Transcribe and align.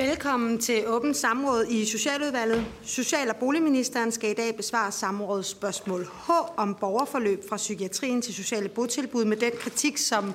Velkommen 0.00 0.58
til 0.58 0.88
åbent 0.88 1.16
samråd 1.16 1.66
i 1.68 1.84
Socialudvalget. 1.84 2.66
Social- 2.82 3.28
og 3.28 3.36
boligministeren 3.36 4.12
skal 4.12 4.30
i 4.30 4.34
dag 4.34 4.56
besvare 4.56 4.92
samrådets 4.92 5.48
spørgsmål 5.48 6.04
H 6.26 6.30
om 6.56 6.74
borgerforløb 6.74 7.48
fra 7.48 7.56
psykiatrien 7.56 8.22
til 8.22 8.34
sociale 8.34 8.68
botilbud 8.68 9.24
med 9.24 9.36
den 9.36 9.50
kritik, 9.60 9.98
som 9.98 10.32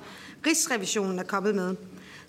Rigsrevisionen 0.48 1.20
er 1.20 1.24
kommet 1.24 1.56
med. 1.56 1.76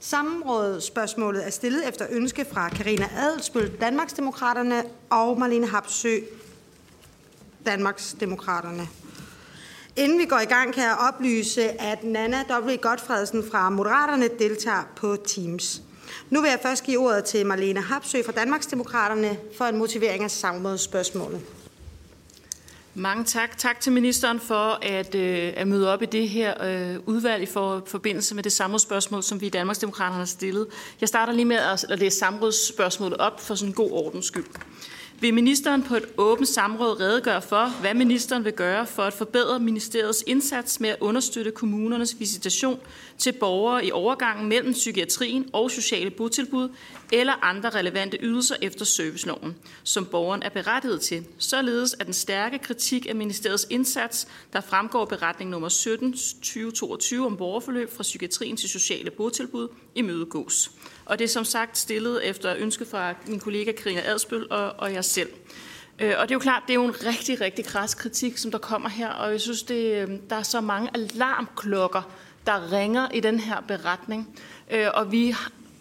Samrådsspørgsmålet 0.01 1.47
er 1.47 1.51
stillet 1.51 1.89
efter 1.89 2.07
ønske 2.11 2.47
fra 2.53 2.69
Karina 2.69 3.09
Adelsbøl, 3.17 3.81
Danmarksdemokraterne 3.81 4.83
og 5.11 5.39
Marlene 5.39 5.67
Hapsø, 5.67 6.19
Danmarksdemokraterne. 7.67 8.89
Inden 9.97 10.19
vi 10.19 10.25
går 10.25 10.39
i 10.39 10.45
gang, 10.45 10.75
kan 10.75 10.85
jeg 10.85 10.97
oplyse, 11.09 11.81
at 11.81 12.05
Nana 12.05 12.61
W. 12.61 12.77
Godfredsen 12.77 13.45
fra 13.51 13.71
Moderaterne 13.71 14.29
deltager 14.39 14.83
på 14.97 15.17
Teams. 15.27 15.83
Nu 16.31 16.41
vil 16.41 16.49
jeg 16.49 16.59
først 16.63 16.85
give 16.85 16.99
ordet 16.99 17.25
til 17.25 17.47
Marlene 17.47 17.81
Hapsø 17.81 18.23
fra 18.23 18.33
Danmarksdemokraterne 18.33 19.39
for 19.57 19.65
en 19.65 19.77
motivering 19.77 20.25
af 20.25 20.31
samrådsspørgsmålet. 20.31 21.41
Mange 22.99 23.25
tak. 23.25 23.59
Tak 23.59 23.81
til 23.81 23.93
ministeren 23.93 24.41
for 24.41 24.79
at, 24.83 25.15
øh, 25.15 25.53
at 25.57 25.69
møde 25.69 25.93
op 25.93 26.03
i 26.03 26.07
det 26.07 26.29
her 26.29 26.65
øh, 26.65 26.97
udvalg 27.07 27.43
i 27.43 27.47
for, 27.47 27.83
forbindelse 27.87 28.35
med 28.35 28.43
det 28.43 28.53
samrådsspørgsmål, 28.53 29.23
som 29.23 29.41
vi 29.41 29.47
i 29.47 29.51
Danmarksdemokraterne 29.51 30.19
har 30.19 30.25
stillet. 30.25 30.67
Jeg 31.01 31.09
starter 31.09 31.33
lige 31.33 31.45
med 31.45 31.57
at, 31.57 31.85
at 31.91 31.99
læse 31.99 32.19
samrådsspørgsmålet 32.19 33.19
op 33.19 33.41
for 33.41 33.55
sådan 33.55 33.71
en 33.71 33.75
god 33.75 33.91
ordens 33.93 34.27
skyld. 34.27 34.45
Vil 35.21 35.35
ministeren 35.35 35.83
på 35.83 35.97
et 35.97 36.05
åbent 36.17 36.49
samråd 36.49 37.01
redegøre 37.01 37.43
for, 37.43 37.81
hvad 37.81 37.95
ministeren 37.95 38.45
vil 38.45 38.53
gøre 38.53 38.87
for 38.87 39.03
at 39.03 39.13
forbedre 39.13 39.61
ministeriets 39.61 40.25
indsats 40.27 40.81
med 40.81 40.89
at 40.89 40.97
understøtte 41.01 41.51
kommunernes 41.51 42.17
visitation 42.19 42.81
til 43.19 43.33
borgere 43.33 43.87
i 43.87 43.93
overgangen 43.93 44.49
mellem 44.49 44.73
psykiatrien 44.73 45.51
og 45.53 45.71
sociale 45.71 46.11
botilbud 46.11 46.69
eller 47.13 47.45
andre 47.45 47.71
relevante 47.71 48.19
ydelser 48.21 48.55
efter 48.63 48.85
serviceloven, 48.85 49.57
som 49.85 50.07
borgeren 50.07 50.43
er 50.43 50.49
berettiget 50.49 51.01
til, 51.01 51.25
således 51.39 51.95
at 52.01 52.07
den 52.07 52.15
stærke 52.15 52.59
kritik 52.59 53.07
af 53.09 53.15
ministeriets 53.15 53.67
indsats, 53.71 54.29
der 54.53 54.61
fremgår 54.61 55.05
beretning 55.05 55.51
nummer 55.51 55.69
17 55.69 56.13
2022 56.13 57.27
om 57.27 57.37
borgerforløb 57.37 57.97
fra 57.97 58.03
psykiatrien 58.03 58.57
til 58.57 58.69
sociale 58.69 59.11
botilbud, 59.11 59.69
imødegås. 59.95 60.71
Og 61.07 61.19
det 61.19 61.25
er 61.25 61.29
som 61.29 61.45
sagt 61.45 61.79
stillet 61.79 62.29
efter 62.29 62.55
ønske 62.59 62.85
fra 62.85 63.15
min 63.27 63.41
kollega 63.41 63.73
Karina 63.73 64.01
Adspøl 64.01 64.47
og, 64.51 64.75
og 64.79 64.93
jeg 64.93 65.05
selv. 65.05 65.29
Øh, 65.99 66.15
og 66.19 66.29
det 66.29 66.31
er 66.31 66.35
jo 66.35 66.39
klart, 66.39 66.63
det 66.67 66.71
er 66.71 66.75
jo 66.75 66.85
en 66.85 67.05
rigtig, 67.07 67.41
rigtig 67.41 67.65
kras 67.65 67.95
kritik, 67.95 68.39
som 68.39 68.51
der 68.51 68.59
kommer 68.59 68.89
her, 68.89 69.09
og 69.09 69.33
jeg 69.33 69.41
synes, 69.41 69.63
det, 69.63 70.03
øh, 70.03 70.11
der 70.31 70.37
er 70.37 70.43
så 70.43 70.61
mange 70.61 70.91
alarmklokker, 70.95 72.03
der 72.47 72.73
ringer 72.73 73.09
i 73.15 73.21
den 73.21 73.41
her 73.41 73.61
beretning. 73.61 74.39
Øh, 74.71 74.87
og 74.95 75.13
vi 75.13 75.35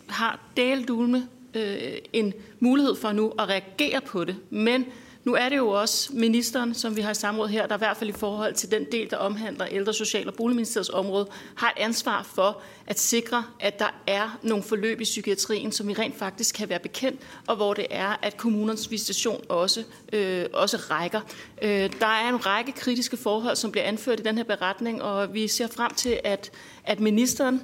har 0.07 0.39
deldulme 0.57 1.27
øh, 1.53 1.97
en 2.13 2.33
mulighed 2.59 2.95
for 2.95 3.11
nu 3.11 3.33
at 3.39 3.49
reagere 3.49 4.01
på 4.01 4.23
det, 4.23 4.35
men 4.49 4.85
nu 5.25 5.33
er 5.33 5.49
det 5.49 5.57
jo 5.57 5.69
også 5.69 6.09
ministeren, 6.13 6.73
som 6.73 6.95
vi 6.95 7.01
har 7.01 7.11
i 7.11 7.15
samråd 7.15 7.47
her, 7.47 7.67
der 7.67 7.75
i 7.75 7.77
hvert 7.77 7.97
fald 7.97 8.09
i 8.09 8.13
forhold 8.13 8.53
til 8.53 8.71
den 8.71 8.85
del, 8.91 9.09
der 9.09 9.17
omhandler 9.17 9.65
ældre, 9.65 9.93
social- 9.93 10.27
og 10.27 10.33
boligministeriets 10.33 10.89
område, 10.89 11.27
har 11.55 11.69
et 11.77 11.83
ansvar 11.83 12.23
for 12.23 12.61
at 12.87 12.99
sikre, 12.99 13.43
at 13.59 13.79
der 13.79 14.01
er 14.07 14.39
nogle 14.43 14.63
forløb 14.63 15.01
i 15.01 15.03
psykiatrien, 15.03 15.71
som 15.71 15.87
vi 15.87 15.93
rent 15.93 16.17
faktisk 16.17 16.55
kan 16.55 16.69
være 16.69 16.79
bekendt, 16.79 17.21
og 17.47 17.55
hvor 17.55 17.73
det 17.73 17.87
er, 17.89 18.19
at 18.21 18.37
kommunernes 18.37 18.91
visitation 18.91 19.41
også, 19.49 19.83
øh, 20.13 20.45
også 20.53 20.77
rækker. 20.77 21.21
Øh, 21.61 21.69
der 21.99 22.07
er 22.07 22.29
en 22.29 22.45
række 22.45 22.71
kritiske 22.71 23.17
forhold, 23.17 23.55
som 23.55 23.71
bliver 23.71 23.85
anført 23.85 24.19
i 24.19 24.23
den 24.23 24.37
her 24.37 24.43
beretning, 24.43 25.01
og 25.01 25.33
vi 25.33 25.47
ser 25.47 25.67
frem 25.67 25.93
til, 25.93 26.19
at, 26.23 26.51
at 26.83 26.99
ministeren 26.99 27.61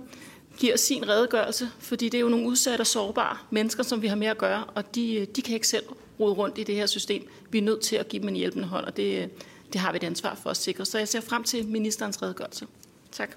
giver 0.57 0.77
sin 0.77 1.09
redegørelse, 1.09 1.69
fordi 1.79 2.09
det 2.09 2.17
er 2.17 2.21
jo 2.21 2.29
nogle 2.29 2.47
udsatte 2.47 2.81
og 2.81 2.87
sårbare 2.87 3.37
mennesker, 3.49 3.83
som 3.83 4.01
vi 4.01 4.07
har 4.07 4.15
med 4.15 4.27
at 4.27 4.37
gøre, 4.37 4.63
og 4.63 4.95
de, 4.95 5.15
øh, 5.15 5.27
de 5.35 5.41
kan 5.41 5.53
ikke 5.53 5.67
selv 5.67 5.85
rode 6.21 6.33
rundt 6.33 6.57
i 6.57 6.63
det 6.63 6.75
her 6.75 6.85
system. 6.85 7.27
Vi 7.49 7.57
er 7.57 7.61
nødt 7.61 7.81
til 7.81 7.95
at 7.95 8.07
give 8.07 8.21
dem 8.21 8.29
en 8.29 8.35
hjælpende 8.35 8.67
hånd, 8.67 8.85
og 8.85 8.97
det, 8.97 9.29
det 9.73 9.81
har 9.81 9.91
vi 9.91 9.95
et 9.95 10.03
ansvar 10.03 10.35
for 10.35 10.49
at 10.49 10.57
sikre. 10.57 10.85
Så 10.85 10.97
jeg 10.97 11.07
ser 11.07 11.21
frem 11.21 11.43
til 11.43 11.67
ministerens 11.67 12.21
redegørelse. 12.21 12.67
Tak. 13.11 13.29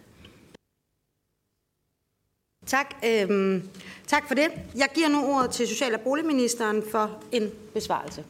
Tak, 2.66 2.94
øhm, 3.04 3.68
tak 4.06 4.28
for 4.28 4.34
det. 4.34 4.48
Jeg 4.74 4.88
giver 4.94 5.08
nu 5.08 5.24
ordet 5.24 5.50
til 5.50 5.68
Social- 5.68 5.94
og 5.94 6.00
Boligministeren 6.00 6.82
for 6.90 7.22
en 7.32 7.50
besvarelse. 7.74 8.24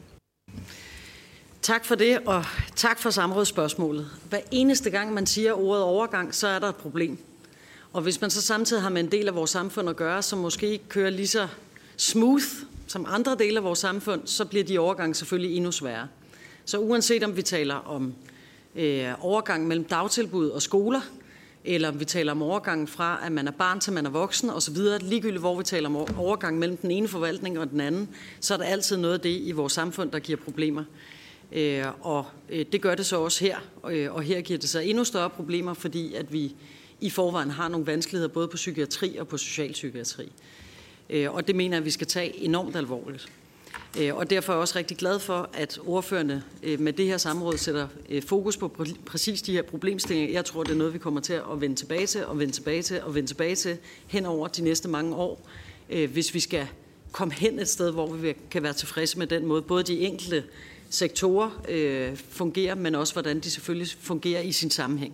Tak 1.61 1.85
for 1.85 1.95
det, 1.95 2.19
og 2.25 2.45
tak 2.75 2.99
for 2.99 3.09
samrådsspørgsmålet. 3.09 4.09
Hver 4.29 4.39
eneste 4.51 4.89
gang, 4.89 5.13
man 5.13 5.25
siger 5.25 5.53
ordet 5.53 5.83
overgang, 5.83 6.35
så 6.35 6.47
er 6.47 6.59
der 6.59 6.69
et 6.69 6.75
problem. 6.75 7.17
Og 7.93 8.01
hvis 8.01 8.21
man 8.21 8.29
så 8.29 8.41
samtidig 8.41 8.81
har 8.83 8.89
med 8.89 9.01
en 9.03 9.11
del 9.11 9.27
af 9.27 9.35
vores 9.35 9.51
samfund 9.51 9.89
at 9.89 9.95
gøre, 9.95 10.21
som 10.21 10.39
måske 10.39 10.67
ikke 10.67 10.87
kører 10.89 11.09
lige 11.09 11.27
så 11.27 11.47
smooth 11.97 12.45
som 12.87 13.05
andre 13.09 13.35
dele 13.39 13.57
af 13.57 13.63
vores 13.63 13.79
samfund, 13.79 14.21
så 14.25 14.45
bliver 14.45 14.63
de 14.63 14.79
overgange 14.79 15.15
selvfølgelig 15.15 15.55
endnu 15.55 15.71
sværere. 15.71 16.07
Så 16.65 16.77
uanset 16.77 17.23
om 17.23 17.35
vi 17.35 17.41
taler 17.41 17.75
om 17.75 18.13
øh, 18.75 19.25
overgang 19.25 19.67
mellem 19.67 19.85
dagtilbud 19.85 20.49
og 20.49 20.61
skoler, 20.61 21.01
eller 21.63 21.89
om 21.89 21.99
vi 21.99 22.05
taler 22.05 22.31
om 22.31 22.41
overgangen 22.41 22.87
fra, 22.87 23.21
at 23.25 23.31
man 23.31 23.47
er 23.47 23.51
barn 23.51 23.79
til 23.79 23.93
man 23.93 24.05
er 24.05 24.09
voksen 24.09 24.49
osv., 24.49 24.77
ligegyldigt 25.01 25.39
hvor 25.39 25.57
vi 25.57 25.63
taler 25.63 25.89
om 25.89 26.19
overgang 26.19 26.59
mellem 26.59 26.77
den 26.77 26.91
ene 26.91 27.07
forvaltning 27.07 27.59
og 27.59 27.69
den 27.69 27.81
anden, 27.81 28.09
så 28.39 28.53
er 28.53 28.57
der 28.57 28.65
altid 28.65 28.97
noget 28.97 29.13
af 29.13 29.19
det 29.19 29.41
i 29.41 29.51
vores 29.51 29.73
samfund, 29.73 30.11
der 30.11 30.19
giver 30.19 30.37
problemer. 30.37 30.83
Øh, 31.51 31.85
og 32.01 32.25
øh, 32.49 32.65
det 32.71 32.81
gør 32.81 32.95
det 32.95 33.05
så 33.05 33.19
også 33.19 33.45
her, 33.45 33.57
øh, 33.89 34.13
og 34.13 34.21
her 34.21 34.41
giver 34.41 34.59
det 34.59 34.69
så 34.69 34.79
endnu 34.79 35.03
større 35.03 35.29
problemer, 35.29 35.73
fordi 35.73 36.13
at 36.13 36.33
vi 36.33 36.55
i 37.01 37.09
forvejen 37.09 37.51
har 37.51 37.67
nogle 37.67 37.87
vanskeligheder 37.87 38.33
både 38.33 38.47
på 38.47 38.55
psykiatri 38.55 39.17
og 39.17 39.27
på 39.27 39.37
socialpsykiatri. 39.37 40.23
psykiatri. 40.23 40.54
Øh, 41.09 41.33
og 41.33 41.47
det 41.47 41.55
mener 41.55 41.75
jeg, 41.75 41.81
at 41.81 41.85
vi 41.85 41.91
skal 41.91 42.07
tage 42.07 42.43
enormt 42.43 42.75
alvorligt. 42.75 43.31
Øh, 43.99 44.15
og 44.15 44.29
derfor 44.29 44.53
er 44.53 44.57
jeg 44.57 44.61
også 44.61 44.79
rigtig 44.79 44.97
glad 44.97 45.19
for, 45.19 45.49
at 45.53 45.79
ordførende 45.85 46.43
øh, 46.63 46.79
med 46.79 46.93
det 46.93 47.05
her 47.05 47.17
samråd 47.17 47.57
sætter 47.57 47.87
fokus 48.27 48.57
på 48.57 48.85
præcis 49.05 49.41
de 49.41 49.51
her 49.51 49.61
problemstillinger. 49.61 50.33
Jeg 50.33 50.45
tror, 50.45 50.63
det 50.63 50.71
er 50.71 50.75
noget, 50.75 50.93
vi 50.93 50.99
kommer 50.99 51.21
til 51.21 51.33
at 51.33 51.61
vende 51.61 51.75
tilbage 51.75 52.07
til, 52.07 52.25
og 52.25 52.39
vende 52.39 52.53
tilbage 52.53 52.81
til, 52.81 53.01
og 53.01 53.15
vende 53.15 53.29
tilbage 53.29 53.55
til 53.55 53.77
hen 54.07 54.25
over 54.25 54.47
de 54.47 54.63
næste 54.63 54.89
mange 54.89 55.15
år, 55.15 55.49
hvis 55.87 56.33
vi 56.33 56.39
skal 56.39 56.67
komme 57.11 57.33
hen 57.33 57.59
et 57.59 57.67
sted, 57.67 57.91
hvor 57.91 58.13
vi 58.13 58.33
kan 58.51 58.63
være 58.63 58.73
tilfredse 58.73 59.19
med 59.19 59.27
den 59.27 59.45
måde, 59.45 59.61
både 59.61 59.83
de 59.83 59.99
enkelte 59.99 60.43
sektorer 60.89 61.49
fungerer, 62.29 62.75
men 62.75 62.95
også 62.95 63.13
hvordan 63.13 63.39
de 63.39 63.51
selvfølgelig 63.51 63.87
fungerer 63.99 64.41
i 64.41 64.51
sin 64.51 64.71
sammenhæng. 64.71 65.13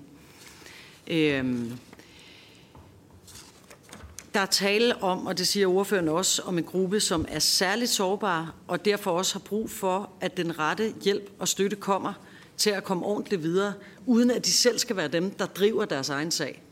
Der 4.33 4.39
er 4.39 4.45
tale 4.45 5.03
om, 5.03 5.25
og 5.25 5.37
det 5.37 5.47
siger 5.47 5.67
ordføreren 5.67 6.07
også, 6.07 6.41
om 6.41 6.57
en 6.57 6.63
gruppe, 6.63 6.99
som 6.99 7.25
er 7.29 7.39
særligt 7.39 7.91
sårbar, 7.91 8.55
og 8.67 8.85
derfor 8.85 9.11
også 9.11 9.33
har 9.33 9.39
brug 9.39 9.69
for, 9.69 10.09
at 10.21 10.37
den 10.37 10.59
rette 10.59 10.93
hjælp 11.01 11.29
og 11.39 11.47
støtte 11.47 11.75
kommer 11.75 12.13
til 12.57 12.69
at 12.69 12.83
komme 12.83 13.05
ordentligt 13.05 13.43
videre, 13.43 13.73
uden 14.05 14.31
at 14.31 14.45
de 14.45 14.51
selv 14.51 14.79
skal 14.79 14.95
være 14.95 15.07
dem, 15.07 15.31
der 15.31 15.45
driver 15.45 15.85
deres 15.85 16.09
egen 16.09 16.31
sag. 16.31 16.63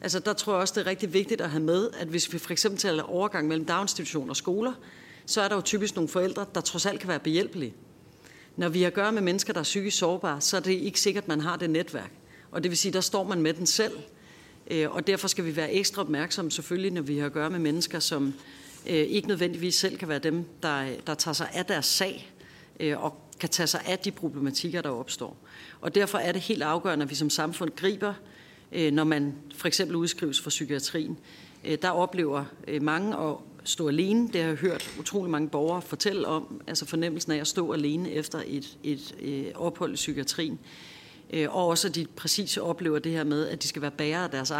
Altså 0.00 0.18
der 0.18 0.32
tror 0.32 0.52
jeg 0.52 0.60
også, 0.60 0.74
det 0.74 0.80
er 0.86 0.90
rigtig 0.90 1.12
vigtigt 1.12 1.40
at 1.40 1.50
have 1.50 1.62
med, 1.62 1.90
at 1.98 2.08
hvis 2.08 2.32
vi 2.32 2.38
for 2.38 2.52
eksempel 2.52 2.80
taler 2.80 3.02
overgang 3.02 3.48
mellem 3.48 3.64
daginstitutioner 3.64 4.30
og 4.30 4.36
skoler, 4.36 4.72
så 5.26 5.40
er 5.40 5.48
der 5.48 5.54
jo 5.54 5.62
typisk 5.62 5.94
nogle 5.94 6.08
forældre, 6.08 6.46
der 6.54 6.60
trods 6.60 6.86
alt 6.86 7.00
kan 7.00 7.08
være 7.08 7.18
behjælpelige. 7.18 7.74
Når 8.56 8.68
vi 8.68 8.80
har 8.80 8.86
at 8.86 8.94
gøre 8.94 9.12
med 9.12 9.22
mennesker, 9.22 9.52
der 9.52 9.60
er 9.60 9.64
psykisk 9.64 9.98
sårbare, 9.98 10.40
så 10.40 10.56
er 10.56 10.60
det 10.60 10.72
ikke 10.72 11.00
sikkert, 11.00 11.24
at 11.24 11.28
man 11.28 11.40
har 11.40 11.56
det 11.56 11.70
netværk. 11.70 12.12
Og 12.50 12.62
det 12.62 12.70
vil 12.70 12.78
sige, 12.78 12.92
der 12.92 13.00
står 13.00 13.24
man 13.24 13.42
med 13.42 13.54
den 13.54 13.66
selv, 13.66 13.92
Øh, 14.70 14.90
og 14.90 15.06
derfor 15.06 15.28
skal 15.28 15.44
vi 15.44 15.56
være 15.56 15.72
ekstra 15.72 16.02
opmærksomme 16.02 16.50
selvfølgelig, 16.50 16.90
når 16.90 17.02
vi 17.02 17.18
har 17.18 17.26
at 17.26 17.32
gøre 17.32 17.50
med 17.50 17.58
mennesker, 17.58 17.98
som 17.98 18.34
øh, 18.86 18.94
ikke 18.94 19.28
nødvendigvis 19.28 19.74
selv 19.74 19.98
kan 19.98 20.08
være 20.08 20.18
dem, 20.18 20.44
der, 20.62 20.86
der 21.06 21.14
tager 21.14 21.32
sig 21.32 21.48
af 21.52 21.66
deres 21.66 21.86
sag 21.86 22.32
øh, 22.80 23.04
og 23.04 23.18
kan 23.40 23.48
tage 23.48 23.66
sig 23.66 23.80
af 23.86 23.98
de 23.98 24.10
problematikker, 24.10 24.82
der 24.82 24.90
opstår. 24.90 25.36
Og 25.80 25.94
derfor 25.94 26.18
er 26.18 26.32
det 26.32 26.40
helt 26.40 26.62
afgørende, 26.62 27.02
at 27.02 27.10
vi 27.10 27.14
som 27.14 27.30
samfund 27.30 27.70
griber, 27.76 28.14
når 28.92 29.04
man 29.04 29.34
for 29.54 29.66
eksempel 29.66 29.96
udskrives 29.96 30.40
fra 30.40 30.48
psykiatrien. 30.48 31.18
Der 31.82 31.90
oplever 31.90 32.44
mange 32.80 33.16
at 33.16 33.36
stå 33.64 33.88
alene. 33.88 34.28
Det 34.28 34.40
har 34.40 34.48
jeg 34.48 34.56
hørt 34.56 34.90
utrolig 35.00 35.30
mange 35.30 35.48
borgere 35.48 35.82
fortælle 35.82 36.26
om, 36.26 36.60
altså 36.66 36.86
fornemmelsen 36.86 37.32
af 37.32 37.36
at 37.36 37.46
stå 37.46 37.72
alene 37.72 38.10
efter 38.10 38.42
et, 38.46 38.78
et, 38.82 39.14
et 39.20 39.52
ophold 39.54 39.92
i 39.92 39.94
psykiatrien. 39.94 40.58
Øh, 41.32 41.56
og 41.56 41.66
også 41.66 41.88
at 41.88 41.94
de 41.94 42.06
præcis 42.16 42.56
oplever 42.56 42.98
det 42.98 43.12
her 43.12 43.24
med, 43.24 43.48
at 43.48 43.62
de 43.62 43.68
skal 43.68 43.82
være 43.82 43.90
bærere 43.90 44.24
af 44.24 44.30
deres 44.30 44.50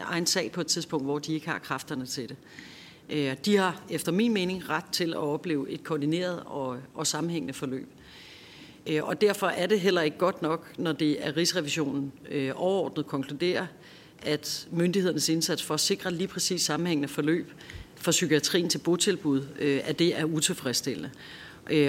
egen 0.00 0.26
sag 0.26 0.52
på 0.52 0.60
et 0.60 0.66
tidspunkt, 0.66 1.06
hvor 1.06 1.18
de 1.18 1.34
ikke 1.34 1.48
har 1.48 1.58
kræfterne 1.58 2.06
til 2.06 2.28
det. 2.28 2.36
Øh, 3.10 3.36
de 3.44 3.56
har 3.56 3.82
efter 3.90 4.12
min 4.12 4.32
mening 4.32 4.68
ret 4.68 4.84
til 4.92 5.10
at 5.10 5.16
opleve 5.18 5.70
et 5.70 5.84
koordineret 5.84 6.42
og, 6.46 6.78
og 6.94 7.06
sammenhængende 7.06 7.54
forløb. 7.54 7.88
Øh, 8.86 9.04
og 9.04 9.20
derfor 9.20 9.46
er 9.46 9.66
det 9.66 9.80
heller 9.80 10.02
ikke 10.02 10.18
godt 10.18 10.42
nok, 10.42 10.78
når 10.78 10.92
det 10.92 11.26
er 11.26 11.36
Rigsrevisionen 11.36 12.12
overordnet 12.54 13.06
konkluderer, 13.06 13.66
at 14.22 14.68
myndighedernes 14.70 15.28
indsats 15.28 15.62
for 15.62 15.74
at 15.74 15.80
sikre 15.80 16.12
lige 16.12 16.28
præcis 16.28 16.62
sammenhængende 16.62 17.08
forløb 17.08 17.52
fra 17.96 18.10
psykiatrien 18.10 18.68
til 18.68 18.78
botilbud, 18.78 19.42
at 19.84 19.98
det 19.98 20.18
er 20.18 20.24
utilfredsstillende. 20.24 21.10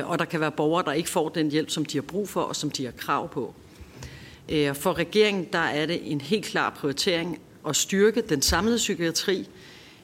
Og 0.03 0.19
der 0.19 0.25
kan 0.25 0.39
være 0.39 0.51
borgere, 0.51 0.85
der 0.85 0.93
ikke 0.93 1.09
får 1.09 1.29
den 1.29 1.51
hjælp, 1.51 1.69
som 1.69 1.85
de 1.85 1.97
har 1.97 2.01
brug 2.01 2.29
for 2.29 2.41
og 2.41 2.55
som 2.55 2.71
de 2.71 2.85
har 2.85 2.91
krav 2.91 3.29
på. 3.29 3.55
Øh, 4.49 4.75
for 4.75 4.93
regeringen 4.97 5.47
der 5.53 5.59
er 5.59 5.85
det 5.85 6.11
en 6.11 6.21
helt 6.21 6.45
klar 6.45 6.69
prioritering 6.69 7.39
at 7.67 7.75
styrke 7.75 8.21
den 8.21 8.41
samlede 8.41 8.77
psykiatri, 8.77 9.47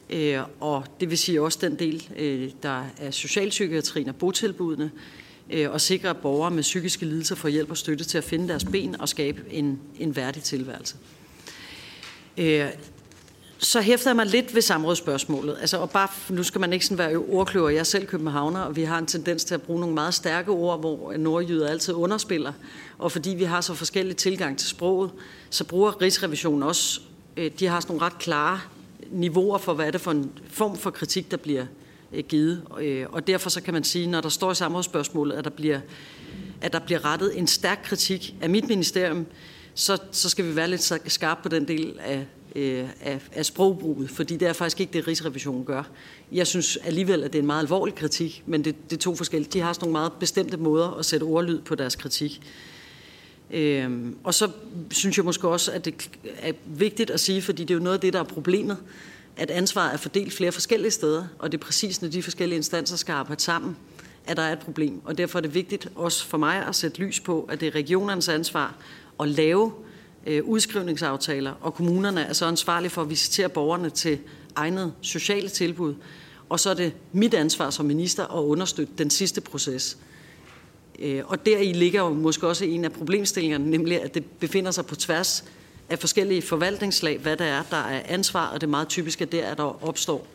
øh, 0.09 0.39
og 0.59 0.85
det 0.99 1.09
vil 1.09 1.17
sige 1.17 1.41
også 1.41 1.59
den 1.61 1.79
del, 1.79 2.07
øh, 2.17 2.51
der 2.63 2.85
er 2.97 3.11
socialpsykiatrien 3.11 4.09
og 4.09 4.15
botilbudene, 4.15 4.91
og 5.67 5.81
sikre, 5.81 6.09
at 6.09 6.17
borgere 6.17 6.51
med 6.51 6.61
psykiske 6.61 7.05
lidelser 7.05 7.35
får 7.35 7.49
hjælp 7.49 7.71
og 7.71 7.77
støtte 7.77 8.03
til 8.03 8.17
at 8.17 8.23
finde 8.23 8.47
deres 8.47 8.65
ben 8.65 9.01
og 9.01 9.09
skabe 9.09 9.43
en, 9.51 9.79
en 9.99 10.15
værdig 10.15 10.43
tilværelse. 10.43 10.95
Så 13.59 13.81
hæfter 13.81 14.09
jeg 14.09 14.15
mig 14.15 14.25
lidt 14.25 14.55
ved 14.55 14.61
samrådsspørgsmålet. 14.61 15.57
Altså, 15.59 15.77
og 15.77 15.89
bare, 15.89 16.07
nu 16.29 16.43
skal 16.43 16.61
man 16.61 16.73
ikke 16.73 16.85
sådan 16.85 16.97
være 16.97 17.17
ordkløver. 17.17 17.69
Jeg 17.69 17.79
er 17.79 17.83
selv 17.83 18.05
københavner, 18.05 18.59
og 18.59 18.75
vi 18.75 18.83
har 18.83 18.97
en 18.97 19.05
tendens 19.05 19.43
til 19.43 19.53
at 19.55 19.61
bruge 19.61 19.79
nogle 19.79 19.95
meget 19.95 20.13
stærke 20.13 20.51
ord, 20.51 20.79
hvor 20.79 21.13
nordjyder 21.17 21.67
altid 21.67 21.93
underspiller. 21.93 22.53
Og 22.97 23.11
fordi 23.11 23.29
vi 23.29 23.43
har 23.43 23.61
så 23.61 23.73
forskellige 23.73 24.15
tilgang 24.15 24.57
til 24.57 24.67
sproget, 24.67 25.11
så 25.49 25.63
bruger 25.63 26.01
Rigsrevisionen 26.01 26.63
også, 26.63 27.01
øh, 27.37 27.51
de 27.59 27.67
har 27.67 27.79
sådan 27.79 27.95
nogle 27.95 28.05
ret 28.05 28.19
klare 28.19 28.59
niveauer 29.11 29.57
for, 29.57 29.73
hvad 29.73 29.87
er 29.87 29.91
det 29.91 30.01
for 30.01 30.11
en 30.11 30.31
form 30.49 30.77
for 30.77 30.89
kritik, 30.89 31.31
der 31.31 31.37
bliver 31.37 31.65
øh, 32.13 32.23
givet. 32.23 32.61
Øh, 32.81 33.05
og 33.11 33.27
derfor 33.27 33.49
så 33.49 33.61
kan 33.61 33.73
man 33.73 33.83
sige, 33.83 34.07
når 34.07 34.21
der 34.21 34.29
står 34.29 34.51
i 34.51 34.55
samrådsspørgsmålet, 34.55 35.35
at 35.35 35.43
der 35.43 35.49
bliver, 35.49 35.79
at 36.61 36.73
der 36.73 36.79
bliver 36.79 37.05
rettet 37.05 37.39
en 37.39 37.47
stærk 37.47 37.79
kritik 37.83 38.35
af 38.41 38.49
mit 38.49 38.67
ministerium, 38.67 39.25
så, 39.73 39.97
så 40.11 40.29
skal 40.29 40.45
vi 40.45 40.55
være 40.55 40.67
lidt 40.67 40.93
skarpe 41.07 41.43
på 41.43 41.49
den 41.49 41.67
del 41.67 41.99
af, 41.99 42.27
øh, 42.55 42.89
af, 43.01 43.21
af 43.31 43.45
sprogbruget, 43.45 44.09
fordi 44.09 44.37
det 44.37 44.47
er 44.47 44.53
faktisk 44.53 44.79
ikke 44.79 44.93
det, 44.93 45.07
Rigsrevisionen 45.07 45.65
gør. 45.65 45.83
Jeg 46.31 46.47
synes 46.47 46.77
alligevel, 46.83 47.23
at 47.23 47.33
det 47.33 47.39
er 47.39 47.43
en 47.43 47.47
meget 47.47 47.61
alvorlig 47.61 47.95
kritik, 47.95 48.43
men 48.45 48.65
det, 48.65 48.75
det 48.89 48.95
er 48.95 49.01
to 49.01 49.15
forskellige. 49.15 49.51
De 49.53 49.59
har 49.59 49.73
sådan 49.73 49.85
nogle 49.85 49.91
meget 49.91 50.11
bestemte 50.19 50.57
måder 50.57 50.89
at 50.89 51.05
sætte 51.05 51.23
ordlyd 51.23 51.61
på 51.61 51.75
deres 51.75 51.95
kritik. 51.95 52.41
Øhm, 53.51 54.15
og 54.23 54.33
så 54.33 54.49
synes 54.91 55.17
jeg 55.17 55.25
måske 55.25 55.47
også, 55.47 55.71
at 55.71 55.85
det 55.85 56.09
er 56.41 56.53
vigtigt 56.65 57.09
at 57.09 57.19
sige, 57.19 57.41
fordi 57.41 57.63
det 57.63 57.71
er 57.73 57.77
jo 57.77 57.83
noget 57.83 57.97
af 57.97 58.01
det, 58.01 58.13
der 58.13 58.19
er 58.19 58.23
problemet, 58.23 58.77
at 59.37 59.51
ansvaret 59.51 59.93
er 59.93 59.97
fordelt 59.97 60.33
flere 60.33 60.51
forskellige 60.51 60.91
steder, 60.91 61.25
og 61.39 61.51
det 61.51 61.57
er 61.57 61.65
præcis, 61.65 62.01
når 62.01 62.09
de 62.09 62.23
forskellige 62.23 62.57
instanser 62.57 62.97
skal 62.97 63.13
arbejde 63.13 63.41
sammen, 63.41 63.77
at 64.25 64.37
der 64.37 64.43
er 64.43 64.53
et 64.53 64.59
problem. 64.59 65.01
Og 65.03 65.17
derfor 65.17 65.39
er 65.39 65.41
det 65.41 65.53
vigtigt 65.53 65.87
også 65.95 66.25
for 66.25 66.37
mig 66.37 66.67
at 66.67 66.75
sætte 66.75 66.99
lys 66.99 67.19
på, 67.19 67.49
at 67.49 67.59
det 67.59 67.67
er 67.67 67.75
regionernes 67.75 68.29
ansvar 68.29 68.75
at 69.19 69.27
lave 69.27 69.71
øh, 69.77 69.86
Øh, 70.27 70.43
udskrivningsaftaler, 70.43 71.53
og 71.61 71.73
kommunerne 71.73 72.21
er 72.21 72.33
så 72.33 72.45
ansvarlige 72.45 72.89
for 72.89 73.01
at 73.01 73.09
visitere 73.09 73.49
borgerne 73.49 73.89
til 73.89 74.19
egnet 74.55 74.93
sociale 75.01 75.49
tilbud. 75.49 75.95
Og 76.49 76.59
så 76.59 76.69
er 76.69 76.73
det 76.73 76.93
mit 77.11 77.33
ansvar 77.33 77.69
som 77.69 77.85
minister 77.85 78.37
at 78.37 78.43
understøtte 78.43 78.93
den 78.97 79.09
sidste 79.09 79.41
proces. 79.41 79.97
Øh, 80.99 81.21
og 81.25 81.45
deri 81.45 81.73
ligger 81.73 82.01
jo 82.01 82.09
måske 82.09 82.47
også 82.47 82.65
en 82.65 82.85
af 82.85 82.91
problemstillingerne, 82.91 83.69
nemlig 83.69 84.01
at 84.01 84.13
det 84.13 84.25
befinder 84.25 84.71
sig 84.71 84.85
på 84.85 84.95
tværs 84.95 85.43
af 85.89 85.99
forskellige 85.99 86.41
forvaltningslag, 86.41 87.19
hvad 87.19 87.37
der 87.37 87.45
er, 87.45 87.63
der 87.71 87.77
er 87.77 88.01
ansvar, 88.05 88.47
og 88.47 88.61
det 88.61 88.67
er 88.67 88.71
meget 88.71 88.87
typisk, 88.87 89.21
at 89.21 89.31
der, 89.31 89.45
at 89.45 89.57
der 89.57 89.83
opstår 89.83 90.27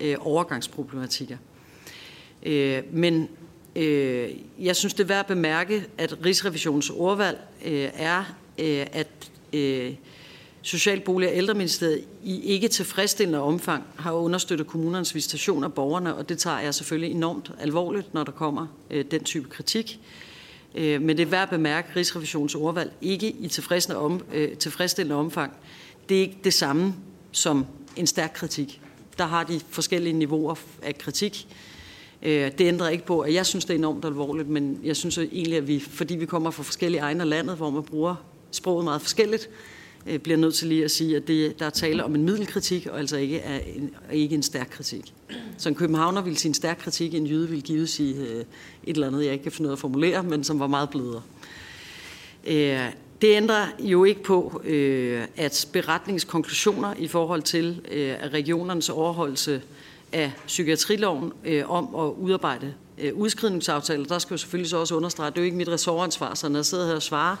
øh, 0.00 0.16
overgangsproblematikker. 0.20 1.36
Øh, 2.42 2.82
men 2.92 3.28
øh, 3.76 4.30
jeg 4.58 4.76
synes, 4.76 4.94
det 4.94 5.02
er 5.02 5.08
værd 5.08 5.20
at 5.20 5.26
bemærke, 5.26 5.86
at 5.98 6.18
Rigsrevisionens 6.24 6.90
ordvalg 6.90 7.38
øh, 7.64 7.88
er, 7.94 8.24
øh, 8.58 8.86
at 8.92 9.31
øh, 9.52 9.94
Socialbolig- 10.62 11.28
og 11.28 11.36
Ældreministeriet 11.36 12.04
i 12.24 12.40
ikke 12.40 12.68
tilfredsstillende 12.68 13.40
omfang 13.40 13.84
har 13.96 14.12
understøttet 14.12 14.66
kommunernes 14.66 15.14
visitation 15.14 15.64
af 15.64 15.72
borgerne, 15.72 16.14
og 16.14 16.28
det 16.28 16.38
tager 16.38 16.58
jeg 16.58 16.74
selvfølgelig 16.74 17.14
enormt 17.14 17.50
alvorligt, 17.60 18.14
når 18.14 18.24
der 18.24 18.32
kommer 18.32 18.66
øh, 18.90 19.04
den 19.10 19.24
type 19.24 19.48
kritik. 19.48 20.00
Øh, 20.74 21.02
men 21.02 21.16
det 21.16 21.22
er 21.22 21.30
værd 21.30 21.42
at 21.42 21.50
bemærke, 21.50 21.88
at 21.90 21.96
Rigsrevisionens 21.96 22.54
ordvalg 22.54 22.92
ikke 23.00 23.30
i 23.30 23.48
tilfredsstillende, 23.48 24.04
om, 24.04 24.20
øh, 24.32 24.56
tilfredsstillende 24.56 25.16
omfang. 25.16 25.52
Det 26.08 26.16
er 26.16 26.20
ikke 26.20 26.38
det 26.44 26.54
samme 26.54 26.94
som 27.32 27.66
en 27.96 28.06
stærk 28.06 28.32
kritik. 28.34 28.80
Der 29.18 29.24
har 29.24 29.44
de 29.44 29.60
forskellige 29.70 30.12
niveauer 30.12 30.54
af 30.82 30.98
kritik. 30.98 31.46
Øh, 32.22 32.50
det 32.58 32.60
ændrer 32.60 32.88
ikke 32.88 33.06
på, 33.06 33.20
at 33.20 33.34
jeg 33.34 33.46
synes, 33.46 33.64
det 33.64 33.74
er 33.74 33.78
enormt 33.78 34.04
alvorligt, 34.04 34.48
men 34.48 34.80
jeg 34.84 34.96
synes 34.96 35.18
egentlig, 35.18 35.56
at 35.56 35.68
vi, 35.68 35.80
fordi 35.80 36.16
vi 36.16 36.26
kommer 36.26 36.50
fra 36.50 36.62
forskellige 36.62 37.00
egne 37.00 37.22
af 37.22 37.28
landet, 37.28 37.56
hvor 37.56 37.70
man 37.70 37.82
bruger 37.82 38.14
sproget 38.52 38.84
meget 38.84 39.02
forskelligt, 39.02 39.48
øh, 40.06 40.18
bliver 40.18 40.36
nødt 40.36 40.54
til 40.54 40.68
lige 40.68 40.84
at 40.84 40.90
sige, 40.90 41.16
at 41.16 41.28
det, 41.28 41.58
der 41.58 41.66
er 41.66 41.70
tale 41.70 42.04
om 42.04 42.14
en 42.14 42.22
middelkritik, 42.22 42.86
og 42.86 42.98
altså 42.98 43.16
ikke, 43.16 43.38
er 43.38 43.58
en, 43.58 43.94
ikke 44.12 44.34
en 44.34 44.42
stærk 44.42 44.68
kritik. 44.70 45.12
Så 45.58 45.68
en 45.68 45.74
københavner 45.74 46.22
ville 46.22 46.38
sige 46.38 46.50
en 46.50 46.54
stærk 46.54 46.78
kritik, 46.78 47.14
en 47.14 47.26
jyde 47.26 47.48
ville 47.48 47.62
givet 47.62 47.88
sige 47.88 48.14
øh, 48.14 48.44
et 48.84 48.94
eller 48.94 49.06
andet, 49.06 49.24
jeg 49.24 49.32
ikke 49.32 49.42
kan 49.42 49.52
finde 49.52 49.68
ud 49.68 49.70
af 49.70 49.76
at 49.76 49.80
formulere, 49.80 50.22
men 50.22 50.44
som 50.44 50.60
var 50.60 50.66
meget 50.66 50.90
blødere. 50.90 51.22
Øh, 52.46 52.92
det 53.22 53.36
ændrer 53.36 53.66
jo 53.78 54.04
ikke 54.04 54.22
på, 54.22 54.62
øh, 54.64 55.22
at 55.36 55.68
beretningskonklusioner 55.72 56.94
i 56.98 57.08
forhold 57.08 57.42
til 57.42 57.80
øh, 57.90 58.14
regionernes 58.32 58.88
overholdelse 58.88 59.62
af 60.12 60.32
psykiatriloven 60.46 61.32
øh, 61.44 61.70
om 61.70 61.94
at 61.94 62.12
udarbejde 62.12 62.74
øh, 62.98 63.14
udskrivningsaftaler, 63.14 64.04
der 64.04 64.18
skal 64.18 64.34
jo 64.34 64.38
selvfølgelig 64.38 64.70
så 64.70 64.76
også 64.76 64.94
understrege, 64.94 65.26
at 65.26 65.32
det 65.32 65.40
er 65.40 65.42
jo 65.42 65.44
ikke 65.44 65.56
mit 65.56 65.68
ressortansvar, 65.68 66.34
så 66.34 66.48
når 66.48 66.58
jeg 66.58 66.66
sidder 66.66 66.86
her 66.86 66.94
og 66.94 67.02
svarer, 67.02 67.36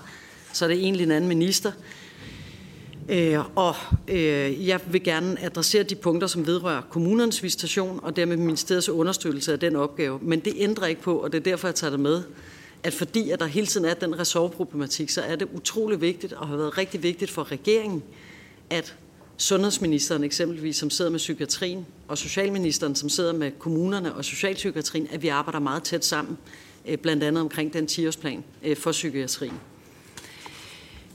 så 0.52 0.64
er 0.64 0.68
det 0.68 0.78
egentlig 0.78 1.04
en 1.04 1.10
anden 1.10 1.28
minister. 1.28 1.72
Øh, 3.08 3.38
og 3.56 3.74
øh, 4.08 4.68
jeg 4.68 4.80
vil 4.86 5.02
gerne 5.02 5.44
adressere 5.44 5.82
de 5.82 5.94
punkter, 5.94 6.26
som 6.26 6.46
vedrører 6.46 6.82
kommunernes 6.90 7.42
visitation 7.42 8.00
og 8.02 8.16
dermed 8.16 8.36
ministeriets 8.36 8.88
understøttelse 8.88 9.52
af 9.52 9.60
den 9.60 9.76
opgave. 9.76 10.18
Men 10.22 10.40
det 10.40 10.52
ændrer 10.56 10.86
ikke 10.86 11.02
på, 11.02 11.16
og 11.16 11.32
det 11.32 11.38
er 11.38 11.42
derfor, 11.42 11.68
jeg 11.68 11.74
tager 11.74 11.90
det 11.90 12.00
med, 12.00 12.22
at 12.82 12.94
fordi 12.94 13.30
at 13.30 13.40
der 13.40 13.46
hele 13.46 13.66
tiden 13.66 13.86
er 13.86 13.94
den 13.94 14.18
ressortproblematik, 14.18 15.10
så 15.10 15.22
er 15.22 15.36
det 15.36 15.48
utrolig 15.54 16.00
vigtigt 16.00 16.32
og 16.32 16.48
har 16.48 16.56
været 16.56 16.78
rigtig 16.78 17.02
vigtigt 17.02 17.30
for 17.30 17.52
regeringen, 17.52 18.02
at 18.70 18.94
sundhedsministeren 19.36 20.24
eksempelvis, 20.24 20.76
som 20.76 20.90
sidder 20.90 21.10
med 21.10 21.18
psykiatrien, 21.18 21.86
og 22.08 22.18
socialministeren, 22.18 22.94
som 22.94 23.08
sidder 23.08 23.32
med 23.32 23.50
kommunerne 23.58 24.14
og 24.14 24.24
socialpsykiatrien, 24.24 25.08
at 25.10 25.22
vi 25.22 25.28
arbejder 25.28 25.58
meget 25.58 25.82
tæt 25.82 26.04
sammen, 26.04 26.38
øh, 26.88 26.98
blandt 26.98 27.22
andet 27.22 27.40
omkring 27.40 27.72
den 27.72 27.84
10-årsplan 27.90 28.44
øh, 28.62 28.76
for 28.76 28.92
psykiatrien 28.92 29.60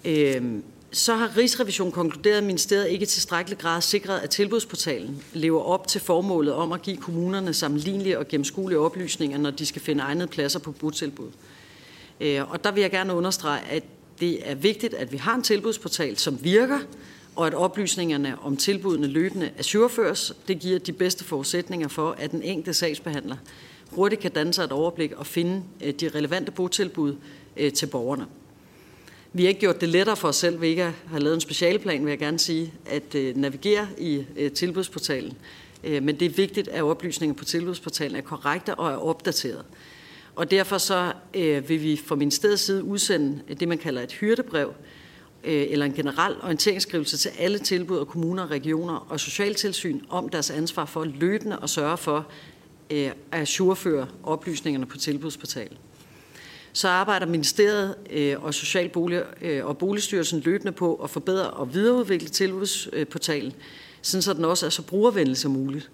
Øhm, 0.08 0.64
så 0.92 1.16
har 1.16 1.38
Rigsrevisionen 1.38 1.92
konkluderet, 1.92 2.38
at 2.38 2.44
ministeriet 2.44 2.90
ikke 2.90 3.04
i 3.04 3.06
tilstrækkelig 3.06 3.58
grad 3.58 3.82
sikret, 3.82 4.20
at 4.20 4.30
tilbudsportalen 4.30 5.24
lever 5.34 5.62
op 5.62 5.88
til 5.88 6.02
formålet 6.02 6.54
om 6.54 6.72
at 6.72 6.82
give 6.82 6.98
kommunerne 6.98 7.54
sammenlignelige 7.54 8.20
og 8.20 8.28
gennemskuelige 8.28 8.80
oplysninger, 8.80 9.38
når 9.38 9.52
de 9.52 9.66
skal 9.66 9.82
finde 9.82 10.04
egnede 10.04 10.28
pladser 10.28 10.60
på 10.60 10.72
botilbud. 10.72 11.30
Øh, 12.22 12.52
og 12.52 12.64
der 12.64 12.72
vil 12.72 12.82
jeg 12.82 12.92
gerne 12.92 13.14
understrege, 13.14 13.62
at 13.70 13.84
det 14.20 14.50
er 14.50 14.56
vigtigt, 14.56 14.94
at 14.94 15.12
vi 15.12 15.18
har 15.18 15.36
en 15.36 15.42
tilbudsportal, 15.42 16.18
som 16.18 16.44
virker, 16.44 16.80
og 17.36 17.48
at 17.48 17.54
oplysningerne 17.54 18.40
om 18.42 18.58
tilbudene 18.58 19.08
løbende 19.08 19.52
ajourføres. 19.58 20.34
Det 20.48 20.60
giver 20.60 20.80
de 20.80 20.94
bedste 20.94 21.24
forudsætninger 21.24 21.88
for, 21.88 22.12
at 22.12 22.32
den 22.32 22.42
enkelte 22.42 22.74
sagsbehandler 22.74 23.36
hurtigt 23.92 24.22
kan 24.22 24.32
danne 24.32 24.54
sig 24.54 24.64
et 24.64 24.72
overblik 24.72 25.12
og 25.12 25.26
finde 25.26 25.64
øh, 25.84 25.94
de 25.94 26.10
relevante 26.16 26.52
botilbud 26.52 27.16
øh, 27.58 27.74
til 27.74 27.86
borgerne. 27.86 28.26
Vi 29.38 29.44
har 29.44 29.50
ikke 29.50 29.60
gjort 29.60 29.82
det 29.82 29.90
lettere 29.90 30.16
for 30.16 30.28
os 30.28 30.36
selv 30.36 30.62
ved 30.62 30.70
ikke 30.70 30.84
at 30.84 30.94
have 31.08 31.20
lavet 31.20 31.36
en 31.36 31.42
specialplan, 31.42 32.06
vil 32.06 32.10
jeg 32.10 32.20
gerne 32.20 32.40
sige, 32.40 32.74
at 32.86 33.16
øh, 33.16 33.38
navigere 33.38 33.88
i 33.98 34.26
øh, 34.38 34.52
tilbudsportalen. 34.52 35.34
Øh, 35.84 36.04
men 36.04 36.20
det 36.20 36.26
er 36.26 36.30
vigtigt, 36.30 36.68
at 36.68 36.84
oplysninger 36.84 37.36
på 37.36 37.46
tilbudsportalen 37.46 38.16
er 38.16 38.22
korrekte 38.22 38.76
og 38.76 38.92
er 38.92 38.96
opdateret. 38.96 39.66
Og 40.36 40.52
derfor 40.52 40.78
så 40.78 41.14
øh, 41.34 41.70
vil 41.70 41.84
vi 41.84 42.02
fra 42.06 42.16
ministeriets 42.16 42.64
side 42.64 42.84
udsende 42.84 43.42
det, 43.60 43.68
man 43.68 43.78
kalder 43.78 44.02
et 44.02 44.12
hyrdebrev, 44.12 44.74
øh, 45.44 45.66
eller 45.70 45.86
en 45.86 45.94
generel 45.94 46.36
orienteringsskrivelse 46.44 47.18
til 47.18 47.32
alle 47.40 47.60
tilbud 47.60 47.98
og 47.98 48.08
kommuner, 48.08 48.52
regioner 48.52 49.08
og 49.10 49.20
socialtilsyn 49.20 50.02
om 50.10 50.30
deres 50.30 50.50
ansvar 50.50 50.86
for 50.86 51.04
løbende 51.04 51.60
at 51.64 51.70
sørge 51.70 51.98
for 51.98 52.28
øh, 52.90 53.12
at 53.32 53.48
surføre 53.48 54.08
oplysningerne 54.24 54.86
på 54.86 54.98
tilbudsportalen 54.98 55.78
så 56.78 56.88
arbejder 56.88 57.26
ministeriet 57.26 57.96
øh, 58.10 58.44
og 58.44 58.54
Socialbolig 58.54 59.24
øh, 59.42 59.66
og 59.66 59.78
Boligstyrelsen 59.78 60.40
løbende 60.40 60.72
på 60.72 60.96
at 60.96 61.10
forbedre 61.10 61.50
og 61.50 61.74
videreudvikle 61.74 62.30
tilbudsportalen, 62.30 63.54
sådan 64.02 64.22
så 64.22 64.34
den 64.34 64.46
også 64.46 64.66
er 64.66 64.70
så 64.70 64.82
brugervenlig 64.82 65.38
som 65.38 65.52
muligt. 65.52 65.90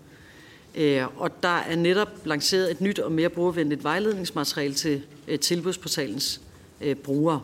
Øh, 0.76 1.04
og 1.18 1.44
der 1.44 1.58
er 1.58 1.76
netop 1.76 2.10
lanceret 2.26 2.72
et 2.72 2.82
nyt 2.82 3.00
og 3.00 3.12
mere 3.12 3.30
brugervenligt 3.30 3.84
vejledningsmateriale 3.84 4.74
til 4.74 5.02
øh, 5.28 5.40
tilbudsportalens 5.40 6.42
øh, 6.82 6.96
brugere. 6.96 7.42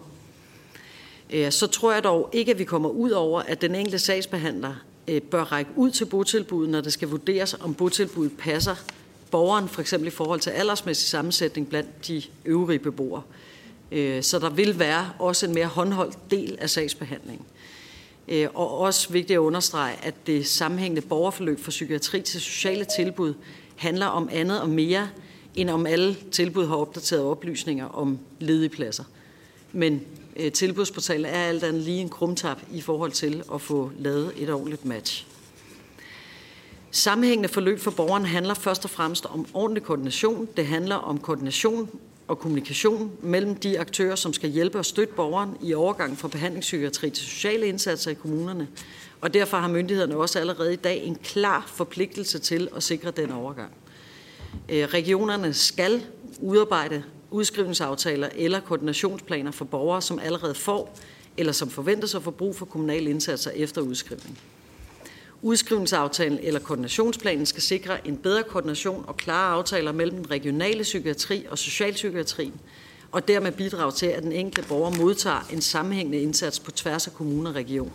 Øh, 1.29 1.51
så 1.51 1.67
tror 1.67 1.93
jeg 1.93 2.03
dog 2.03 2.29
ikke, 2.33 2.51
at 2.51 2.59
vi 2.59 2.63
kommer 2.63 2.89
ud 2.89 3.11
over, 3.11 3.41
at 3.41 3.61
den 3.61 3.75
enkelte 3.75 3.99
sagsbehandler 3.99 4.73
bør 5.31 5.43
række 5.43 5.71
ud 5.75 5.91
til 5.91 6.05
botilbuddet, 6.05 6.69
når 6.69 6.81
det 6.81 6.93
skal 6.93 7.07
vurderes, 7.07 7.53
om 7.59 7.73
botilbuddet 7.73 8.37
passer 8.37 8.75
borgeren, 9.31 9.67
for 9.67 9.81
eksempel 9.81 10.07
i 10.07 10.11
forhold 10.11 10.39
til 10.39 10.49
aldersmæssig 10.49 11.09
sammensætning 11.09 11.69
blandt 11.69 12.07
de 12.07 12.23
øvrige 12.45 12.79
beboere. 12.79 13.21
Øh, 13.91 14.23
så 14.23 14.39
der 14.39 14.49
vil 14.49 14.79
være 14.79 15.09
også 15.19 15.45
en 15.45 15.53
mere 15.53 15.65
håndholdt 15.65 16.31
del 16.31 16.57
af 16.61 16.69
sagsbehandlingen. 16.69 17.45
Øh, 18.27 18.47
og 18.53 18.77
også 18.77 19.09
vigtigt 19.09 19.37
at 19.37 19.41
understrege, 19.41 19.95
at 20.03 20.27
det 20.27 20.47
sammenhængende 20.47 21.01
borgerforløb 21.01 21.59
fra 21.59 21.69
psykiatri 21.69 22.21
til 22.21 22.41
sociale 22.41 22.85
tilbud 22.97 23.33
handler 23.75 24.05
om 24.05 24.29
andet 24.31 24.61
og 24.61 24.69
mere, 24.69 25.09
end 25.55 25.69
om 25.69 25.85
alle 25.85 26.17
tilbud 26.31 26.65
har 26.65 26.75
opdateret 26.75 27.23
oplysninger 27.23 27.85
om 27.85 28.19
ledige 28.39 28.69
pladser. 28.69 29.03
Men 29.73 30.01
øh, 30.35 30.51
tilbudsportalen 30.51 31.25
er 31.25 31.45
alt 31.45 31.63
andet 31.63 31.81
lige 31.81 32.01
en 32.01 32.09
krumtap 32.09 32.61
i 32.73 32.81
forhold 32.81 33.11
til 33.11 33.43
at 33.53 33.61
få 33.61 33.91
lavet 33.99 34.33
et 34.37 34.49
ordentligt 34.49 34.85
match. 34.85 35.28
Sammenhængende 36.91 37.49
forløb 37.49 37.79
for 37.79 37.91
borgeren 37.91 38.25
handler 38.25 38.53
først 38.53 38.83
og 38.83 38.89
fremmest 38.89 39.25
om 39.25 39.45
ordentlig 39.53 39.83
koordination. 39.83 40.47
Det 40.57 40.65
handler 40.65 40.95
om 40.95 41.17
koordination 41.17 41.99
og 42.27 42.39
kommunikation 42.39 43.11
mellem 43.21 43.55
de 43.55 43.79
aktører, 43.79 44.15
som 44.15 44.33
skal 44.33 44.49
hjælpe 44.49 44.77
og 44.77 44.85
støtte 44.85 45.13
borgeren 45.13 45.57
i 45.61 45.73
overgang 45.73 46.17
fra 46.17 46.27
behandlingspsykiatri 46.27 47.09
til 47.09 47.25
sociale 47.25 47.67
indsatser 47.67 48.11
i 48.11 48.13
kommunerne. 48.13 48.67
Og 49.21 49.33
derfor 49.33 49.57
har 49.57 49.67
myndighederne 49.67 50.15
også 50.15 50.39
allerede 50.39 50.73
i 50.73 50.75
dag 50.75 51.03
en 51.03 51.15
klar 51.15 51.63
forpligtelse 51.67 52.39
til 52.39 52.69
at 52.75 52.83
sikre 52.83 53.11
den 53.11 53.31
overgang. 53.31 53.71
Øh, 54.69 54.85
regionerne 54.85 55.53
skal 55.53 56.03
udarbejde 56.41 57.03
udskrivningsaftaler 57.31 58.29
eller 58.35 58.59
koordinationsplaner 58.59 59.51
for 59.51 59.65
borgere, 59.65 60.01
som 60.01 60.19
allerede 60.19 60.55
får 60.55 60.97
eller 61.37 61.53
som 61.53 61.69
forventes 61.69 62.15
at 62.15 62.23
få 62.23 62.31
brug 62.31 62.55
for 62.55 62.65
kommunale 62.65 63.09
indsatser 63.09 63.51
efter 63.51 63.81
udskrivning. 63.81 64.39
Udskrivningsaftalen 65.41 66.39
eller 66.41 66.59
koordinationsplanen 66.59 67.45
skal 67.45 67.61
sikre 67.61 68.07
en 68.07 68.17
bedre 68.17 68.43
koordination 68.43 69.05
og 69.07 69.17
klare 69.17 69.53
aftaler 69.53 69.91
mellem 69.91 70.15
den 70.17 70.31
regionale 70.31 70.83
psykiatri 70.83 71.45
og 71.49 71.57
socialpsykiatrien, 71.57 72.53
og 73.11 73.27
dermed 73.27 73.51
bidrage 73.51 73.91
til, 73.91 74.05
at 74.05 74.23
den 74.23 74.31
enkelte 74.31 74.69
borger 74.69 74.97
modtager 74.97 75.47
en 75.53 75.61
sammenhængende 75.61 76.19
indsats 76.19 76.59
på 76.59 76.71
tværs 76.71 77.07
af 77.07 77.13
kommune 77.13 77.49
og 77.49 77.55
region. 77.55 77.91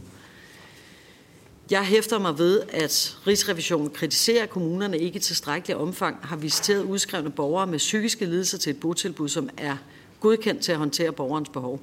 Jeg 1.70 1.84
hæfter 1.84 2.18
mig 2.18 2.38
ved, 2.38 2.62
at 2.68 3.18
Rigsrevisionen 3.26 3.90
kritiserer, 3.90 4.42
at 4.42 4.50
kommunerne 4.50 4.98
ikke 4.98 5.16
i 5.16 5.20
tilstrækkelig 5.20 5.76
omfang 5.76 6.16
har 6.22 6.36
visiteret 6.36 6.82
udskrevne 6.82 7.30
borgere 7.30 7.66
med 7.66 7.78
psykiske 7.78 8.24
lidelser 8.24 8.58
til 8.58 8.70
et 8.70 8.80
botilbud, 8.80 9.28
som 9.28 9.48
er 9.56 9.76
godkendt 10.20 10.62
til 10.62 10.72
at 10.72 10.78
håndtere 10.78 11.12
borgerens 11.12 11.48
behov. 11.48 11.80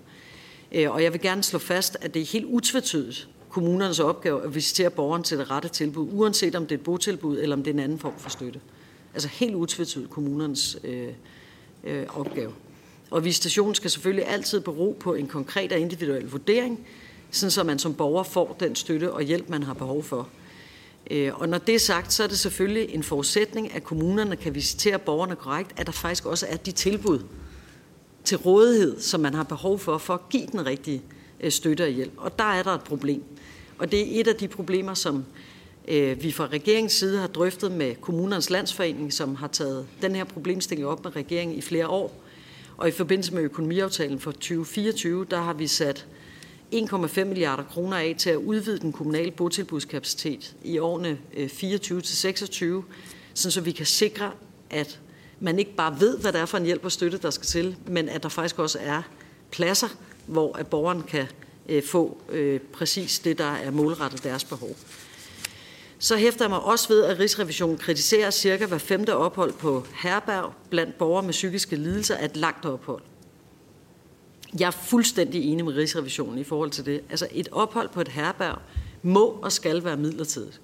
Øh, 0.72 0.92
og 0.92 1.04
jeg 1.04 1.14
vil 1.14 1.22
gerne 1.22 1.44
slå 1.44 1.60
fast, 1.60 1.98
at 2.02 2.14
det 2.14 2.22
er 2.22 2.26
helt 2.26 2.46
utvetydigt 2.46 3.28
kommunernes 3.52 4.00
opgave 4.00 4.44
at 4.44 4.56
visitere 4.56 4.90
borgeren 4.90 5.24
til 5.24 5.38
det 5.38 5.52
rette 5.52 5.70
tilbud, 5.70 6.08
uanset 6.12 6.56
om 6.56 6.64
det 6.66 6.76
er 6.76 6.80
et 6.80 6.84
botilbud 6.84 7.40
eller 7.40 7.56
om 7.56 7.64
det 7.64 7.70
er 7.72 7.74
en 7.74 7.80
anden 7.80 8.00
form 8.00 8.14
for 8.18 8.30
støtte. 8.30 8.60
Altså 9.14 9.30
helt 9.30 9.56
utvetydigt 9.56 10.10
kommunernes 10.10 10.78
øh, 10.84 11.08
øh, 11.84 12.06
opgave. 12.20 12.52
Og 13.12 13.24
visitationen 13.24 13.76
skal 13.76 13.90
selvfølgelig 13.90 14.28
altid 14.28 14.60
bero 14.60 14.98
på 15.00 15.14
en 15.14 15.28
konkret 15.28 15.72
og 15.72 15.80
individuel 15.80 16.30
vurdering, 16.30 16.80
sådan 17.32 17.52
så 17.52 17.64
man 17.64 17.80
som 17.80 17.94
borger 17.94 18.24
får 18.24 18.58
den 18.60 18.76
støtte 18.76 19.14
og 19.14 19.22
hjælp, 19.22 19.50
man 19.50 19.64
har 19.64 19.74
behov 19.74 20.04
for. 20.04 20.30
Øh, 21.12 21.40
og 21.40 21.50
når 21.50 21.58
det 21.58 21.76
er 21.76 21.80
sagt, 21.80 22.14
så 22.14 22.24
er 22.24 22.28
det 22.28 22.40
selvfølgelig 22.40 22.96
en 22.96 23.04
forudsætning, 23.04 23.76
at 23.76 23.84
kommunerne 23.84 24.36
kan 24.36 24.56
visitere 24.56 25.00
borgerne 25.00 25.36
korrekt, 25.36 25.80
at 25.80 25.86
der 25.86 25.92
faktisk 25.92 26.26
også 26.26 26.46
er 26.50 26.58
de 26.58 26.72
tilbud 26.72 27.20
til 28.24 28.38
rådighed, 28.38 29.00
som 29.00 29.20
man 29.20 29.34
har 29.34 29.44
behov 29.44 29.80
for, 29.80 29.98
for 29.98 30.14
at 30.14 30.30
give 30.30 30.48
den 30.48 30.66
rigtige 30.66 31.02
øh, 31.40 31.52
støtte 31.52 31.84
og 31.84 31.90
hjælp. 31.90 32.14
Og 32.18 32.40
der 32.40 32.46
er 32.46 32.64
der 32.64 32.72
et 32.72 32.84
problem. 32.84 33.24
Og 33.82 33.92
det 33.92 34.00
er 34.00 34.20
et 34.22 34.28
af 34.28 34.36
de 34.36 34.48
problemer, 34.48 34.94
som 34.94 35.26
øh, 35.88 36.24
vi 36.24 36.32
fra 36.32 36.48
regeringens 36.48 36.94
side 36.94 37.20
har 37.20 37.28
drøftet 37.28 37.72
med 37.72 37.96
kommunernes 37.96 38.50
landsforening, 38.50 39.14
som 39.14 39.36
har 39.36 39.48
taget 39.48 39.88
den 40.02 40.16
her 40.16 40.24
problemstilling 40.24 40.88
op 40.88 41.04
med 41.04 41.16
regeringen 41.16 41.58
i 41.58 41.62
flere 41.62 41.88
år. 41.88 42.24
Og 42.78 42.88
i 42.88 42.92
forbindelse 42.92 43.34
med 43.34 43.44
økonomiaftalen 43.44 44.20
for 44.20 44.32
2024, 44.32 45.26
der 45.32 45.42
har 45.42 45.54
vi 45.54 45.68
sat 45.68 46.08
1,5 46.76 47.24
milliarder 47.24 47.64
kroner 47.64 47.98
af 47.98 48.16
til 48.18 48.30
at 48.30 48.36
udvide 48.36 48.80
den 48.80 48.92
kommunale 48.92 49.32
botilbudskapacitet 49.32 50.56
i 50.64 50.78
årene 50.78 51.18
øh, 51.38 51.50
24 51.50 52.02
til 52.02 52.18
26, 52.18 52.84
så 53.34 53.62
vi 53.62 53.72
kan 53.72 53.86
sikre, 53.86 54.32
at 54.70 55.00
man 55.40 55.60
ikke 55.60 55.76
bare 55.76 56.00
ved, 56.00 56.18
hvad 56.18 56.34
det 56.34 56.42
er 56.42 56.46
for 56.46 56.58
en 56.58 56.66
hjælp 56.66 56.86
og 56.86 56.92
støtte, 56.92 57.18
der 57.18 57.30
skal 57.30 57.46
til, 57.46 57.76
men 57.88 58.10
at 58.10 58.24
der 58.24 58.30
faktisk 58.30 58.60
også 58.60 58.80
er 58.82 59.02
pladser, 59.52 59.88
hvor 60.28 60.58
at 60.58 60.68
borgeren 60.68 61.02
kan 61.02 61.28
Øh, 61.72 61.84
få 61.84 62.18
øh, 62.30 62.60
præcis 62.60 63.20
det, 63.20 63.38
der 63.38 63.52
er 63.52 63.72
målrettet 63.72 64.24
deres 64.24 64.44
behov. 64.44 64.76
Så 66.00 66.18
hæfter 66.18 66.46
jeg 66.46 66.50
mig 66.50 66.60
også 66.60 66.88
ved, 66.88 67.04
at 67.04 67.20
Rigsrevisionen 67.20 67.78
kritiserer 67.78 68.32
cirka 68.32 68.66
hver 68.66 68.78
femte 68.78 69.16
ophold 69.16 69.54
på 69.54 69.86
herberg 70.04 70.54
blandt 70.70 70.98
borgere 70.98 71.24
med 71.24 71.32
psykiske 71.32 71.76
lidelser 71.76 72.16
er 72.16 72.26
et 72.26 72.38
langt 72.38 72.66
ophold. 72.66 73.02
Jeg 74.60 74.68
er 74.68 74.72
fuldstændig 74.72 75.44
enig 75.52 75.66
med 75.66 75.74
Rigsrevisionen 75.74 76.38
i 76.38 76.44
forhold 76.44 76.72
til 76.72 76.86
det. 76.86 77.02
Altså 77.10 77.28
et 77.32 77.50
ophold 77.52 77.90
på 77.90 78.02
et 78.02 78.08
herberg 78.08 78.58
må 79.02 79.26
og 79.26 79.52
skal 79.52 79.84
være 79.84 79.98
midlertidigt. 79.98 80.62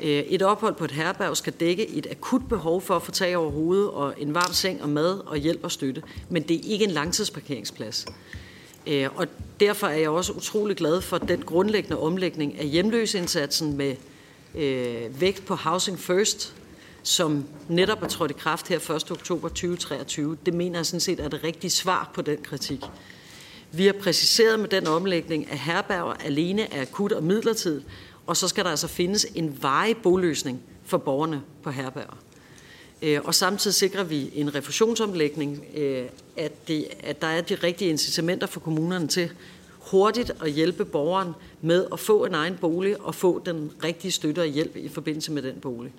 Øh, 0.00 0.08
et 0.08 0.42
ophold 0.42 0.74
på 0.74 0.84
et 0.84 0.90
herberg 0.90 1.36
skal 1.36 1.52
dække 1.52 1.88
et 1.88 2.06
akut 2.10 2.48
behov 2.48 2.80
for 2.80 2.96
at 2.96 3.02
få 3.02 3.10
tag 3.10 3.36
over 3.36 3.50
hovedet 3.50 3.90
og 3.90 4.14
en 4.18 4.34
varm 4.34 4.52
seng 4.52 4.82
og 4.82 4.88
mad 4.88 5.20
og 5.26 5.36
hjælp 5.36 5.64
og 5.64 5.72
støtte, 5.72 6.02
men 6.28 6.42
det 6.42 6.56
er 6.56 6.70
ikke 6.70 6.84
en 6.84 6.90
langtidsparkeringsplads. 6.90 8.06
Øh, 8.88 9.08
og 9.16 9.26
derfor 9.60 9.86
er 9.86 9.98
jeg 9.98 10.10
også 10.10 10.32
utrolig 10.32 10.76
glad 10.76 11.00
for 11.00 11.18
den 11.18 11.42
grundlæggende 11.42 11.98
omlægning 11.98 12.58
af 12.58 12.66
hjemløseindsatsen 12.66 13.76
med 13.76 13.96
øh, 14.54 15.20
vægt 15.20 15.46
på 15.46 15.54
Housing 15.54 15.98
First, 15.98 16.54
som 17.02 17.44
netop 17.68 18.02
er 18.02 18.06
trådt 18.08 18.30
i 18.30 18.34
kraft 18.34 18.68
her 18.68 18.76
1. 18.76 19.10
oktober 19.10 19.48
2023. 19.48 20.38
Det 20.46 20.54
mener 20.54 20.78
jeg 20.78 20.86
sådan 20.86 21.00
set 21.00 21.20
er 21.20 21.28
det 21.28 21.44
rigtige 21.44 21.70
svar 21.70 22.10
på 22.14 22.22
den 22.22 22.38
kritik. 22.42 22.80
Vi 23.72 23.86
har 23.86 23.92
præciseret 23.92 24.60
med 24.60 24.68
den 24.68 24.86
omlægning, 24.86 25.52
at 25.52 25.58
herberger 25.58 26.14
alene 26.14 26.72
er 26.72 26.82
akut 26.82 27.12
og 27.12 27.22
midlertidigt, 27.22 27.84
og 28.26 28.36
så 28.36 28.48
skal 28.48 28.64
der 28.64 28.70
altså 28.70 28.88
findes 28.88 29.26
en 29.34 29.62
varig 29.62 29.96
boløsning 29.96 30.62
for 30.84 30.98
borgerne 30.98 31.42
på 31.62 31.70
herberger. 31.70 32.16
Øh, 33.02 33.20
og 33.24 33.34
samtidig 33.34 33.74
sikrer 33.74 34.04
vi 34.04 34.30
en 34.34 34.54
refusionsomlægning, 34.54 35.64
øh, 35.76 36.04
at, 36.36 36.68
det, 36.68 36.86
at 37.00 37.20
der 37.20 37.26
er 37.26 37.40
de 37.40 37.54
rigtige 37.54 37.90
incitamenter 37.90 38.46
for 38.46 38.60
kommunerne 38.60 39.08
til 39.08 39.30
hurtigt 39.70 40.32
at 40.42 40.50
hjælpe 40.50 40.84
borgeren 40.84 41.32
med 41.60 41.86
at 41.92 42.00
få 42.00 42.24
en 42.24 42.34
egen 42.34 42.56
bolig 42.60 43.00
og 43.00 43.14
få 43.14 43.42
den 43.46 43.70
rigtige 43.84 44.12
støtte 44.12 44.40
og 44.40 44.46
hjælp 44.46 44.76
i 44.76 44.88
forbindelse 44.88 45.32
med 45.32 45.42
den 45.42 45.60
bolig. 45.60 45.92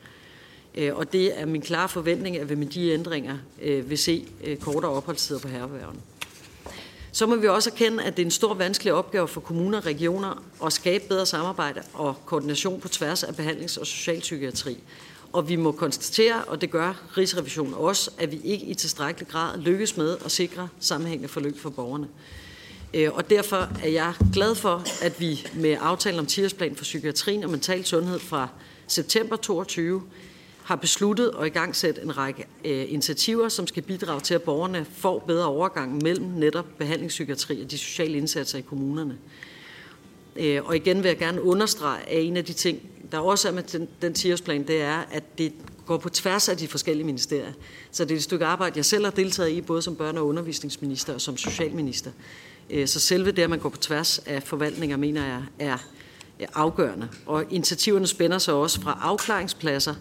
Øh, 0.75 0.95
og 0.95 1.13
det 1.13 1.39
er 1.39 1.45
min 1.45 1.61
klare 1.61 1.89
forventning, 1.89 2.37
at 2.37 2.49
vi 2.49 2.55
med 2.55 2.67
de 2.67 2.91
ændringer 2.91 3.37
øh, 3.61 3.89
vil 3.89 3.97
se 3.97 4.27
kortere 4.61 4.91
opholdstider 4.91 5.39
på 5.39 5.47
herbergerne. 5.47 5.99
Så 7.11 7.25
må 7.25 7.35
vi 7.35 7.47
også 7.47 7.69
erkende, 7.69 8.03
at 8.03 8.17
det 8.17 8.23
er 8.23 8.25
en 8.25 8.31
stor 8.31 8.53
vanskelig 8.53 8.93
opgave 8.93 9.27
for 9.27 9.41
kommuner 9.41 9.77
og 9.77 9.85
regioner 9.85 10.43
at 10.65 10.73
skabe 10.73 11.03
bedre 11.07 11.25
samarbejde 11.25 11.81
og 11.93 12.15
koordination 12.25 12.79
på 12.81 12.87
tværs 12.87 13.23
af 13.23 13.33
behandlings- 13.33 13.79
og 13.79 13.87
socialpsykiatri. 13.87 14.77
Og 15.33 15.49
vi 15.49 15.55
må 15.55 15.71
konstatere, 15.71 16.43
og 16.43 16.61
det 16.61 16.71
gør 16.71 17.03
Rigsrevisionen 17.17 17.73
også, 17.73 18.11
at 18.17 18.31
vi 18.31 18.41
ikke 18.43 18.65
i 18.65 18.73
tilstrækkelig 18.73 19.27
grad 19.27 19.57
lykkes 19.59 19.97
med 19.97 20.17
at 20.25 20.31
sikre 20.31 20.67
sammenhængende 20.79 21.29
forløb 21.29 21.59
for 21.59 21.69
borgerne. 21.69 22.07
Øh, 22.93 23.09
og 23.13 23.29
derfor 23.29 23.69
er 23.83 23.89
jeg 23.89 24.13
glad 24.33 24.55
for, 24.55 24.83
at 25.01 25.19
vi 25.19 25.47
med 25.53 25.77
aftalen 25.81 26.19
om 26.19 26.25
10 26.25 26.49
for 26.49 26.83
psykiatrien 26.83 27.43
og 27.43 27.49
mental 27.49 27.85
sundhed 27.85 28.19
fra 28.19 28.47
september 28.87 29.35
22 29.35 30.01
har 30.63 30.75
besluttet 30.75 31.31
at 31.39 31.45
i 31.45 31.49
gang 31.49 31.75
sætte 31.75 32.01
en 32.01 32.17
række 32.17 32.45
øh, 32.65 32.85
initiativer, 32.93 33.49
som 33.49 33.67
skal 33.67 33.83
bidrage 33.83 34.21
til, 34.21 34.33
at 34.33 34.41
borgerne 34.41 34.85
får 34.85 35.19
bedre 35.19 35.45
overgang 35.45 36.03
mellem 36.03 36.25
netop 36.25 36.65
behandlingspsykiatri 36.77 37.61
og 37.61 37.71
de 37.71 37.77
sociale 37.77 38.17
indsatser 38.17 38.57
i 38.57 38.61
kommunerne. 38.61 39.17
Øh, 40.35 40.65
og 40.65 40.75
igen 40.75 40.97
vil 40.97 41.09
jeg 41.09 41.17
gerne 41.17 41.41
understrege, 41.41 42.09
at 42.09 42.23
en 42.23 42.37
af 42.37 42.45
de 42.45 42.53
ting, 42.53 42.81
der 43.11 43.17
også 43.17 43.47
er 43.47 43.51
med 43.51 43.63
den, 43.63 43.87
den 44.01 44.13
10 44.13 44.35
det 44.35 44.81
er, 44.81 45.03
at 45.11 45.37
det 45.37 45.53
går 45.85 45.97
på 45.97 46.09
tværs 46.09 46.49
af 46.49 46.57
de 46.57 46.67
forskellige 46.67 47.05
ministerier. 47.05 47.51
Så 47.91 48.05
det 48.05 48.11
er 48.11 48.15
et 48.15 48.23
stykke 48.23 48.45
arbejde, 48.45 48.77
jeg 48.77 48.85
selv 48.85 49.03
har 49.03 49.11
deltaget 49.11 49.49
i, 49.49 49.61
både 49.61 49.81
som 49.81 49.97
børne- 49.99 50.19
og 50.19 50.27
undervisningsminister 50.27 51.13
og 51.13 51.21
som 51.21 51.37
socialminister. 51.37 52.11
Øh, 52.69 52.87
så 52.87 52.99
selve 52.99 53.31
det, 53.31 53.41
at 53.41 53.49
man 53.49 53.59
går 53.59 53.69
på 53.69 53.77
tværs 53.77 54.19
af 54.25 54.43
forvaltninger, 54.43 54.97
mener 54.97 55.25
jeg 55.25 55.43
er 55.59 55.77
afgørende. 56.55 57.07
Og 57.25 57.45
initiativerne 57.49 58.07
spænder 58.07 58.37
sig 58.37 58.53
også 58.53 58.81
fra 58.81 58.99
afklaringspladser, 59.01 59.95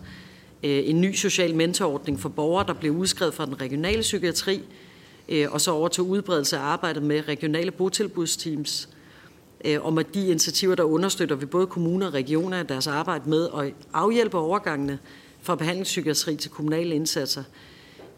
øh, 0.62 0.88
en 0.88 1.00
ny 1.00 1.14
social 1.14 1.54
mentorordning 1.54 2.20
for 2.20 2.28
borgere, 2.28 2.66
der 2.66 2.74
bliver 2.74 2.94
udskrevet 2.94 3.34
fra 3.34 3.46
den 3.46 3.60
regionale 3.60 4.00
psykiatri, 4.00 4.62
øh, 5.28 5.52
og 5.52 5.60
så 5.60 5.70
over 5.70 5.88
til 5.88 6.02
udbredelse 6.02 6.56
af 6.56 6.60
arbejdet 6.60 7.02
med 7.02 7.28
regionale 7.28 7.70
botilbudsteams, 7.70 8.88
Øh, 9.64 9.84
og 9.84 9.92
med 9.92 10.04
de 10.04 10.26
initiativer, 10.26 10.74
der 10.74 10.82
understøtter 10.82 11.36
vi 11.36 11.46
både 11.46 11.66
kommuner 11.66 12.06
og 12.06 12.14
regioner 12.14 12.60
i 12.60 12.66
deres 12.66 12.86
arbejde 12.86 13.30
med 13.30 13.48
at 13.58 13.74
afhjælpe 13.92 14.38
overgangene 14.38 14.98
fra 15.42 15.56
behandlingspsykiatri 15.56 16.36
til 16.36 16.50
kommunale 16.50 16.94
indsatser. 16.94 17.42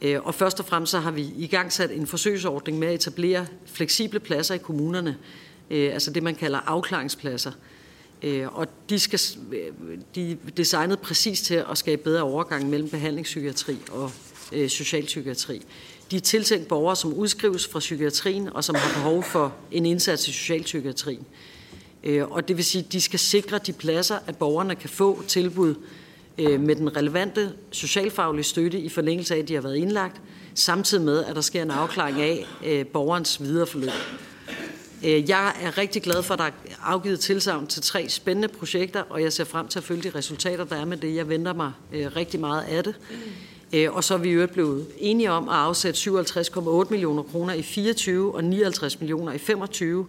Øh, 0.02 0.26
og 0.26 0.34
først 0.34 0.60
og 0.60 0.66
fremmest 0.66 0.90
så 0.90 0.98
har 0.98 1.10
vi 1.10 1.32
i 1.36 1.46
gang 1.46 1.72
sat 1.72 1.90
en 1.90 2.06
forsøgsordning 2.06 2.78
med 2.78 2.88
at 2.88 2.94
etablere 2.94 3.46
fleksible 3.66 4.20
pladser 4.20 4.54
i 4.54 4.58
kommunerne, 4.58 5.16
øh, 5.70 5.92
altså 5.92 6.10
det 6.10 6.22
man 6.22 6.34
kalder 6.34 6.58
afklaringspladser. 6.58 7.52
Og 8.46 8.68
de, 8.90 8.98
skal, 8.98 9.20
de 10.14 10.32
er 10.32 10.36
designet 10.56 10.98
præcis 10.98 11.42
til 11.42 11.64
at 11.70 11.78
skabe 11.78 12.02
bedre 12.02 12.22
overgang 12.22 12.70
mellem 12.70 12.88
behandlingspsykiatri 12.88 13.78
og 13.90 14.12
Øh, 14.52 14.68
socialpsykiatri. 14.68 15.62
De 16.10 16.16
er 16.16 16.20
tiltænkt 16.20 16.68
borgere, 16.68 16.96
som 16.96 17.14
udskrives 17.14 17.66
fra 17.66 17.78
psykiatrien 17.78 18.48
og 18.52 18.64
som 18.64 18.74
har 18.74 18.94
behov 18.94 19.22
for 19.22 19.54
en 19.70 19.86
indsats 19.86 20.28
i 20.28 20.32
socialpsykiatrien. 20.32 21.26
Øh, 22.04 22.30
og 22.30 22.48
det 22.48 22.56
vil 22.56 22.64
sige, 22.64 22.84
at 22.84 22.92
de 22.92 23.00
skal 23.00 23.18
sikre 23.18 23.58
de 23.58 23.72
pladser, 23.72 24.18
at 24.26 24.36
borgerne 24.36 24.74
kan 24.74 24.90
få 24.90 25.22
tilbud 25.28 25.74
øh, 26.38 26.60
med 26.60 26.76
den 26.76 26.96
relevante 26.96 27.52
socialfaglige 27.70 28.44
støtte 28.44 28.78
i 28.78 28.88
forlængelse 28.88 29.34
af, 29.34 29.38
at 29.38 29.48
de 29.48 29.54
har 29.54 29.60
været 29.60 29.76
indlagt, 29.76 30.20
samtidig 30.54 31.04
med, 31.04 31.24
at 31.24 31.36
der 31.36 31.40
sker 31.40 31.62
en 31.62 31.70
afklaring 31.70 32.20
af 32.20 32.46
øh, 32.64 32.86
borgerens 32.86 33.42
videre 33.42 33.66
forløb. 33.66 33.90
Øh, 35.04 35.28
jeg 35.28 35.52
er 35.60 35.78
rigtig 35.78 36.02
glad 36.02 36.22
for, 36.22 36.34
at 36.34 36.38
der 36.38 36.44
er 36.44 36.50
afgivet 36.82 37.20
tilsavn 37.20 37.66
til 37.66 37.82
tre 37.82 38.08
spændende 38.08 38.48
projekter, 38.48 39.00
og 39.00 39.22
jeg 39.22 39.32
ser 39.32 39.44
frem 39.44 39.68
til 39.68 39.78
at 39.78 39.84
følge 39.84 40.02
de 40.02 40.18
resultater, 40.18 40.64
der 40.64 40.76
er 40.76 40.84
med 40.84 40.96
det. 40.96 41.14
Jeg 41.14 41.28
venter 41.28 41.52
mig 41.52 41.72
øh, 41.92 42.16
rigtig 42.16 42.40
meget 42.40 42.62
af 42.62 42.84
det. 42.84 42.94
Øh, 43.72 43.94
og 43.94 44.04
så 44.04 44.14
er 44.14 44.18
vi 44.18 44.30
jo 44.30 44.46
blevet 44.46 44.86
enige 44.98 45.30
om 45.30 45.48
at 45.48 45.54
afsætte 45.54 45.98
57,8 46.00 46.90
millioner 46.90 47.22
kroner 47.22 47.54
i 47.54 47.62
24 47.62 48.34
og 48.34 48.44
59 48.44 49.00
millioner 49.00 49.32
i 49.32 49.38
25 49.38 50.06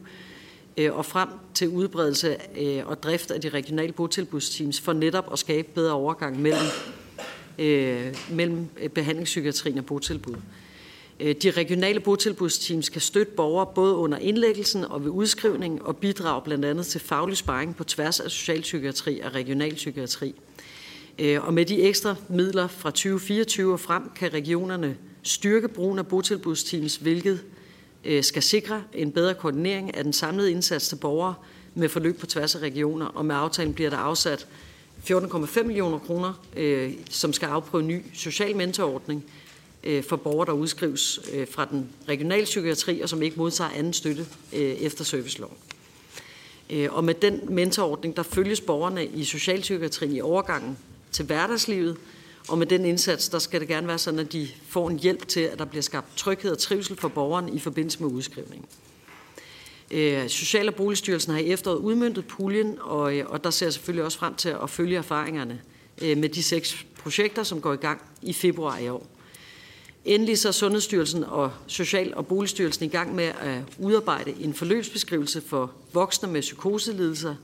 øh, 0.77 0.98
og 0.98 1.06
frem 1.06 1.30
til 1.53 1.70
udbredelse 1.70 2.38
øh, 2.58 2.88
og 2.88 3.03
drift 3.03 3.32
af 3.32 3.41
de 3.41 3.50
regionale 3.50 3.94
botilbudsteams 3.94 4.82
for 4.82 4.94
netop 4.94 5.30
at 5.34 5.39
skabe 5.39 5.68
bedre 5.74 5.94
overgang 5.94 6.41
mellem, 6.41 6.68
mellem 8.30 8.68
behandlingspsykiatrien 8.96 9.77
og 9.77 9.86
botilbud. 9.86 10.36
De 11.20 11.51
regionale 11.51 12.00
botilbudsteams 12.00 12.89
kan 12.89 13.01
støtte 13.01 13.32
borgere 13.32 13.65
både 13.75 13.96
under 13.96 14.18
indlæggelsen 14.18 14.86
og 14.86 15.03
ved 15.03 15.12
udskrivning 15.12 15.86
og 15.86 15.98
bidrage 15.98 16.41
blandt 16.41 16.65
andet 16.65 16.86
til 16.86 17.01
faglig 17.01 17.38
sparring 17.38 17.75
på 17.75 17.84
tværs 17.84 18.20
af 18.20 18.32
socialpsykiatri 18.32 19.20
og 19.20 19.36
regionalpsykiatri. 19.36 20.36
Øh, 21.21 21.47
og 21.47 21.53
med 21.53 21.65
de 21.65 21.81
ekstra 21.81 22.15
midler 22.29 22.67
fra 22.67 22.89
2024 22.89 23.73
og 23.73 23.79
frem 23.79 24.11
kan 24.15 24.33
regionerne 24.33 24.97
styrke 25.23 25.67
brugen 25.67 25.99
af 25.99 26.07
botilbudsteams, 26.07 26.95
hvilket 26.95 27.43
øh, 28.05 28.23
skal 28.23 28.43
sikre 28.43 28.83
en 28.93 29.11
bedre 29.11 29.33
koordinering 29.33 29.97
af 29.97 30.03
den 30.03 30.13
samlede 30.13 30.51
indsats 30.51 30.87
til 30.87 30.95
borgere 30.95 31.33
med 31.75 31.89
forløb 31.89 32.19
på 32.19 32.25
tværs 32.25 32.55
af 32.55 32.59
regioner, 32.59 33.05
og 33.05 33.25
med 33.25 33.35
aftalen 33.35 33.73
bliver 33.73 33.89
der 33.89 33.97
afsat 33.97 34.47
14,5 35.09 35.63
millioner 35.63 35.99
kroner, 35.99 36.45
øh, 36.57 36.93
som 37.09 37.33
skal 37.33 37.47
afprøve 37.47 37.81
en 37.81 37.87
ny 37.87 38.01
social 38.13 38.55
mentorordning 38.55 39.23
for 40.01 40.15
borgere, 40.15 40.45
der 40.45 40.51
udskrives 40.51 41.19
fra 41.51 41.65
den 41.65 41.89
regionale 42.07 42.43
psykiatri, 42.43 43.01
og 43.01 43.09
som 43.09 43.21
ikke 43.21 43.37
modtager 43.37 43.69
anden 43.69 43.93
støtte 43.93 44.25
efter 44.53 45.03
serviceloven. 45.03 45.55
Og 46.89 47.03
med 47.03 47.13
den 47.13 47.41
mentorordning, 47.49 48.15
der 48.15 48.23
følges 48.23 48.61
borgerne 48.61 49.05
i 49.05 49.23
socialpsykiatrien 49.23 50.15
i 50.15 50.21
overgangen 50.21 50.77
til 51.12 51.25
hverdagslivet, 51.25 51.98
og 52.48 52.58
med 52.58 52.68
den 52.68 52.86
indsats, 52.86 53.30
der 53.30 53.39
skal 53.39 53.60
det 53.60 53.68
gerne 53.68 53.88
være 53.88 53.98
sådan, 53.98 54.20
at 54.20 54.34
de 54.34 54.48
får 54.68 54.89
en 54.89 55.00
hjælp 55.00 55.27
til, 55.27 55.39
at 55.39 55.60
der 55.60 55.65
bliver 55.65 55.82
skabt 55.82 56.18
tryghed 56.18 56.51
og 56.51 56.58
trivsel 56.58 56.98
for 56.98 57.08
borgeren 57.08 57.50
i 57.50 57.60
forbindelse 57.60 58.03
med 58.03 58.12
udskrivningen. 58.12 58.65
Øh, 59.91 60.30
Social- 60.30 60.68
og 60.68 60.75
Boligstyrelsen 60.75 61.34
har 61.34 61.39
i 61.39 61.48
efteråret 61.48 61.77
udmyndtet 61.77 62.27
puljen, 62.27 62.77
og, 62.82 63.18
øh, 63.18 63.25
og 63.27 63.44
der 63.44 63.50
ser 63.50 63.65
jeg 63.65 63.74
selvfølgelig 63.74 64.06
også 64.06 64.18
frem 64.18 64.36
til 64.36 64.50
at 64.63 64.70
følge 64.70 64.98
erfaringerne 64.98 65.62
øh, 66.01 66.18
med 66.18 66.30
de 66.30 66.44
seks 66.44 66.86
projekter, 67.00 67.44
som 67.44 67.62
går 67.62 67.74
i 67.74 67.77
gang 67.77 68.01
i 68.22 68.34
februar 68.34 68.77
i 68.77 68.89
år. 68.89 69.08
Endelig 70.06 70.38
så 70.38 70.48
er 70.48 70.51
Sundhedsstyrelsen 70.51 71.24
og 71.24 71.51
Social- 71.68 72.15
og 72.15 72.27
Boligstyrelsen 72.27 72.86
i 72.86 72.88
gang 72.88 73.15
med 73.15 73.24
at 73.24 73.62
udarbejde 73.80 74.36
en 74.39 74.53
forløbsbeskrivelse 74.53 75.41
for 75.41 75.72
voksne 75.94 76.32
med 76.32 76.41
psykoselidelser, 76.41 77.36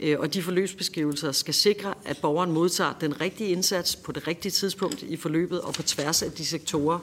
Øh, 0.00 0.18
og 0.18 0.34
de 0.34 0.42
forløbsbeskrivelser 0.42 1.32
skal 1.32 1.54
sikre, 1.54 1.94
at 2.04 2.18
borgeren 2.18 2.52
modtager 2.52 2.92
den 3.00 3.20
rigtige 3.20 3.50
indsats 3.50 3.96
på 3.96 4.12
det 4.12 4.28
rigtige 4.28 4.52
tidspunkt 4.52 5.02
i 5.02 5.16
forløbet 5.16 5.60
og 5.60 5.74
på 5.74 5.82
tværs 5.82 6.22
af 6.22 6.32
de 6.32 6.46
sektorer, 6.46 6.98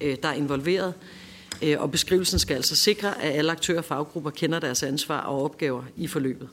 øh, 0.00 0.16
der 0.22 0.28
er 0.28 0.32
involveret. 0.32 0.94
Øh, 1.62 1.80
og 1.80 1.90
beskrivelsen 1.90 2.38
skal 2.38 2.54
altså 2.54 2.76
sikre, 2.76 3.22
at 3.22 3.38
alle 3.38 3.52
aktører 3.52 3.78
og 3.78 3.84
faggrupper 3.84 4.30
kender 4.30 4.60
deres 4.60 4.82
ansvar 4.82 5.20
og 5.20 5.44
opgaver 5.44 5.82
i 5.96 6.06
forløbet. 6.06 6.48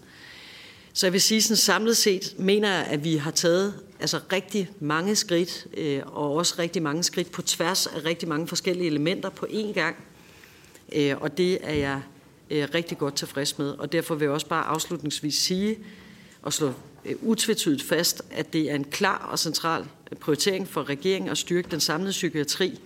Så 0.94 1.06
jeg 1.06 1.14
vil 1.14 1.22
sige, 1.22 1.42
sådan 1.42 1.58
samlet 1.58 1.98
set 1.98 2.36
mener 2.38 2.70
jeg, 2.70 2.86
at 2.86 3.04
vi 3.04 3.16
har 3.16 3.32
taget 3.32 3.74
altså 4.00 4.20
rigtig 4.32 4.70
mange 4.80 5.16
skridt, 5.16 5.68
og 6.06 6.36
også 6.36 6.56
rigtig 6.60 6.82
mange 6.82 7.04
skridt 7.04 7.32
på 7.32 7.42
tværs 7.42 7.88
af 7.88 8.06
rigtig 8.06 8.30
mange 8.30 8.48
forskellige 8.48 8.88
elementer 8.88 9.30
på 9.30 9.46
én 9.50 9.74
gang. 9.74 9.96
Og 11.22 11.38
det 11.38 11.58
er 11.62 11.74
jeg 11.74 12.02
Øh, 12.50 12.68
rigtig 12.74 12.98
godt 12.98 13.16
tilfreds 13.16 13.58
med. 13.58 13.70
Og 13.70 13.92
derfor 13.92 14.16
vil 14.16 14.26
jeg 14.26 14.34
også 14.34 14.48
bare 14.48 14.66
afslutningsvis 14.66 15.36
sige 15.36 15.80
og 16.42 16.54
slå 16.54 16.74
øh, 17.06 17.16
utvetydigt 17.22 17.84
fast, 17.84 18.22
at 18.32 18.54
det 18.54 18.72
er 18.72 18.76
en 18.76 18.84
klar 18.84 19.28
og 19.32 19.40
central 19.40 19.86
prioritering 20.20 20.68
for 20.68 20.90
regeringen 20.90 21.32
at 21.32 21.38
styrke 21.38 21.68
den 21.72 21.80
samlede 21.80 22.12
psykiatri, 22.12 22.80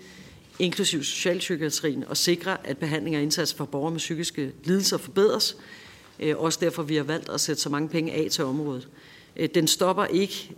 inklusiv 0.60 1.04
socialpsykiatrien, 1.04 2.04
og 2.08 2.18
sikre, 2.18 2.68
at 2.68 2.78
behandling 2.78 3.16
og 3.16 3.22
indsats 3.22 3.54
for 3.54 3.66
borgere 3.66 3.92
med 3.92 4.00
psykiske 4.00 4.52
lidelser 4.64 4.98
forbedres. 4.98 5.58
Øh, 6.20 6.38
også 6.38 6.60
derfor 6.62 6.84
vi 6.84 6.96
har 6.96 7.04
valgt 7.04 7.30
at 7.30 7.42
sætte 7.42 7.62
så 7.62 7.70
mange 7.70 7.90
penge 7.90 8.14
af 8.14 8.28
til 8.32 8.44
området. 8.44 8.88
Den 9.56 9.68
stopper 9.68 10.06
ikke 10.06 10.54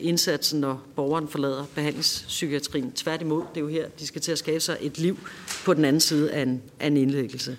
indsatsen, 0.00 0.60
når 0.60 0.82
borgeren 0.96 1.28
forlader 1.28 1.64
behandlingspsykiatrien. 1.74 2.92
Tværtimod, 2.92 3.42
det 3.54 3.56
er 3.56 3.60
jo 3.60 3.68
her, 3.68 3.88
de 3.88 4.06
skal 4.06 4.20
til 4.20 4.32
at 4.32 4.38
skabe 4.38 4.60
sig 4.60 4.78
et 4.80 4.98
liv 4.98 5.18
på 5.64 5.74
den 5.74 5.84
anden 5.84 6.00
side 6.00 6.32
af 6.32 6.42
en, 6.42 6.62
af 6.80 6.86
en 6.86 6.96
indlæggelse. 6.96 7.56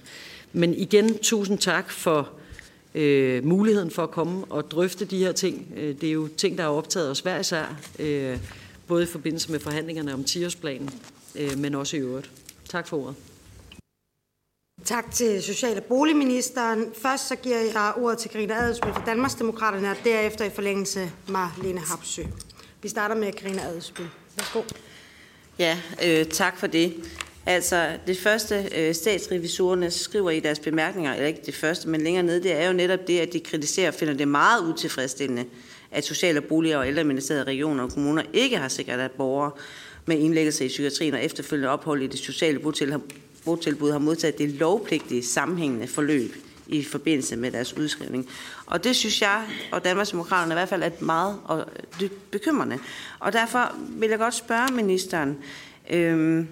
Men 0.55 0.73
igen, 0.73 1.17
tusind 1.17 1.57
tak 1.57 1.91
for 1.91 2.29
øh, 2.95 3.45
muligheden 3.45 3.91
for 3.91 4.03
at 4.03 4.11
komme 4.11 4.45
og 4.49 4.71
drøfte 4.71 5.05
de 5.05 5.17
her 5.17 5.31
ting. 5.31 5.73
Øh, 5.77 6.01
det 6.01 6.09
er 6.09 6.13
jo 6.13 6.27
ting, 6.27 6.57
der 6.57 6.63
er 6.63 6.67
optaget 6.67 7.09
os 7.09 7.19
hver 7.19 7.39
især, 7.39 7.79
øh, 7.99 8.39
både 8.87 9.03
i 9.03 9.05
forbindelse 9.05 9.51
med 9.51 9.59
forhandlingerne 9.59 10.13
om 10.13 10.19
10-årsplanen, 10.19 10.89
øh, 11.35 11.57
men 11.57 11.75
også 11.75 11.97
i 11.97 11.99
øvrigt. 11.99 12.31
Tak 12.69 12.87
for 12.87 12.97
ordet. 12.97 13.15
Tak 14.85 15.11
til 15.11 15.43
Social- 15.43 15.77
og 15.77 15.83
Boligministeren. 15.83 16.85
Først 17.01 17.27
så 17.27 17.35
giver 17.35 17.57
jeg 17.57 17.93
ordet 17.97 18.17
til 18.17 18.29
Karina 18.29 18.53
Adelsbøl 18.53 18.93
fra 18.93 19.05
Danmarksdemokraterne, 19.05 19.91
og 19.91 19.97
derefter 20.03 20.45
i 20.45 20.49
forlængelse 20.49 21.11
Marlene 21.27 21.79
Hapsø. 21.79 22.23
Vi 22.81 22.87
starter 22.87 23.15
med 23.15 23.33
Karina 23.33 23.61
Adelsbøl. 23.61 24.07
Værsgo. 24.37 24.61
Ja, 25.59 25.77
øh, 26.03 26.25
tak 26.25 26.59
for 26.59 26.67
det. 26.67 26.93
Altså, 27.45 27.97
det 28.07 28.17
første 28.17 28.69
øh, 28.77 28.95
statsrevisorerne 28.95 29.91
skriver 29.91 30.31
i 30.31 30.39
deres 30.39 30.59
bemærkninger, 30.59 31.13
eller 31.13 31.27
ikke 31.27 31.41
det 31.45 31.55
første, 31.55 31.89
men 31.89 32.01
længere 32.01 32.23
nede, 32.23 32.43
det 32.43 32.51
er 32.51 32.67
jo 32.67 32.73
netop 32.73 33.07
det, 33.07 33.19
at 33.19 33.33
de 33.33 33.39
kritiserer 33.39 33.87
og 33.87 33.93
finder 33.93 34.13
det 34.13 34.27
meget 34.27 34.61
utilfredsstillende, 34.73 35.45
at 35.91 36.05
sociale 36.05 36.41
boliger 36.41 36.49
Bolig- 36.49 36.77
og 36.77 36.87
Ældreministeriet, 36.87 37.47
regioner 37.47 37.83
og 37.83 37.91
kommuner 37.91 38.23
ikke 38.33 38.57
har 38.57 38.67
sikret, 38.67 38.99
at 38.99 39.11
borgere 39.11 39.51
med 40.05 40.17
indlæggelse 40.17 40.65
i 40.65 40.67
psykiatrien 40.67 41.13
og 41.13 41.23
efterfølgende 41.23 41.69
ophold 41.69 42.01
i 42.01 42.07
det 42.07 42.19
sociale 42.19 42.59
botilbud 43.45 43.91
har 43.91 43.99
modtaget 43.99 44.37
det 44.37 44.49
lovpligtige 44.49 45.23
sammenhængende 45.23 45.87
forløb 45.87 46.35
i 46.67 46.83
forbindelse 46.83 47.35
med 47.35 47.51
deres 47.51 47.77
udskrivning. 47.77 48.29
Og 48.65 48.83
det 48.83 48.95
synes 48.95 49.21
jeg, 49.21 49.43
og 49.71 49.83
Danmarksdemokraterne 49.83 50.53
i 50.53 50.55
hvert 50.55 50.69
fald, 50.69 50.83
er 50.83 50.89
meget 50.99 51.39
og 51.45 51.59
øh, 51.59 51.65
dybt 52.01 52.31
bekymrende. 52.31 52.79
Og 53.19 53.33
derfor 53.33 53.75
vil 53.89 54.09
jeg 54.09 54.19
godt 54.19 54.35
spørge 54.35 54.75
ministeren, 54.75 55.37
øh, 55.89 56.45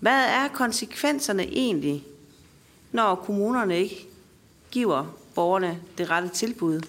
hvad 0.00 0.24
er 0.24 0.48
konsekvenserne 0.54 1.42
egentlig, 1.42 2.04
når 2.92 3.14
kommunerne 3.14 3.78
ikke 3.78 4.06
giver 4.70 5.16
borgerne 5.34 5.78
det 5.98 6.10
rette 6.10 6.28
tilbud? 6.28 6.80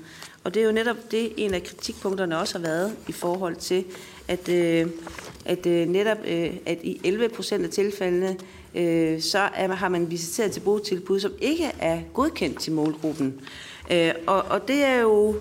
Og 0.44 0.54
det 0.54 0.62
er 0.62 0.66
jo 0.66 0.72
netop 0.72 1.12
det, 1.12 1.34
en 1.38 1.54
af 1.54 1.64
kritikpunkterne 1.64 2.40
også 2.40 2.58
har 2.58 2.66
været 2.66 2.96
i 3.08 3.12
forhold 3.12 3.56
til, 3.56 3.86
at, 4.28 4.50
øh, 4.50 4.88
at 5.46 5.66
øh, 5.66 5.88
netop 5.88 6.18
øh, 6.28 6.54
at 6.66 6.78
i 6.84 7.02
11 7.04 7.30
procent 7.30 7.66
af 7.66 7.70
tilfældene, 7.70 8.38
øh, 8.76 9.22
så 9.22 9.40
er, 9.40 9.68
har 9.68 9.90
man 9.90 10.12
visiteret 10.12 10.52
til 10.52 10.60
botilbud, 10.60 11.20
som 11.20 11.32
ikke 11.42 11.72
er 11.80 12.02
godkendt 12.14 12.60
til 12.60 12.74
målgruppen. 12.74 13.42
Øh, 13.92 14.12
og, 14.28 14.42
og 14.42 14.68
det 14.68 14.84
er 14.84 14.96
jo 14.96 15.36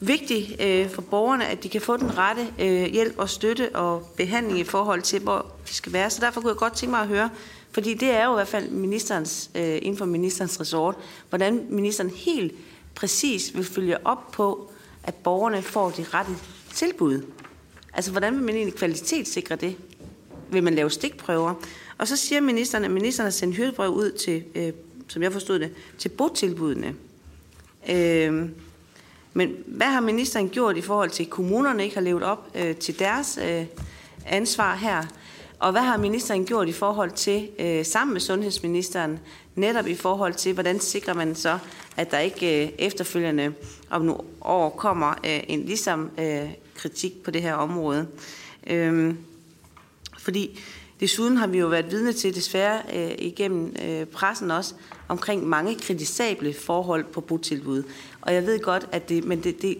vigtigt 0.00 0.60
øh, 0.60 0.90
for 0.90 1.02
borgerne, 1.02 1.46
at 1.46 1.62
de 1.62 1.68
kan 1.68 1.80
få 1.80 1.96
den 1.96 2.18
rette 2.18 2.46
øh, 2.58 2.84
hjælp 2.84 3.18
og 3.18 3.30
støtte 3.30 3.76
og 3.76 4.12
behandling 4.16 4.58
i 4.58 4.64
forhold 4.64 5.02
til, 5.02 5.20
hvor 5.20 5.52
de 5.68 5.74
skal 5.74 5.92
være. 5.92 6.10
Så 6.10 6.20
derfor 6.20 6.40
kunne 6.40 6.50
jeg 6.50 6.56
godt 6.56 6.76
tænke 6.76 6.90
mig 6.90 7.00
at 7.00 7.08
høre, 7.08 7.30
fordi 7.70 7.94
det 7.94 8.10
er 8.10 8.24
jo 8.24 8.32
i 8.32 8.34
hvert 8.34 8.48
fald 8.48 8.70
ministerens, 8.70 9.50
øh, 9.54 9.78
inden 9.82 9.96
for 9.96 10.04
ministerens 10.04 10.60
resort, 10.60 10.94
hvordan 11.28 11.66
ministeren 11.68 12.10
helt 12.10 12.54
præcis 12.94 13.54
vil 13.54 13.64
følge 13.64 14.06
op 14.06 14.30
på, 14.32 14.70
at 15.02 15.14
borgerne 15.14 15.62
får 15.62 15.90
de 15.90 16.04
rette 16.14 16.32
tilbud. 16.74 17.22
Altså, 17.92 18.10
hvordan 18.10 18.34
vil 18.34 18.42
man 18.42 18.54
egentlig 18.54 18.74
kvalitetssikre 18.74 19.56
det? 19.56 19.76
Vil 20.50 20.62
man 20.62 20.74
lave 20.74 20.90
stikprøver? 20.90 21.54
Og 21.98 22.08
så 22.08 22.16
siger 22.16 22.40
ministeren, 22.40 22.84
at 22.84 22.90
ministeren 22.90 23.24
har 23.24 23.30
sendt 23.30 23.56
hyrdebrev 23.56 23.90
ud 23.90 24.10
til, 24.10 24.44
øh, 24.54 24.72
som 25.08 25.22
jeg 25.22 25.32
forstod 25.32 25.58
det, 25.58 25.70
til 25.98 26.08
botilbudene. 26.08 26.94
Øh, 27.90 28.48
men 29.38 29.56
hvad 29.66 29.86
har 29.86 30.00
ministeren 30.00 30.48
gjort 30.48 30.76
i 30.76 30.80
forhold 30.80 31.10
til, 31.10 31.24
at 31.24 31.30
kommunerne 31.30 31.84
ikke 31.84 31.96
har 31.96 32.02
levet 32.02 32.22
op 32.22 32.50
øh, 32.54 32.76
til 32.76 32.98
deres 32.98 33.38
øh, 33.48 33.64
ansvar 34.26 34.74
her? 34.76 35.04
Og 35.58 35.72
hvad 35.72 35.82
har 35.82 35.96
ministeren 35.96 36.44
gjort 36.44 36.68
i 36.68 36.72
forhold 36.72 37.10
til, 37.10 37.48
øh, 37.58 37.84
sammen 37.84 38.12
med 38.12 38.20
sundhedsministeren, 38.20 39.18
netop 39.54 39.86
i 39.86 39.94
forhold 39.94 40.34
til, 40.34 40.52
hvordan 40.52 40.80
sikrer 40.80 41.14
man 41.14 41.34
så, 41.34 41.58
at 41.96 42.10
der 42.10 42.18
ikke 42.18 42.66
øh, 42.66 42.72
efterfølgende 42.78 43.52
om 43.90 44.02
nogle 44.02 44.22
år 44.40 44.70
kommer 44.70 45.10
øh, 45.10 45.40
en 45.48 45.64
ligesom 45.64 46.10
øh, 46.18 46.50
kritik 46.74 47.22
på 47.22 47.30
det 47.30 47.42
her 47.42 47.54
område? 47.54 48.06
Øh, 48.66 49.14
fordi 50.18 50.60
desuden 51.00 51.36
har 51.36 51.46
vi 51.46 51.58
jo 51.58 51.66
været 51.66 51.90
vidne 51.90 52.12
til, 52.12 52.34
desværre 52.34 52.82
øh, 52.94 53.10
igennem 53.18 53.76
øh, 53.84 54.06
pressen 54.06 54.50
også, 54.50 54.74
omkring 55.08 55.46
mange 55.46 55.74
kritisable 55.74 56.54
forhold 56.54 57.04
på 57.04 57.20
botilbud. 57.20 57.82
Og 58.28 58.34
jeg 58.34 58.46
ved 58.46 58.60
godt, 58.60 58.88
at 58.92 59.08
det, 59.08 59.24
men 59.24 59.44
det, 59.44 59.62
det 59.62 59.76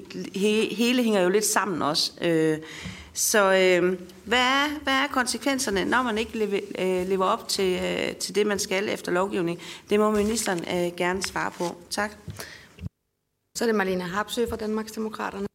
hele 0.77 1.03
hænger 1.03 1.21
jo 1.21 1.29
lidt 1.29 1.45
sammen 1.45 1.83
også. 1.83 2.13
Øh, 2.21 2.59
så 3.15 3.39
øh, 3.39 3.99
hvad, 4.25 4.39
er, 4.39 4.79
hvad 4.83 4.93
er 4.93 5.07
konsekvenserne, 5.11 5.85
når 5.85 6.03
man 6.03 6.19
ikke 6.19 6.39
lever, 6.39 6.61
øh, 6.79 7.09
lever 7.09 7.25
op 7.25 7.49
til, 7.49 7.81
øh, 7.85 8.17
til 8.17 8.35
det, 8.35 8.47
man 8.47 8.59
skal 8.59 8.89
efter 8.89 9.13
lovgivning? 9.13 9.61
Det 9.91 10.01
må 10.01 10.11
ministeren 10.11 10.59
øh, 10.59 10.97
gerne 10.97 11.23
svare 11.23 11.51
på. 11.51 11.77
Tak. 11.91 12.11
Så 13.57 13.65
er 13.65 13.67
det 13.67 13.75
Marlene 13.75 14.05
Harpsø 14.05 14.47
fra 14.49 14.57
Danmarksdemokraterne. 14.57 15.47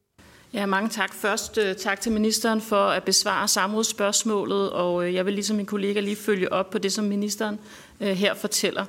Ja, 0.54 0.66
mange 0.66 0.90
tak. 0.90 1.14
Først 1.14 1.58
uh, 1.58 1.64
tak 1.78 2.02
til 2.02 2.12
ministeren 2.12 2.62
for 2.62 2.86
at 2.86 3.04
besvare 3.04 3.48
samrådsspørgsmålet, 3.48 4.72
og 4.72 4.96
uh, 4.96 5.14
jeg 5.14 5.26
vil 5.26 5.34
ligesom 5.34 5.56
min 5.56 5.66
kollega 5.66 6.00
lige 6.00 6.16
følge 6.16 6.54
op 6.54 6.70
på 6.70 6.78
det, 6.78 6.94
som 6.94 7.06
ministeren 7.06 7.60
uh, 8.00 8.08
her 8.08 8.34
fortæller. 8.34 8.86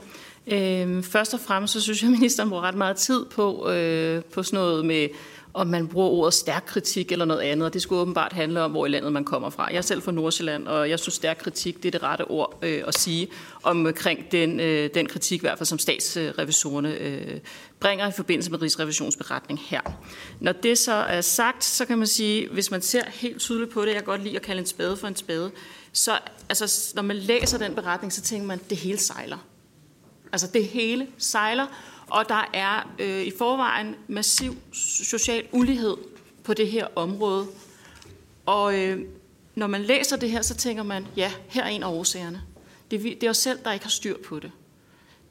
Øhm, 0.47 1.03
først 1.03 1.35
og 1.35 1.41
fremmest 1.41 1.73
så 1.73 1.81
synes 1.81 2.03
jeg, 2.03 2.09
at 2.09 2.13
ministeren 2.19 2.49
bruger 2.49 2.63
ret 2.63 2.75
meget 2.75 2.97
tid 2.97 3.25
på, 3.25 3.53
uh, 3.53 4.25
på 4.33 4.43
sådan 4.43 4.57
noget 4.57 4.87
med 4.87 5.09
om 5.55 5.67
man 5.67 5.89
bruger 5.89 6.09
ordet 6.09 6.35
stærk 6.35 6.65
kritik 6.67 7.13
eller 7.13 7.25
noget 7.25 7.41
andet. 7.41 7.67
Og 7.67 7.75
det 7.75 7.83
skulle 7.83 8.01
åbenbart 8.01 8.33
handle 8.33 8.63
om, 8.63 8.71
hvor 8.71 8.87
i 8.87 8.89
landet 8.89 9.13
man 9.13 9.25
kommer 9.25 9.51
fra. 9.51 9.69
Jeg 9.71 9.77
er 9.77 9.83
selv 9.83 10.03
fra 10.03 10.13
Nordsjælland, 10.13 10.69
og 10.69 10.91
jeg 10.91 10.99
synes, 10.99 11.15
stærk 11.15 11.37
kritik 11.37 11.83
det 11.83 11.85
er 11.85 11.91
det 11.91 12.03
rette 12.03 12.23
ord 12.31 12.59
øh, 12.63 12.83
at 12.87 12.99
sige 12.99 13.29
omkring 13.63 14.33
den, 14.33 14.61
øh, 14.61 14.91
den 14.95 15.07
kritik, 15.07 15.39
i 15.39 15.41
hvert 15.41 15.59
fald 15.59 15.67
som 15.67 15.79
statsrevisorerne 15.79 16.99
øh, 16.99 17.41
bringer 17.81 18.09
i 18.09 18.13
forbindelse 18.13 18.51
med 18.51 18.63
Rigsrevisionsberetning 18.63 19.61
her. 19.67 19.81
Når 20.41 20.53
det 20.53 20.79
så 20.79 20.93
er 20.93 21.21
sagt, 21.21 21.65
så 21.65 21.85
kan 21.85 21.99
man 21.99 22.07
sige, 22.07 22.49
hvis 22.49 22.71
man 22.71 22.83
ser 22.83 23.03
helt 23.11 23.41
tydeligt 23.41 23.71
på 23.71 23.81
det, 23.81 23.87
jeg 23.87 23.97
kan 23.97 24.05
godt 24.05 24.23
lide 24.23 24.37
at 24.37 24.43
kalde 24.43 24.61
en 24.61 24.67
spade 24.67 24.97
for 24.97 25.09
en 25.09 25.17
spade, 25.17 25.51
så 25.93 26.19
altså, 26.49 26.93
når 26.95 27.03
man 27.03 27.17
læser 27.17 27.59
den 27.59 27.75
beretning, 27.75 28.13
så 28.13 28.23
tænker 28.23 28.47
man, 28.47 28.61
at 28.65 28.71
det 28.71 28.79
hele 28.79 28.99
sejler. 28.99 29.39
Altså 30.33 30.47
det 30.47 30.67
hele 30.67 31.07
sejler, 31.19 31.67
og 32.07 32.29
der 32.29 32.51
er 32.53 32.95
øh, 32.99 33.23
i 33.23 33.33
forvejen 33.39 33.97
massiv 34.09 34.57
social 35.05 35.45
ulighed 35.53 35.97
på 36.45 36.55
det 36.55 36.69
her 36.69 36.87
område. 36.97 37.47
Og 38.47 38.79
øh, 38.81 39.01
når 39.55 39.67
man 39.67 39.83
læser 39.83 40.17
det 40.17 40.31
her, 40.31 40.43
så 40.43 40.55
tænker 40.55 40.83
man, 40.83 41.07
ja, 41.17 41.33
her 41.49 41.63
er 41.63 41.69
en 41.69 41.83
af 41.83 41.89
årsagerne. 41.89 42.43
Det, 42.91 43.03
det 43.03 43.23
er 43.23 43.31
os 43.31 43.37
selv, 43.37 43.59
der 43.65 43.73
ikke 43.73 43.85
har 43.85 43.91
styr 43.91 44.17
på 44.29 44.39
det. 44.39 44.51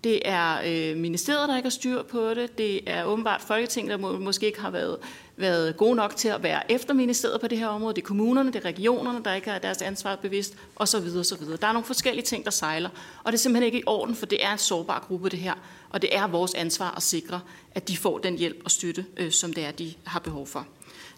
Det 0.03 0.21
er 0.25 0.57
øh, 0.65 0.97
ministeriet, 0.97 1.49
der 1.49 1.55
ikke 1.57 1.65
har 1.65 1.71
styr 1.71 2.03
på 2.03 2.33
det. 2.33 2.57
Det 2.57 2.89
er 2.89 3.03
åbenbart 3.03 3.41
Folketinget, 3.41 3.91
der 3.91 3.97
må, 3.97 4.19
måske 4.19 4.45
ikke 4.45 4.61
har 4.61 4.69
været, 4.69 4.97
været 5.37 5.77
gode 5.77 5.95
nok 5.95 6.15
til 6.15 6.27
at 6.27 6.43
være 6.43 6.71
efter 6.71 6.93
ministeriet 6.93 7.41
på 7.41 7.47
det 7.47 7.57
her 7.57 7.67
område. 7.67 7.95
Det 7.95 8.01
er 8.01 8.05
kommunerne, 8.05 8.51
det 8.51 8.59
er 8.59 8.65
regionerne, 8.65 9.23
der 9.23 9.33
ikke 9.33 9.49
har 9.49 9.59
deres 9.59 9.81
ansvar 9.81 10.15
bevidst, 10.15 10.55
osv. 10.75 10.97
osv. 10.97 11.45
Der 11.61 11.67
er 11.67 11.71
nogle 11.71 11.85
forskellige 11.85 12.25
ting, 12.25 12.45
der 12.45 12.51
sejler, 12.51 12.89
og 13.23 13.31
det 13.31 13.37
er 13.37 13.41
simpelthen 13.41 13.65
ikke 13.65 13.79
i 13.79 13.83
orden, 13.85 14.15
for 14.15 14.25
det 14.25 14.45
er 14.45 14.51
en 14.51 14.57
sårbar 14.57 15.05
gruppe, 15.07 15.29
det 15.29 15.39
her. 15.39 15.53
Og 15.89 16.01
det 16.01 16.15
er 16.15 16.27
vores 16.27 16.53
ansvar 16.53 16.93
at 16.97 17.03
sikre, 17.03 17.41
at 17.71 17.87
de 17.87 17.97
får 17.97 18.17
den 18.17 18.37
hjælp 18.37 18.61
og 18.65 18.71
støtte, 18.71 19.05
øh, 19.17 19.31
som 19.31 19.53
det 19.53 19.65
er, 19.65 19.71
de 19.71 19.93
har 20.03 20.19
behov 20.19 20.47
for. 20.47 20.67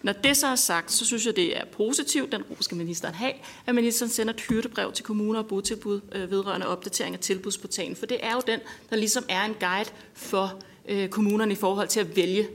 Når 0.04 0.14
det 0.14 0.38
så 0.38 0.48
er 0.48 0.56
sagt, 0.56 0.92
så 0.92 1.06
synes 1.06 1.26
jeg, 1.26 1.36
det 1.36 1.58
er 1.58 1.66
positivt, 1.66 2.32
den 2.32 2.42
ro 2.42 2.56
skal 2.60 2.78
ministeren 2.78 3.16
have, 3.16 3.34
at 3.66 3.76
ministeren 3.76 4.10
sender 4.10 4.34
et 4.34 4.42
hyrdebrev 4.42 4.92
til 4.92 5.06
kommuner 5.06 5.40
og 5.40 5.48
botilbud 5.48 6.02
øh, 6.12 6.32
vedrørende 6.32 6.68
opdatering 6.68 7.16
af 7.16 7.20
tilbudsportalen. 7.20 7.96
For 7.96 8.06
det 8.06 8.18
er 8.24 8.34
jo 8.34 8.42
den, 8.48 8.60
der 8.90 8.96
ligesom 8.96 9.26
er 9.30 9.44
en 9.44 9.56
guide 9.60 9.90
for 10.14 10.62
øh, 10.90 11.10
kommunerne 11.10 11.52
i 11.52 11.56
forhold 11.56 11.88
til 11.88 12.00
at 12.00 12.16
vælge 12.16 12.48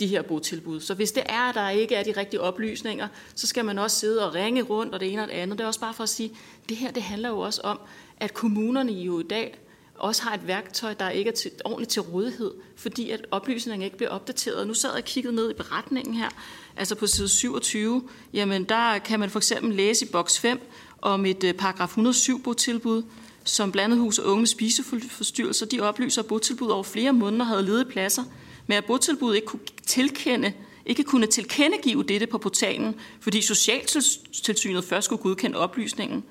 de 0.00 0.06
her 0.06 0.22
botilbud. 0.22 0.80
Så 0.80 0.94
hvis 0.94 1.12
det 1.12 1.22
er, 1.26 1.40
at 1.40 1.54
der 1.54 1.70
ikke 1.70 1.94
er 1.94 2.02
de 2.02 2.12
rigtige 2.16 2.40
oplysninger, 2.40 3.08
så 3.34 3.46
skal 3.46 3.64
man 3.64 3.78
også 3.78 3.98
sidde 3.98 4.26
og 4.26 4.34
ringe 4.34 4.62
rundt 4.62 4.94
og 4.94 5.00
det 5.00 5.12
ene 5.12 5.22
og 5.22 5.28
det 5.28 5.34
andet. 5.34 5.58
Det 5.58 5.64
er 5.64 5.68
også 5.68 5.80
bare 5.80 5.94
for 5.94 6.02
at 6.02 6.08
sige, 6.08 6.30
at 6.62 6.68
det 6.68 6.76
her 6.76 6.90
det 6.90 7.02
handler 7.02 7.28
jo 7.28 7.38
også 7.38 7.60
om, 7.60 7.80
at 8.20 8.34
kommunerne 8.34 8.92
jo 8.92 9.20
i 9.20 9.22
dag 9.22 9.58
også 9.98 10.22
har 10.22 10.34
et 10.34 10.46
værktøj, 10.46 10.94
der 10.94 11.10
ikke 11.10 11.30
er 11.30 11.34
til, 11.34 11.50
ordentligt 11.64 11.90
til 11.90 12.02
rådighed, 12.02 12.50
fordi 12.76 13.10
at 13.10 13.26
oplysningen 13.30 13.84
ikke 13.84 13.96
bliver 13.96 14.10
opdateret. 14.10 14.66
Nu 14.66 14.74
sad 14.74 14.90
jeg 14.90 14.98
og 14.98 15.04
kiggede 15.04 15.34
ned 15.34 15.50
i 15.50 15.54
beretningen 15.54 16.14
her, 16.14 16.28
altså 16.76 16.94
på 16.94 17.06
side 17.06 17.28
27, 17.28 18.02
jamen 18.32 18.64
der 18.64 18.98
kan 18.98 19.20
man 19.20 19.30
for 19.30 19.38
eksempel 19.38 19.74
læse 19.74 20.06
i 20.06 20.08
boks 20.08 20.38
5 20.38 20.60
om 21.02 21.26
et 21.26 21.44
øh, 21.44 21.54
paragraf 21.54 21.88
107 21.88 22.42
botilbud, 22.42 23.02
som 23.44 23.72
blandet 23.72 23.98
hus 23.98 24.18
og 24.18 24.26
unge 24.26 24.40
med 24.40 24.46
spiseforstyrrelser, 24.46 25.66
de 25.66 25.80
oplyser, 25.80 26.22
at 26.22 26.28
botilbud 26.28 26.68
over 26.68 26.82
flere 26.82 27.12
måneder 27.12 27.44
havde 27.44 27.62
ledige 27.62 27.84
pladser, 27.84 28.24
men 28.66 28.78
at 28.78 28.84
botilbud 28.84 29.34
ikke 29.34 29.46
kunne 29.46 29.60
tilkende 29.86 30.52
ikke 30.86 31.04
kunne 31.04 31.26
tilkendegive 31.26 32.02
dette 32.02 32.26
på 32.26 32.38
portalen, 32.38 32.94
fordi 33.20 33.42
Socialtilsynet 33.42 34.84
først 34.84 35.04
skulle 35.04 35.22
godkende 35.22 35.58
oplysningen. 35.58 36.24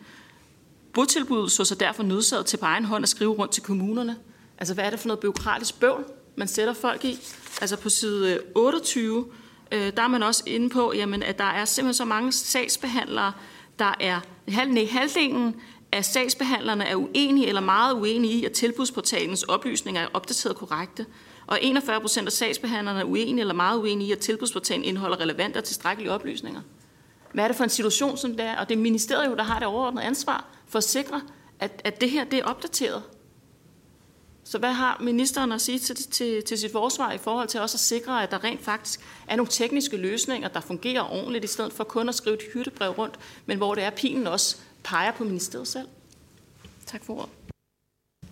Botilbuddet 0.93 1.51
så 1.51 1.65
sig 1.65 1.79
derfor 1.79 2.03
nødsaget 2.03 2.45
til 2.45 2.57
på 2.57 2.65
egen 2.65 2.85
hånd 2.85 3.03
at 3.03 3.09
skrive 3.09 3.31
rundt 3.31 3.53
til 3.53 3.63
kommunerne. 3.63 4.17
Altså, 4.57 4.73
hvad 4.73 4.85
er 4.85 4.89
det 4.89 4.99
for 4.99 5.07
noget 5.07 5.19
byråkratisk 5.19 5.79
bøvl, 5.79 6.05
man 6.35 6.47
sætter 6.47 6.73
folk 6.73 7.05
i? 7.05 7.19
Altså, 7.61 7.77
på 7.77 7.89
side 7.89 8.39
28, 8.55 9.25
øh, 9.71 9.93
der 9.97 10.03
er 10.03 10.07
man 10.07 10.23
også 10.23 10.43
inde 10.45 10.69
på, 10.69 10.93
jamen, 10.95 11.23
at 11.23 11.37
der 11.37 11.43
er 11.43 11.65
simpelthen 11.65 11.93
så 11.93 12.05
mange 12.05 12.31
sagsbehandlere, 12.31 13.33
der 13.79 13.93
er 13.99 14.19
nej, 14.47 14.85
halvdelen 14.85 15.55
af 15.91 16.05
sagsbehandlerne 16.05 16.83
er 16.83 16.95
uenige 16.95 17.47
eller 17.47 17.61
meget 17.61 17.93
uenige 17.93 18.33
i, 18.33 18.45
at 18.45 18.51
tilbudsportalens 18.51 19.43
oplysninger 19.43 20.01
er 20.01 20.07
opdateret 20.13 20.55
korrekte. 20.55 21.05
Og 21.47 21.59
41 21.61 22.01
procent 22.01 22.27
af 22.27 22.31
sagsbehandlerne 22.31 22.99
er 22.99 23.03
uenige 23.03 23.39
eller 23.39 23.53
meget 23.53 23.79
uenige 23.79 24.07
i, 24.07 24.11
at 24.11 24.19
tilbudsportalen 24.19 24.83
indeholder 24.83 25.19
relevante 25.19 25.57
og 25.57 25.63
tilstrækkelige 25.63 26.11
oplysninger. 26.11 26.61
Hvad 27.33 27.43
er 27.43 27.47
det 27.47 27.57
for 27.57 27.63
en 27.63 27.69
situation, 27.69 28.17
som 28.17 28.31
det 28.31 28.45
er? 28.45 28.57
Og 28.57 28.69
det 28.69 28.75
er 28.75 28.81
ministeriet, 28.81 29.37
der 29.37 29.43
har 29.43 29.59
det 29.59 29.67
overordnede 29.67 30.05
ansvar 30.05 30.47
for 30.67 30.77
at 30.77 30.83
sikre, 30.83 31.21
at, 31.59 31.81
at 31.83 32.01
det 32.01 32.09
her 32.09 32.23
det 32.23 32.39
er 32.39 32.43
opdateret. 32.43 33.03
Så 34.43 34.57
hvad 34.57 34.73
har 34.73 34.97
ministeren 35.01 35.51
at 35.51 35.61
sige 35.61 35.79
til, 35.79 35.95
til, 35.95 36.43
til 36.43 36.57
sit 36.57 36.71
forsvar 36.71 37.11
i 37.11 37.17
forhold 37.17 37.47
til 37.47 37.59
også 37.59 37.75
at 37.75 37.79
sikre, 37.79 38.23
at 38.23 38.31
der 38.31 38.43
rent 38.43 38.61
faktisk 38.61 38.99
er 39.27 39.35
nogle 39.35 39.51
tekniske 39.51 39.97
løsninger, 39.97 40.47
der 40.47 40.59
fungerer 40.59 41.13
ordentligt, 41.13 41.43
i 41.43 41.47
stedet 41.47 41.73
for 41.73 41.83
kun 41.83 42.09
at 42.09 42.15
skrive 42.15 42.35
et 42.35 42.41
hyttebrev 42.53 42.91
rundt, 42.91 43.19
men 43.45 43.57
hvor 43.57 43.75
det 43.75 43.83
er, 43.83 43.89
pilen 43.89 44.27
også 44.27 44.57
peger 44.83 45.11
på 45.11 45.23
ministeriet 45.23 45.67
selv? 45.67 45.87
Tak 46.85 47.03
for 47.03 47.13
ordet. 47.13 47.29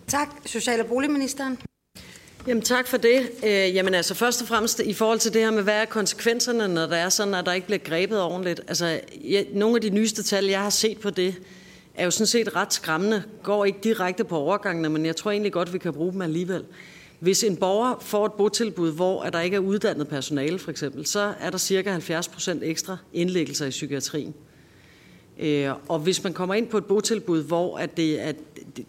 Tak, 0.06 0.28
Social- 0.46 0.80
og 0.80 0.86
Boligministeren. 0.86 1.58
Jamen 2.46 2.62
tak 2.62 2.86
for 2.86 2.96
det. 2.96 3.30
Øh, 3.44 3.74
jamen 3.74 3.94
altså 3.94 4.14
først 4.14 4.42
og 4.42 4.48
fremmest 4.48 4.80
i 4.80 4.92
forhold 4.92 5.18
til 5.18 5.34
det 5.34 5.42
her 5.42 5.50
med, 5.50 5.62
hvad 5.62 5.80
er 5.80 5.84
konsekvenserne, 5.84 6.68
når 6.68 6.86
der 6.86 6.96
er 6.96 7.08
sådan, 7.08 7.34
at 7.34 7.46
der 7.46 7.52
ikke 7.52 7.66
bliver 7.66 7.78
grebet 7.78 8.22
ordentligt. 8.22 8.60
Altså 8.68 9.00
jeg, 9.24 9.46
nogle 9.52 9.76
af 9.76 9.80
de 9.80 9.90
nyeste 9.90 10.22
tal, 10.22 10.44
jeg 10.44 10.60
har 10.60 10.70
set 10.70 11.00
på 11.00 11.10
det, 11.10 11.34
er 11.94 12.04
jo 12.04 12.10
sådan 12.10 12.26
set 12.26 12.56
ret 12.56 12.72
skræmmende. 12.72 13.22
Går 13.42 13.64
ikke 13.64 13.78
direkte 13.82 14.24
på 14.24 14.36
overgangene, 14.36 14.88
men 14.88 15.06
jeg 15.06 15.16
tror 15.16 15.30
egentlig 15.30 15.52
godt, 15.52 15.72
vi 15.72 15.78
kan 15.78 15.92
bruge 15.92 16.12
dem 16.12 16.22
alligevel. 16.22 16.64
Hvis 17.20 17.44
en 17.44 17.56
borger 17.56 17.94
får 18.00 18.26
et 18.26 18.32
botilbud, 18.32 18.92
hvor 18.92 19.22
der 19.22 19.40
ikke 19.40 19.54
er 19.54 19.60
uddannet 19.60 20.08
personale 20.08 20.58
for 20.58 20.70
eksempel, 20.70 21.06
så 21.06 21.34
er 21.40 21.50
der 21.50 21.58
cirka 21.58 21.90
70 21.90 22.28
procent 22.28 22.62
ekstra 22.62 22.96
indlæggelser 23.12 23.66
i 23.66 23.70
psykiatrien. 23.70 24.34
Øh, 25.38 25.70
og 25.88 25.98
hvis 25.98 26.24
man 26.24 26.32
kommer 26.32 26.54
ind 26.54 26.66
på 26.66 26.78
et 26.78 26.84
botilbud, 26.84 27.42
hvor 27.42 27.78
at 27.78 27.96
det 27.96 28.20
er 28.20 28.32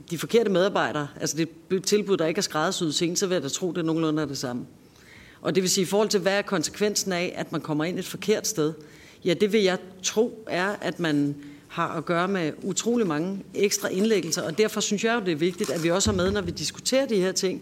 de 0.09 0.17
forkerte 0.17 0.49
medarbejdere, 0.49 1.07
altså 1.21 1.37
det 1.37 1.49
er 1.71 1.75
et 1.75 1.83
tilbud, 1.83 2.17
der 2.17 2.25
ikke 2.25 2.39
er 2.39 2.41
skræddersyet 2.41 2.95
til 2.95 3.17
så 3.17 3.27
vil 3.27 3.35
jeg 3.35 3.43
da 3.43 3.49
tro, 3.49 3.71
det 3.71 3.77
er 3.77 3.83
nogenlunde 3.83 4.21
er 4.21 4.25
det 4.25 4.37
samme. 4.37 4.65
Og 5.41 5.55
det 5.55 5.63
vil 5.63 5.69
sige, 5.69 5.83
i 5.83 5.85
forhold 5.85 6.09
til, 6.09 6.19
hvad 6.19 6.37
er 6.37 6.41
konsekvensen 6.41 7.11
af, 7.11 7.33
at 7.35 7.51
man 7.51 7.61
kommer 7.61 7.83
ind 7.83 7.99
et 7.99 8.05
forkert 8.05 8.47
sted, 8.47 8.73
ja, 9.25 9.33
det 9.33 9.53
vil 9.53 9.61
jeg 9.61 9.77
tro 10.03 10.45
er, 10.47 10.75
at 10.81 10.99
man 10.99 11.35
har 11.67 11.87
at 11.87 12.05
gøre 12.05 12.27
med 12.27 12.51
utrolig 12.63 13.07
mange 13.07 13.43
ekstra 13.53 13.87
indlæggelser, 13.87 14.41
og 14.41 14.57
derfor 14.57 14.81
synes 14.81 15.03
jeg 15.03 15.15
jo, 15.15 15.25
det 15.25 15.31
er 15.31 15.35
vigtigt, 15.35 15.69
at 15.69 15.83
vi 15.83 15.91
også 15.91 16.11
har 16.11 16.17
med, 16.17 16.31
når 16.31 16.41
vi 16.41 16.51
diskuterer 16.51 17.05
de 17.05 17.15
her 17.15 17.31
ting, 17.31 17.61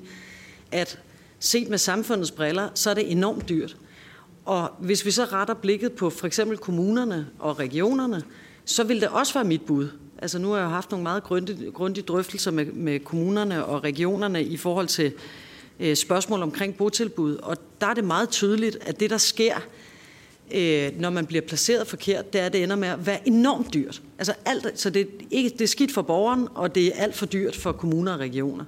at 0.71 0.99
set 1.39 1.69
med 1.69 1.77
samfundets 1.77 2.31
briller, 2.31 2.69
så 2.75 2.89
er 2.89 2.93
det 2.93 3.11
enormt 3.11 3.49
dyrt. 3.49 3.77
Og 4.45 4.71
hvis 4.79 5.05
vi 5.05 5.11
så 5.11 5.25
retter 5.25 5.53
blikket 5.53 5.91
på 5.91 6.09
for 6.09 6.27
eksempel 6.27 6.57
kommunerne 6.57 7.27
og 7.39 7.59
regionerne, 7.59 8.23
så 8.65 8.83
vil 8.83 9.01
det 9.01 9.09
også 9.09 9.33
være 9.33 9.43
mit 9.43 9.61
bud. 9.61 9.89
Altså 10.17 10.39
nu 10.39 10.51
har 10.51 10.57
jeg 10.57 10.69
haft 10.69 10.91
nogle 10.91 11.03
meget 11.03 11.23
grundige, 11.23 11.71
grundige 11.71 12.03
drøftelser 12.03 12.51
med, 12.51 12.65
med 12.65 12.99
kommunerne 12.99 13.65
og 13.65 13.83
regionerne 13.83 14.43
i 14.43 14.57
forhold 14.57 14.87
til 14.87 15.13
øh, 15.79 15.95
spørgsmål 15.95 16.41
omkring 16.41 16.77
botilbud, 16.77 17.35
og 17.35 17.57
der 17.81 17.87
er 17.87 17.93
det 17.93 18.03
meget 18.03 18.29
tydeligt, 18.29 18.77
at 18.81 18.99
det, 18.99 19.09
der 19.09 19.17
sker, 19.17 19.55
øh, 20.53 20.91
når 20.99 21.09
man 21.09 21.25
bliver 21.25 21.41
placeret 21.41 21.87
forkert, 21.87 22.33
det 22.33 22.41
er, 22.41 22.45
at 22.45 22.53
det 22.53 22.63
ender 22.63 22.75
med 22.75 22.87
at 22.87 23.05
være 23.05 23.27
enormt 23.27 23.73
dyrt. 23.73 24.01
Altså 24.17 24.33
alt, 24.45 24.79
så 24.79 24.89
det 24.89 25.01
er, 25.01 25.05
ikke, 25.31 25.49
det 25.49 25.61
er 25.61 25.67
skidt 25.67 25.93
for 25.93 26.01
borgeren, 26.01 26.47
og 26.55 26.75
det 26.75 26.87
er 26.87 27.03
alt 27.03 27.15
for 27.15 27.25
dyrt 27.25 27.55
for 27.55 27.71
kommuner 27.71 28.13
og 28.13 28.19
regioner. 28.19 28.65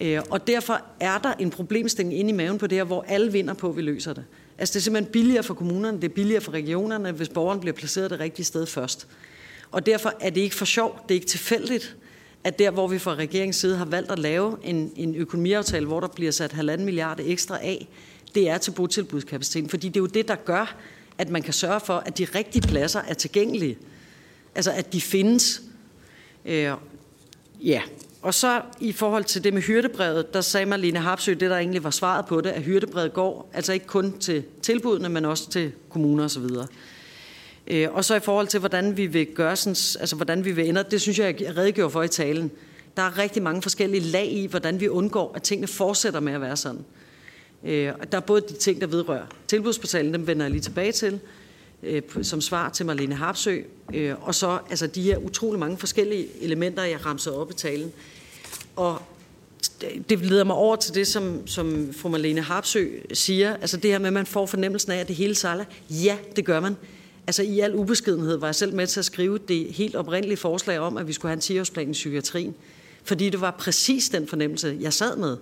Øh, 0.00 0.20
og 0.30 0.46
derfor 0.46 0.80
er 1.00 1.18
der 1.18 1.32
en 1.32 1.50
problemstilling 1.50 2.18
inde 2.18 2.30
i 2.30 2.32
maven 2.32 2.58
på 2.58 2.66
det 2.66 2.78
her, 2.78 2.84
hvor 2.84 3.04
alle 3.08 3.32
vinder 3.32 3.54
på, 3.54 3.68
at 3.68 3.76
vi 3.76 3.82
løser 3.82 4.12
det. 4.12 4.24
Altså 4.60 4.72
det 4.72 4.80
er 4.80 4.82
simpelthen 4.82 5.12
billigere 5.12 5.42
for 5.42 5.54
kommunerne, 5.54 5.96
det 5.96 6.04
er 6.10 6.14
billigere 6.14 6.40
for 6.40 6.52
regionerne, 6.52 7.12
hvis 7.12 7.28
borgeren 7.28 7.60
bliver 7.60 7.74
placeret 7.74 8.10
det 8.10 8.20
rigtige 8.20 8.46
sted 8.46 8.66
først. 8.66 9.06
Og 9.70 9.86
derfor 9.86 10.12
er 10.20 10.30
det 10.30 10.40
ikke 10.40 10.56
for 10.56 10.64
sjov, 10.64 11.00
det 11.02 11.10
er 11.10 11.14
ikke 11.14 11.26
tilfældigt, 11.26 11.96
at 12.44 12.58
der, 12.58 12.70
hvor 12.70 12.88
vi 12.88 12.98
fra 12.98 13.14
regeringens 13.14 13.56
side 13.56 13.76
har 13.76 13.84
valgt 13.84 14.10
at 14.10 14.18
lave 14.18 14.56
en, 14.62 14.92
en 14.96 15.14
økonomiaftale, 15.14 15.86
hvor 15.86 16.00
der 16.00 16.08
bliver 16.08 16.32
sat 16.32 16.52
halvanden 16.52 16.84
milliarder 16.84 17.24
ekstra 17.26 17.58
af, 17.62 17.88
det 18.34 18.48
er 18.48 18.58
til 18.58 18.70
botilbudskapaciteten. 18.70 19.70
Fordi 19.70 19.88
det 19.88 19.96
er 19.96 20.00
jo 20.00 20.06
det, 20.06 20.28
der 20.28 20.34
gør, 20.34 20.76
at 21.18 21.30
man 21.30 21.42
kan 21.42 21.52
sørge 21.52 21.80
for, 21.80 21.94
at 22.06 22.18
de 22.18 22.24
rigtige 22.24 22.68
pladser 22.68 23.00
er 23.00 23.14
tilgængelige. 23.14 23.78
Altså, 24.54 24.72
at 24.72 24.92
de 24.92 25.00
findes. 25.00 25.62
Øh, 26.44 26.72
ja, 27.60 27.82
og 28.22 28.34
så 28.34 28.62
i 28.80 28.92
forhold 28.92 29.24
til 29.24 29.44
det 29.44 29.54
med 29.54 29.62
hyrdebrevet, 29.62 30.34
der 30.34 30.40
sagde 30.40 30.66
Marlene 30.66 30.98
Harpsø, 30.98 31.30
det 31.30 31.50
der 31.50 31.56
egentlig 31.56 31.84
var 31.84 31.90
svaret 31.90 32.26
på 32.26 32.40
det, 32.40 32.50
at 32.50 32.62
hyrdebrevet 32.62 33.12
går 33.12 33.50
altså 33.52 33.72
ikke 33.72 33.86
kun 33.86 34.18
til 34.18 34.44
tilbudene, 34.62 35.08
men 35.08 35.24
også 35.24 35.50
til 35.50 35.72
kommuner 35.90 36.24
osv. 36.24 36.42
Øh, 37.66 37.88
og 37.92 38.04
så 38.04 38.14
i 38.14 38.20
forhold 38.20 38.46
til, 38.46 38.60
hvordan 38.60 38.96
vi 38.96 39.06
vil 39.06 39.26
gøre 39.26 39.56
sådan, 39.56 40.00
altså 40.00 40.16
hvordan 40.16 40.44
vi 40.44 40.52
vil 40.52 40.64
ændre, 40.64 40.82
det 40.82 41.00
synes 41.00 41.18
jeg, 41.18 41.40
jeg 41.40 41.56
redegjorde 41.56 41.90
for 41.90 42.02
i 42.02 42.08
talen. 42.08 42.50
Der 42.96 43.02
er 43.02 43.18
rigtig 43.18 43.42
mange 43.42 43.62
forskellige 43.62 44.02
lag 44.02 44.26
i, 44.32 44.46
hvordan 44.46 44.80
vi 44.80 44.88
undgår, 44.88 45.32
at 45.34 45.42
tingene 45.42 45.68
fortsætter 45.68 46.20
med 46.20 46.32
at 46.32 46.40
være 46.40 46.56
sådan. 46.56 46.84
Øh, 47.64 47.92
der 48.12 48.16
er 48.16 48.20
både 48.20 48.40
de 48.40 48.54
ting, 48.54 48.80
der 48.80 48.86
vedrører 48.86 49.26
tilbudsportalen, 49.48 50.14
dem 50.14 50.26
vender 50.26 50.44
jeg 50.44 50.50
lige 50.50 50.62
tilbage 50.62 50.92
til, 50.92 51.20
øh, 51.82 52.02
som 52.22 52.40
svar 52.40 52.68
til 52.68 52.86
Marlene 52.86 53.14
Harpsø, 53.14 53.58
øh, 53.94 54.14
og 54.20 54.34
så 54.34 54.58
altså 54.70 54.86
de 54.86 55.02
her 55.02 55.16
utrolig 55.16 55.60
mange 55.60 55.76
forskellige 55.76 56.28
elementer, 56.40 56.82
jeg 56.82 57.06
ramser 57.06 57.30
op 57.30 57.50
i 57.50 57.54
talen. 57.54 57.92
Og 58.76 59.02
det 60.08 60.18
leder 60.18 60.44
mig 60.44 60.56
over 60.56 60.76
til 60.76 60.94
det, 60.94 61.06
som, 61.06 61.46
som 61.46 61.92
fru 61.92 62.08
Marlene 62.08 62.40
Harpsø 62.40 62.88
siger, 63.12 63.56
altså 63.56 63.76
det 63.76 63.90
her 63.90 63.98
med, 63.98 64.06
at 64.06 64.12
man 64.12 64.26
får 64.26 64.46
fornemmelsen 64.46 64.92
af, 64.92 64.96
at 64.96 65.08
det 65.08 65.16
hele 65.16 65.34
sejler. 65.34 65.64
Ja, 65.90 66.18
det 66.36 66.44
gør 66.44 66.60
man. 66.60 66.76
Altså 67.26 67.42
i 67.42 67.60
al 67.60 67.74
ubeskedenhed 67.74 68.36
var 68.36 68.46
jeg 68.46 68.54
selv 68.54 68.74
med 68.74 68.86
til 68.86 69.00
at 69.00 69.04
skrive 69.04 69.38
det 69.38 69.66
helt 69.66 69.96
oprindelige 69.96 70.36
forslag 70.36 70.78
om, 70.78 70.96
at 70.96 71.08
vi 71.08 71.12
skulle 71.12 71.30
have 71.30 71.50
en 71.50 71.60
10-årsplan 71.60 71.88
i 71.88 71.92
psykiatrien. 71.92 72.54
Fordi 73.04 73.30
det 73.30 73.40
var 73.40 73.50
præcis 73.50 74.08
den 74.08 74.28
fornemmelse, 74.28 74.76
jeg 74.80 74.92
sad 74.92 75.16
med. 75.16 75.36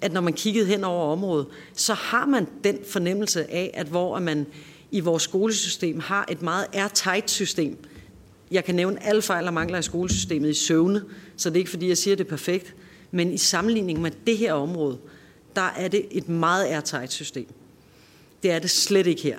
At 0.00 0.12
når 0.12 0.20
man 0.20 0.32
kiggede 0.32 0.66
hen 0.66 0.84
over 0.84 1.12
området, 1.12 1.46
så 1.74 1.94
har 1.94 2.26
man 2.26 2.46
den 2.64 2.78
fornemmelse 2.88 3.50
af, 3.50 3.70
at 3.74 3.86
hvor 3.86 4.18
man 4.18 4.46
i 4.92 5.00
vores 5.00 5.22
skolesystem 5.22 6.00
har 6.00 6.26
et 6.30 6.42
meget 6.42 6.66
airtight 6.72 7.30
system. 7.30 7.78
Jeg 8.50 8.64
kan 8.64 8.74
nævne 8.74 9.06
alle 9.06 9.22
fejl 9.22 9.46
og 9.46 9.54
mangler 9.54 9.78
i 9.78 9.82
skolesystemet 9.82 10.50
i 10.50 10.54
søvne, 10.54 11.02
så 11.36 11.50
det 11.50 11.56
er 11.56 11.60
ikke 11.60 11.70
fordi, 11.70 11.88
jeg 11.88 11.98
siger, 11.98 12.14
at 12.14 12.18
det 12.18 12.24
er 12.24 12.28
perfekt. 12.28 12.74
Men 13.10 13.32
i 13.32 13.38
sammenligning 13.38 14.00
med 14.00 14.10
det 14.26 14.36
her 14.36 14.52
område, 14.52 14.98
der 15.56 15.72
er 15.76 15.88
det 15.88 16.06
et 16.10 16.28
meget 16.28 16.66
airtight 16.66 17.12
system. 17.12 17.46
Det 18.42 18.50
er 18.50 18.58
det 18.58 18.70
slet 18.70 19.06
ikke 19.06 19.22
her. 19.22 19.38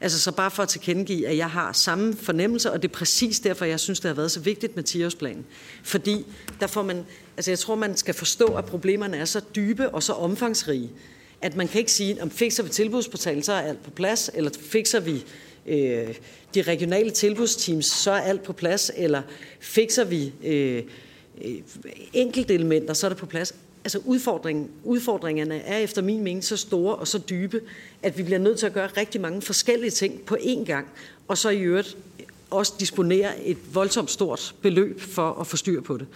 Altså 0.00 0.20
så 0.20 0.32
bare 0.32 0.50
for 0.50 0.62
at 0.62 0.68
tilkendegive, 0.68 1.28
at 1.28 1.36
jeg 1.36 1.50
har 1.50 1.72
samme 1.72 2.16
fornemmelse, 2.16 2.72
og 2.72 2.82
det 2.82 2.88
er 2.88 2.92
præcis 2.92 3.40
derfor, 3.40 3.64
jeg 3.64 3.80
synes, 3.80 4.00
det 4.00 4.08
har 4.08 4.14
været 4.14 4.30
så 4.30 4.40
vigtigt 4.40 4.76
med 4.76 4.84
10-årsplanen. 4.88 5.42
Fordi 5.82 6.26
der 6.60 6.66
får 6.66 6.82
man, 6.82 7.04
altså 7.36 7.50
jeg 7.50 7.58
tror, 7.58 7.74
man 7.74 7.96
skal 7.96 8.14
forstå, 8.14 8.46
at 8.46 8.64
problemerne 8.64 9.16
er 9.16 9.24
så 9.24 9.40
dybe 9.56 9.90
og 9.90 10.02
så 10.02 10.12
omfangsrige, 10.12 10.90
at 11.44 11.56
man 11.56 11.68
kan 11.68 11.78
ikke 11.78 11.92
sige, 11.92 12.22
om 12.22 12.30
fikser 12.30 12.62
vi 12.62 12.68
tilbudsportalen, 12.68 13.42
så 13.42 13.52
er 13.52 13.60
alt 13.60 13.82
på 13.82 13.90
plads, 13.90 14.30
eller 14.34 14.50
fikser 14.60 15.00
vi 15.00 15.24
øh, 15.66 16.14
de 16.54 16.62
regionale 16.62 17.10
tilbudsteams, 17.10 17.86
så 17.86 18.10
er 18.10 18.20
alt 18.20 18.42
på 18.42 18.52
plads, 18.52 18.90
eller 18.96 19.22
fikser 19.60 20.04
vi 20.04 20.32
øh, 20.44 20.82
enkelte 22.12 22.54
elementer, 22.54 22.94
så 22.94 23.06
er 23.06 23.08
det 23.08 23.18
på 23.18 23.26
plads. 23.26 23.54
Altså 23.84 23.98
udfordringen, 24.04 24.70
udfordringerne 24.84 25.58
er 25.58 25.78
efter 25.78 26.02
min 26.02 26.22
mening 26.22 26.44
så 26.44 26.56
store 26.56 26.94
og 26.94 27.08
så 27.08 27.18
dybe, 27.18 27.60
at 28.02 28.18
vi 28.18 28.22
bliver 28.22 28.38
nødt 28.38 28.58
til 28.58 28.66
at 28.66 28.72
gøre 28.72 28.86
rigtig 28.86 29.20
mange 29.20 29.42
forskellige 29.42 29.90
ting 29.90 30.20
på 30.20 30.36
én 30.40 30.64
gang, 30.64 30.86
og 31.28 31.38
så 31.38 31.48
i 31.48 31.60
øvrigt 31.60 31.96
også 32.50 32.72
disponere 32.80 33.44
et 33.44 33.58
voldsomt 33.74 34.10
stort 34.10 34.54
beløb 34.62 35.00
for 35.00 35.32
at 35.40 35.46
få 35.46 35.56
styr 35.56 35.80
på 35.80 35.96
det. 35.96 36.06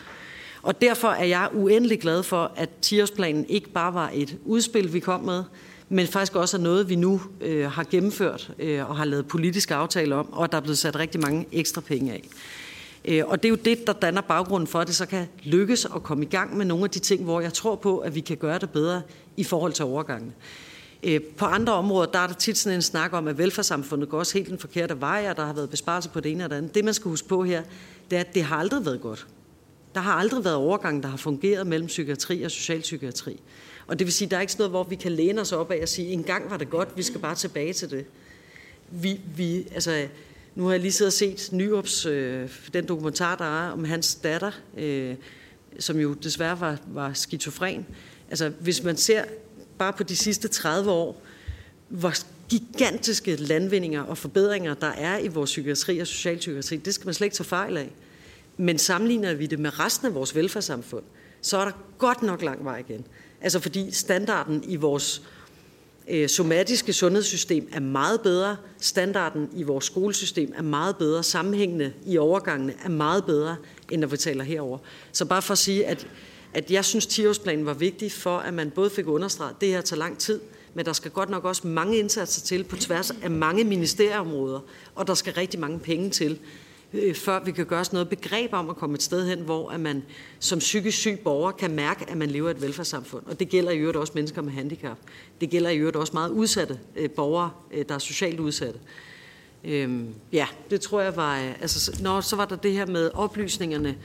Og 0.62 0.80
derfor 0.80 1.08
er 1.08 1.24
jeg 1.24 1.48
uendelig 1.52 2.00
glad 2.00 2.22
for, 2.22 2.52
at 2.56 2.68
10-årsplanen 2.86 3.44
ikke 3.48 3.70
bare 3.70 3.94
var 3.94 4.10
et 4.14 4.36
udspil, 4.44 4.92
vi 4.92 5.00
kom 5.00 5.20
med, 5.20 5.44
men 5.88 6.06
faktisk 6.06 6.36
også 6.36 6.56
er 6.56 6.60
noget, 6.60 6.88
vi 6.88 6.96
nu 6.96 7.20
øh, 7.40 7.70
har 7.70 7.84
gennemført 7.90 8.50
øh, 8.58 8.90
og 8.90 8.96
har 8.96 9.04
lavet 9.04 9.28
politiske 9.28 9.74
aftaler 9.74 10.16
om, 10.16 10.32
og 10.32 10.52
der 10.52 10.58
er 10.58 10.62
blevet 10.62 10.78
sat 10.78 10.98
rigtig 10.98 11.20
mange 11.20 11.46
ekstra 11.52 11.80
penge 11.80 12.12
af. 12.12 12.22
Øh, 13.04 13.22
og 13.26 13.42
det 13.42 13.48
er 13.48 13.50
jo 13.50 13.56
det, 13.56 13.86
der 13.86 13.92
danner 13.92 14.20
baggrunden 14.20 14.66
for, 14.66 14.78
at 14.78 14.86
det 14.86 14.96
så 14.96 15.06
kan 15.06 15.26
lykkes 15.42 15.84
at 15.84 16.02
komme 16.02 16.24
i 16.24 16.28
gang 16.28 16.56
med 16.56 16.66
nogle 16.66 16.84
af 16.84 16.90
de 16.90 16.98
ting, 16.98 17.24
hvor 17.24 17.40
jeg 17.40 17.52
tror 17.52 17.74
på, 17.74 17.98
at 17.98 18.14
vi 18.14 18.20
kan 18.20 18.36
gøre 18.36 18.58
det 18.58 18.70
bedre 18.70 19.02
i 19.36 19.44
forhold 19.44 19.72
til 19.72 19.84
overgangen. 19.84 20.32
Øh, 21.02 21.20
på 21.20 21.44
andre 21.44 21.72
områder, 21.72 22.10
der 22.10 22.18
er 22.18 22.26
der 22.26 22.34
tit 22.34 22.58
sådan 22.58 22.76
en 22.78 22.82
snak 22.82 23.12
om, 23.12 23.28
at 23.28 23.38
velfærdssamfundet 23.38 24.08
går 24.08 24.18
også 24.18 24.38
helt 24.38 24.50
den 24.50 24.58
forkerte 24.58 25.00
vej, 25.00 25.26
og 25.30 25.36
der 25.36 25.46
har 25.46 25.52
været 25.52 25.70
besparelser 25.70 26.10
på 26.10 26.20
det 26.20 26.32
ene 26.32 26.44
og 26.44 26.50
det 26.50 26.56
andet. 26.56 26.74
Det, 26.74 26.84
man 26.84 26.94
skal 26.94 27.08
huske 27.08 27.28
på 27.28 27.44
her, 27.44 27.62
det 28.10 28.16
er, 28.16 28.20
at 28.20 28.34
det 28.34 28.42
har 28.42 28.56
aldrig 28.56 28.84
været 28.84 29.00
godt. 29.00 29.26
Der 29.94 30.00
har 30.00 30.12
aldrig 30.12 30.44
været 30.44 30.56
overgang, 30.56 31.02
der 31.02 31.08
har 31.08 31.16
fungeret 31.16 31.66
mellem 31.66 31.86
psykiatri 31.86 32.42
og 32.42 32.50
socialpsykiatri. 32.50 33.40
Og 33.86 33.98
det 33.98 34.06
vil 34.06 34.12
sige, 34.12 34.26
at 34.26 34.30
der 34.30 34.36
er 34.36 34.40
ikke 34.40 34.52
sådan 34.52 34.60
noget, 34.62 34.70
hvor 34.70 34.84
vi 34.84 34.94
kan 34.94 35.12
læne 35.12 35.40
os 35.40 35.52
op 35.52 35.70
af 35.70 35.82
og 35.82 35.88
sige, 35.88 36.08
en 36.08 36.24
gang 36.24 36.50
var 36.50 36.56
det 36.56 36.70
godt, 36.70 36.88
vi 36.96 37.02
skal 37.02 37.20
bare 37.20 37.34
tilbage 37.34 37.72
til 37.72 37.90
det. 37.90 38.04
Vi, 38.90 39.20
vi, 39.36 39.66
altså, 39.74 40.06
nu 40.54 40.64
har 40.64 40.70
jeg 40.70 40.80
lige 40.80 40.92
siddet 40.92 41.08
og 41.08 41.12
set 41.12 41.52
Nyrups, 41.52 42.06
øh, 42.06 42.50
den 42.72 42.88
dokumentar, 42.88 43.36
der 43.36 43.66
er 43.66 43.70
om 43.70 43.84
hans 43.84 44.14
datter, 44.14 44.50
øh, 44.78 45.14
som 45.78 46.00
jo 46.00 46.12
desværre 46.12 46.60
var, 46.60 46.78
var 46.86 47.12
skizofren. 47.12 47.86
Altså, 48.30 48.52
hvis 48.60 48.82
man 48.82 48.96
ser 48.96 49.24
bare 49.78 49.92
på 49.92 50.02
de 50.02 50.16
sidste 50.16 50.48
30 50.48 50.90
år, 50.90 51.22
hvor 51.88 52.12
gigantiske 52.48 53.36
landvindinger 53.36 54.02
og 54.02 54.18
forbedringer, 54.18 54.74
der 54.74 54.86
er 54.86 55.18
i 55.18 55.28
vores 55.28 55.50
psykiatri 55.50 55.98
og 55.98 56.06
socialpsykiatri, 56.06 56.76
det 56.76 56.94
skal 56.94 57.06
man 57.06 57.14
slet 57.14 57.24
ikke 57.26 57.36
tage 57.36 57.44
fejl 57.44 57.76
af. 57.76 57.90
Men 58.58 58.78
sammenligner 58.78 59.34
vi 59.34 59.46
det 59.46 59.58
med 59.58 59.78
resten 59.80 60.06
af 60.06 60.14
vores 60.14 60.34
velfærdssamfund, 60.34 61.04
så 61.40 61.58
er 61.58 61.64
der 61.64 61.72
godt 61.98 62.22
nok 62.22 62.42
lang 62.42 62.64
vej 62.64 62.78
igen. 62.88 63.06
Altså 63.40 63.60
fordi 63.60 63.90
standarden 63.90 64.64
i 64.66 64.76
vores 64.76 65.22
øh, 66.08 66.28
somatiske 66.28 66.92
sundhedssystem 66.92 67.68
er 67.72 67.80
meget 67.80 68.20
bedre, 68.20 68.56
standarden 68.78 69.48
i 69.56 69.62
vores 69.62 69.84
skolesystem 69.84 70.52
er 70.56 70.62
meget 70.62 70.96
bedre, 70.96 71.22
sammenhængende 71.22 71.92
i 72.06 72.18
overgangene 72.18 72.74
er 72.84 72.88
meget 72.88 73.24
bedre, 73.24 73.56
end 73.90 74.00
når 74.00 74.08
vi 74.08 74.16
taler 74.16 74.44
herover. 74.44 74.78
Så 75.12 75.24
bare 75.24 75.42
for 75.42 75.52
at 75.52 75.58
sige, 75.58 75.86
at, 75.86 76.06
at 76.54 76.70
jeg 76.70 76.84
synes, 76.84 77.06
10-årsplanen 77.06 77.64
var 77.64 77.74
vigtig 77.74 78.12
for, 78.12 78.38
at 78.38 78.54
man 78.54 78.70
både 78.70 78.90
fik 78.90 79.06
understreget, 79.06 79.54
at 79.54 79.60
det 79.60 79.68
her 79.68 79.80
tager 79.80 79.98
lang 79.98 80.18
tid, 80.18 80.40
men 80.74 80.86
der 80.86 80.92
skal 80.92 81.10
godt 81.10 81.30
nok 81.30 81.44
også 81.44 81.66
mange 81.66 81.98
indsatser 81.98 82.42
til 82.42 82.64
på 82.64 82.76
tværs 82.76 83.10
af 83.22 83.30
mange 83.30 83.64
ministerieområder, 83.64 84.60
og 84.94 85.06
der 85.06 85.14
skal 85.14 85.32
rigtig 85.34 85.60
mange 85.60 85.78
penge 85.78 86.10
til, 86.10 86.38
øh, 86.92 87.14
før 87.14 87.44
vi 87.44 87.52
kan 87.52 87.66
gøre 87.66 87.80
os 87.80 87.92
noget 87.92 88.08
begreb 88.08 88.52
om 88.52 88.70
at 88.70 88.76
komme 88.76 88.94
et 88.94 89.02
sted 89.02 89.28
hen, 89.28 89.38
hvor 89.38 89.70
at 89.70 89.80
man 89.80 90.02
som 90.38 90.58
psykisk 90.58 90.98
syg 90.98 91.18
borger 91.24 91.52
kan 91.52 91.70
mærke, 91.70 92.10
at 92.10 92.16
man 92.16 92.30
lever 92.30 92.48
i 92.48 92.50
et 92.50 92.62
velfærdssamfund. 92.62 93.26
Og 93.26 93.40
det 93.40 93.48
gælder 93.48 93.70
i 93.70 93.78
øvrigt 93.78 93.96
også 93.96 94.12
mennesker 94.14 94.42
med 94.42 94.52
handicap. 94.52 94.98
Det 95.40 95.50
gælder 95.50 95.70
i 95.70 95.76
øvrigt 95.76 95.96
også 95.96 96.12
meget 96.12 96.30
udsatte 96.30 96.78
øh, 96.96 97.10
borgere, 97.10 97.50
øh, 97.72 97.84
der 97.88 97.94
er 97.94 97.98
socialt 97.98 98.40
udsatte. 98.40 98.80
Øhm, 99.64 100.14
ja, 100.32 100.46
det 100.70 100.80
tror 100.80 101.00
jeg 101.00 101.16
var... 101.16 101.40
Øh, 101.40 101.60
altså, 101.60 102.02
når, 102.02 102.20
så 102.20 102.36
var 102.36 102.44
der 102.44 102.56
det 102.56 102.72
her 102.72 102.86
med 102.86 103.10
oplysningerne 103.14 103.96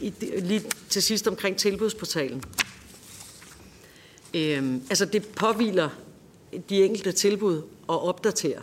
i, 0.00 0.12
lige 0.20 0.62
til 0.88 1.02
sidst 1.02 1.28
omkring 1.28 1.56
tilbudsportalen. 1.56 2.42
Øhm, 4.34 4.82
altså, 4.90 5.04
det 5.04 5.28
påviler 5.28 5.88
de 6.68 6.84
enkelte 6.84 7.12
tilbud 7.12 7.56
at 7.88 8.02
opdatere. 8.02 8.62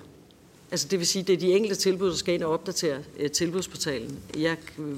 Altså 0.72 0.88
det 0.88 1.00
vil 1.00 1.08
sige, 1.08 1.24
det 1.24 1.34
er 1.34 1.38
de 1.38 1.54
enkelte 1.54 1.76
tilbud, 1.76 2.10
der 2.10 2.16
skal 2.16 2.34
ind 2.34 2.44
og 2.44 2.52
opdatere 2.52 3.00
øh, 3.20 3.32
tilbudsportalen. 3.32 4.20
Jeg 4.38 4.58
øh, 4.80 4.98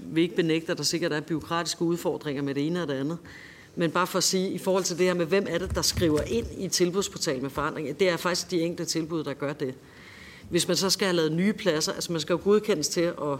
vil 0.00 0.22
ikke 0.22 0.36
benægte, 0.36 0.72
at 0.72 0.78
der 0.78 0.84
sikkert 0.84 1.12
er 1.12 1.20
byråkratiske 1.20 1.82
udfordringer 1.82 2.42
med 2.42 2.54
det 2.54 2.66
ene 2.66 2.82
og 2.82 2.88
det 2.88 2.94
andet. 2.94 3.18
Men 3.76 3.90
bare 3.90 4.06
for 4.06 4.18
at 4.18 4.24
sige, 4.24 4.50
i 4.50 4.58
forhold 4.58 4.84
til 4.84 4.98
det 4.98 5.06
her 5.06 5.14
med, 5.14 5.26
hvem 5.26 5.46
er 5.48 5.58
det, 5.58 5.74
der 5.74 5.82
skriver 5.82 6.20
ind 6.20 6.46
i 6.58 6.68
tilbudsportalen 6.68 7.42
med 7.42 7.50
forandring, 7.50 8.00
det 8.00 8.08
er 8.08 8.16
faktisk 8.16 8.50
de 8.50 8.60
enkelte 8.60 8.92
tilbud, 8.92 9.24
der 9.24 9.32
gør 9.32 9.52
det. 9.52 9.74
Hvis 10.50 10.68
man 10.68 10.76
så 10.76 10.90
skal 10.90 11.06
have 11.06 11.16
lavet 11.16 11.32
nye 11.32 11.52
pladser, 11.52 11.92
altså 11.92 12.12
man 12.12 12.20
skal 12.20 12.32
jo 12.32 12.40
godkendes 12.44 12.88
til 12.88 13.00
at, 13.00 13.38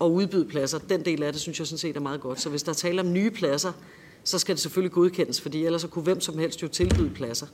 at 0.00 0.06
udbyde 0.06 0.44
pladser, 0.44 0.78
den 0.78 1.04
del 1.04 1.22
af 1.22 1.32
det 1.32 1.40
synes 1.42 1.58
jeg 1.58 1.66
sådan 1.66 1.78
set 1.78 1.96
er 1.96 2.00
meget 2.00 2.20
godt. 2.20 2.40
Så 2.40 2.50
hvis 2.50 2.62
der 2.62 2.72
taler 2.72 3.02
om 3.02 3.12
nye 3.12 3.30
pladser, 3.30 3.72
så 4.24 4.38
skal 4.38 4.54
det 4.54 4.62
selvfølgelig 4.62 4.92
godkendes, 4.92 5.40
fordi 5.40 5.64
ellers 5.64 5.80
så 5.80 5.88
kunne 5.88 6.02
hvem 6.02 6.20
som 6.20 6.38
helst 6.38 6.62
jo 6.62 6.68
tilbyde 6.68 7.10
pladser. 7.10 7.46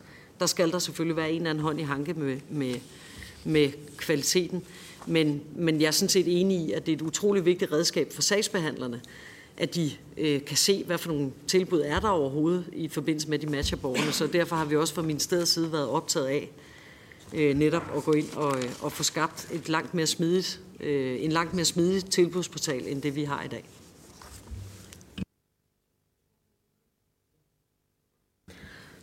Der 0.43 0.47
skal 0.47 0.73
der 0.73 0.79
selvfølgelig 0.79 1.17
være 1.17 1.31
en 1.31 1.37
eller 1.37 1.51
anden 1.51 1.65
hånd 1.65 1.81
i 1.81 1.83
hanke 1.83 2.15
med, 2.15 2.37
med, 2.51 2.75
med 3.45 3.71
kvaliteten. 3.97 4.63
Men, 5.07 5.43
men 5.57 5.81
jeg 5.81 5.87
er 5.87 5.91
sådan 5.91 6.09
set 6.09 6.41
enig 6.41 6.59
i, 6.59 6.73
at 6.73 6.87
det 6.87 6.93
er 6.93 6.97
et 6.97 7.03
utroligt 7.03 7.45
vigtigt 7.47 7.73
redskab 7.73 8.13
for 8.13 8.23
sagsbehandlerne, 8.23 9.01
at 9.57 9.75
de 9.75 9.91
øh, 10.17 10.45
kan 10.45 10.57
se, 10.57 10.85
hvad 10.85 10.99
for 10.99 11.09
nogle 11.09 11.33
tilbud 11.47 11.81
er 11.81 12.01
der 12.01 12.09
overhovedet 12.09 12.65
i 12.73 12.89
forbindelse 12.89 13.31
med 13.31 13.39
de 13.39 13.47
matcher 13.47 13.79
borgerne. 13.79 14.13
Så 14.13 14.27
derfor 14.27 14.57
har 14.57 14.65
vi 14.65 14.77
også 14.77 14.95
fra 14.95 15.03
min 15.03 15.21
steds 15.21 15.49
side 15.49 15.73
været 15.73 15.89
optaget 15.89 16.27
af 16.27 16.51
øh, 17.35 17.57
netop 17.57 17.97
at 17.97 18.05
gå 18.05 18.13
ind 18.13 18.33
og, 18.37 18.59
øh, 18.59 18.71
og 18.81 18.93
få 18.93 19.03
skabt 19.03 19.49
et 19.53 19.69
langt 19.69 19.95
mere 19.95 20.07
smidigt, 20.07 20.61
øh, 20.81 21.25
en 21.25 21.33
langt 21.33 21.55
mere 21.55 21.65
smidig 21.65 22.05
tilbudsportal, 22.05 22.83
end 22.87 23.03
det 23.03 23.17
vi 23.17 23.25
har 23.25 23.43
i 23.43 23.49
dag. 23.49 23.65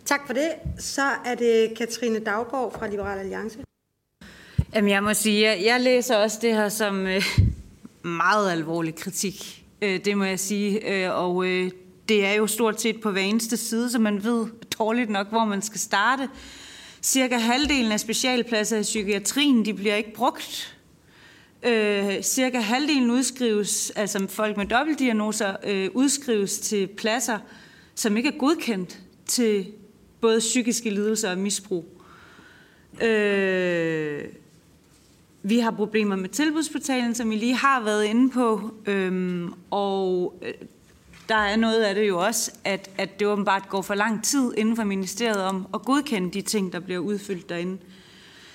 Tak 0.09 0.27
for 0.27 0.33
det. 0.33 0.51
Så 0.79 1.01
er 1.25 1.35
det 1.35 1.77
Katrine 1.77 2.19
Daggaard 2.19 2.79
fra 2.79 2.87
Liberal 2.87 3.19
Alliance. 3.19 3.59
Jamen, 4.73 4.89
jeg 4.89 5.03
må 5.03 5.13
sige, 5.13 5.41
jeg, 5.41 5.61
jeg 5.65 5.81
læser 5.81 6.15
også 6.15 6.39
det 6.41 6.53
her 6.53 6.69
som 6.69 7.07
øh, 7.07 7.23
meget 8.01 8.51
alvorlig 8.51 8.95
kritik. 8.95 9.65
Øh, 9.81 10.05
det 10.05 10.17
må 10.17 10.23
jeg 10.23 10.39
sige. 10.39 10.93
Øh, 10.93 11.23
og 11.23 11.45
øh, 11.45 11.71
det 12.09 12.25
er 12.25 12.33
jo 12.33 12.47
stort 12.47 12.81
set 12.81 13.01
på 13.01 13.11
hver 13.11 13.21
eneste 13.21 13.57
side, 13.57 13.91
så 13.91 13.99
man 13.99 14.23
ved 14.23 14.47
dårligt 14.79 15.09
nok, 15.09 15.29
hvor 15.29 15.45
man 15.45 15.61
skal 15.61 15.79
starte. 15.79 16.29
Cirka 17.01 17.37
halvdelen 17.37 17.91
af 17.91 17.99
specialpladser 17.99 18.77
i 18.77 18.81
psykiatrien, 18.81 19.65
de 19.65 19.73
bliver 19.73 19.95
ikke 19.95 20.13
brugt. 20.13 20.77
Øh, 21.63 22.21
cirka 22.21 22.59
halvdelen 22.59 23.11
udskrives, 23.11 23.89
altså 23.89 24.27
folk 24.29 24.57
med 24.57 24.65
dobbeltdiagnoser, 24.65 25.55
øh, 25.63 25.89
udskrives 25.93 26.59
til 26.59 26.87
pladser, 26.87 27.39
som 27.95 28.17
ikke 28.17 28.29
er 28.29 28.37
godkendt 28.37 28.99
til 29.25 29.73
både 30.21 30.39
psykiske 30.39 30.89
lidelser 30.89 31.31
og 31.31 31.37
misbrug. 31.37 31.85
Øh, 33.03 34.23
vi 35.43 35.59
har 35.59 35.71
problemer 35.71 36.15
med 36.15 36.29
tilbudsportalen, 36.29 37.15
som 37.15 37.29
vi 37.29 37.35
lige 37.35 37.55
har 37.55 37.83
været 37.83 38.03
inde 38.03 38.29
på, 38.29 38.71
øhm, 38.85 39.53
og 39.71 40.33
øh, 40.41 40.53
der 41.29 41.35
er 41.35 41.55
noget 41.55 41.83
af 41.83 41.95
det 41.95 42.07
jo 42.07 42.19
også, 42.19 42.51
at, 42.63 42.89
at 42.97 43.19
det 43.19 43.27
åbenbart 43.27 43.69
går 43.69 43.81
for 43.81 43.95
lang 43.95 44.23
tid 44.23 44.53
inden 44.57 44.75
for 44.75 44.83
ministeriet 44.83 45.43
om 45.43 45.67
at 45.73 45.81
godkende 45.81 46.31
de 46.31 46.41
ting, 46.41 46.73
der 46.73 46.79
bliver 46.79 46.99
udfyldt 46.99 47.49
derinde. 47.49 47.77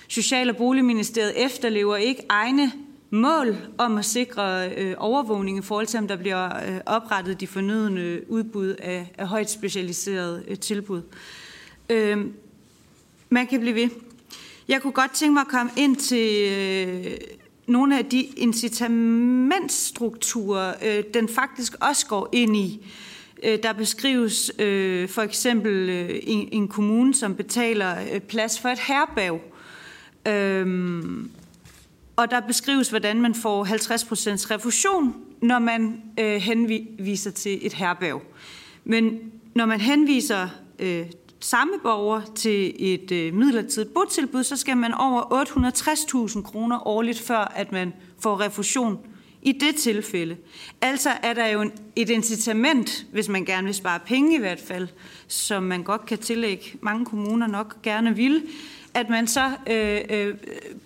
Social- 0.09 0.51
og 0.51 0.57
Boligministeriet 0.57 1.45
efterlever 1.45 1.97
ikke 1.97 2.27
egne 2.29 2.73
mål 3.11 3.57
om 3.79 3.99
at 3.99 4.05
sikre 4.05 4.71
øh, 4.71 4.95
overvågning 4.99 5.59
i 5.59 5.63
forhold 5.63 5.87
til, 5.87 5.99
om 5.99 6.09
der 6.09 6.17
bliver 6.17 6.57
øh, 6.69 6.81
oprettet 6.87 7.41
de 7.41 7.47
fornødende 7.47 8.23
udbud 8.29 8.69
af, 8.69 9.13
af 9.19 9.29
højt 9.29 9.51
specialiserede 9.51 10.45
øh, 10.49 10.59
tilbud. 10.59 10.99
Øh, 10.99 11.44
Øhm, 11.91 12.33
man 13.31 13.47
kan 13.47 13.61
blive 13.61 13.75
ved. 13.75 13.89
Jeg 14.69 14.83
kunne 14.83 14.93
godt 14.93 15.15
tænke 15.15 15.33
mig 15.33 15.41
at 15.41 15.49
komme 15.49 15.73
ind 15.77 15.97
til 15.97 16.53
øh, 16.53 17.07
nogle 17.67 17.99
af 17.99 18.05
de 18.05 18.21
incitamentstrukturer, 18.21 20.75
øh, 20.85 21.05
den 21.15 21.29
faktisk 21.29 21.75
også 21.81 22.07
går 22.07 22.29
ind 22.33 22.57
i. 22.57 22.87
Øh, 23.43 23.59
der 23.63 23.73
beskrives 23.73 24.53
øh, 24.59 25.09
for 25.09 25.23
eksempel 25.23 25.91
øh, 25.91 26.21
en, 26.23 26.49
en 26.53 26.69
kommune, 26.69 27.15
som 27.15 27.35
betaler 27.35 27.97
øh, 28.13 28.21
plads 28.21 28.61
for 28.61 28.69
et 28.69 28.79
herberg. 28.79 29.41
Øh, 30.29 30.67
og 32.17 32.31
der 32.31 32.41
beskrives, 32.41 32.91
hvordan 32.91 33.21
man 33.21 33.35
får 33.35 33.65
50% 33.65 33.69
refusion, 34.51 35.15
når 35.43 35.59
man 35.59 36.03
øh, 36.21 36.37
henviser 36.37 37.31
til 37.31 37.67
et 37.67 37.73
herberg. 37.73 38.23
Men 38.85 39.19
når 39.55 39.67
man 39.67 39.81
henviser 39.81 40.49
øh, 40.79 41.07
samme 41.45 41.73
borger 41.83 42.21
til 42.35 42.75
et 42.79 43.13
øh, 43.13 43.35
midlertidigt 43.35 43.95
botilbud, 43.95 44.45
så 44.45 44.57
skal 44.57 44.77
man 44.77 44.95
over 44.95 45.23
860.000 46.33 46.43
kroner 46.43 46.89
årligt, 46.89 47.21
før 47.21 47.53
at 47.57 47.73
man 47.73 47.93
får 48.19 48.41
refusion 48.41 48.99
i 49.43 49.53
det 49.53 49.75
tilfælde. 49.75 50.37
Altså 50.81 51.11
er 51.23 51.33
der 51.33 51.47
jo 51.47 51.71
et 51.97 52.11
incitament, 52.11 53.07
hvis 53.13 53.29
man 53.29 53.45
gerne 53.45 53.65
vil 53.65 53.75
spare 53.75 54.01
penge 54.07 54.37
i 54.37 54.39
hvert 54.39 54.61
fald, 54.61 54.89
som 55.29 55.63
man 55.63 55.83
godt 55.83 56.07
kan 56.07 56.19
tillægge 56.19 56.65
mange 56.81 57.05
kommuner 57.05 57.47
nok 57.47 57.83
gerne 57.83 58.17
vil, 58.17 58.43
at 58.95 59.09
man 59.09 59.27
så 59.27 59.51
øh, 59.71 60.01
øh, 60.11 60.35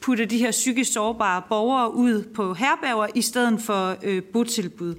putter 0.01 0.25
de 0.25 0.39
her 0.39 0.51
psykisk 0.51 0.93
sårbare 0.93 1.43
borgere 1.49 1.95
ud 1.95 2.23
på 2.23 2.55
herberger 2.55 3.07
i 3.15 3.23
stedet 3.23 3.61
for 3.61 3.97
øh, 4.03 4.23
botilbud. 4.23 4.95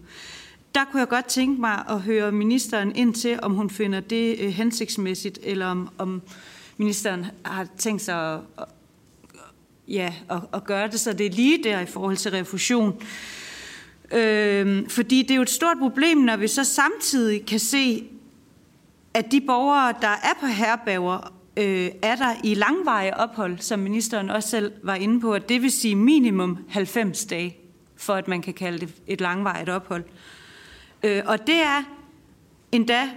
Der 0.75 0.85
kunne 0.85 0.99
jeg 0.99 1.07
godt 1.07 1.25
tænke 1.25 1.61
mig 1.61 1.83
at 1.89 2.01
høre 2.01 2.31
ministeren 2.31 2.95
ind 2.95 3.13
til, 3.13 3.39
om 3.41 3.53
hun 3.53 3.69
finder 3.69 3.99
det 3.99 4.39
øh, 4.39 4.49
hensigtsmæssigt, 4.49 5.39
eller 5.43 5.65
om, 5.65 5.89
om 5.97 6.21
ministeren 6.77 7.25
har 7.45 7.67
tænkt 7.77 8.01
sig 8.01 8.33
at, 8.33 8.39
øh, 8.59 9.93
ja, 9.95 10.13
at, 10.29 10.39
at 10.53 10.63
gøre 10.63 10.87
det, 10.87 10.99
så 10.99 11.13
det 11.13 11.25
er 11.25 11.29
lige 11.29 11.63
der 11.63 11.79
i 11.79 11.85
forhold 11.85 12.17
til 12.17 12.31
refusion. 12.31 13.01
Øh, 14.11 14.89
fordi 14.89 15.21
det 15.21 15.31
er 15.31 15.35
jo 15.35 15.41
et 15.41 15.49
stort 15.49 15.77
problem, 15.79 16.17
når 16.17 16.37
vi 16.37 16.47
så 16.47 16.63
samtidig 16.63 17.45
kan 17.45 17.59
se, 17.59 18.03
at 19.13 19.31
de 19.31 19.41
borgere, 19.41 19.93
der 20.01 20.07
er 20.07 20.33
på 20.39 20.45
herberger, 20.45 21.33
øh, 21.57 21.89
er 22.01 22.15
der 22.15 22.35
i 22.43 22.53
langvarige 22.53 23.17
ophold, 23.17 23.59
som 23.59 23.79
ministeren 23.79 24.29
også 24.29 24.49
selv 24.49 24.71
var 24.83 24.95
inde 24.95 25.21
på, 25.21 25.33
at 25.33 25.49
det 25.49 25.61
vil 25.61 25.71
sige 25.71 25.95
minimum 25.95 26.57
90 26.69 27.25
dage, 27.25 27.57
for 27.95 28.13
at 28.13 28.27
man 28.27 28.41
kan 28.41 28.53
kalde 28.53 28.79
det 28.79 28.89
et 29.07 29.21
langvarigt 29.21 29.69
ophold. 29.69 30.03
Øh, 30.03 30.38
Øh, 31.03 31.23
og 31.25 31.47
det 31.47 31.55
er 31.55 31.83
endda, 32.71 33.09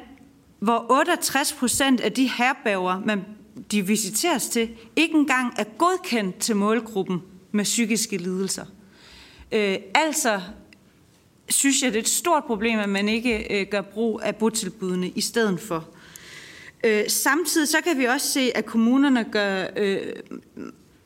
hvor 0.58 0.86
68 0.90 1.52
procent 1.52 2.00
af 2.00 2.12
de 2.12 2.30
herberger, 2.30 3.00
man, 3.04 3.24
de 3.70 3.86
visiteres 3.86 4.48
til, 4.48 4.70
ikke 4.96 5.14
engang 5.14 5.54
er 5.58 5.64
godkendt 5.78 6.38
til 6.38 6.56
målgruppen 6.56 7.22
med 7.52 7.64
psykiske 7.64 8.16
lidelser. 8.16 8.64
Øh, 9.52 9.76
altså 9.94 10.40
synes 11.48 11.82
jeg, 11.82 11.92
det 11.92 11.98
er 11.98 12.02
et 12.02 12.08
stort 12.08 12.44
problem, 12.44 12.78
at 12.78 12.88
man 12.88 13.08
ikke 13.08 13.60
øh, 13.60 13.66
gør 13.70 13.80
brug 13.80 14.20
af 14.22 14.36
botilbudene 14.36 15.08
i 15.08 15.20
stedet 15.20 15.60
for. 15.60 15.88
Øh, 16.84 17.04
samtidig 17.08 17.68
så 17.68 17.80
kan 17.84 17.98
vi 17.98 18.04
også 18.04 18.28
se, 18.28 18.56
at 18.56 18.66
kommunerne 18.66 19.24
gør 19.32 19.66
øh, 19.76 20.12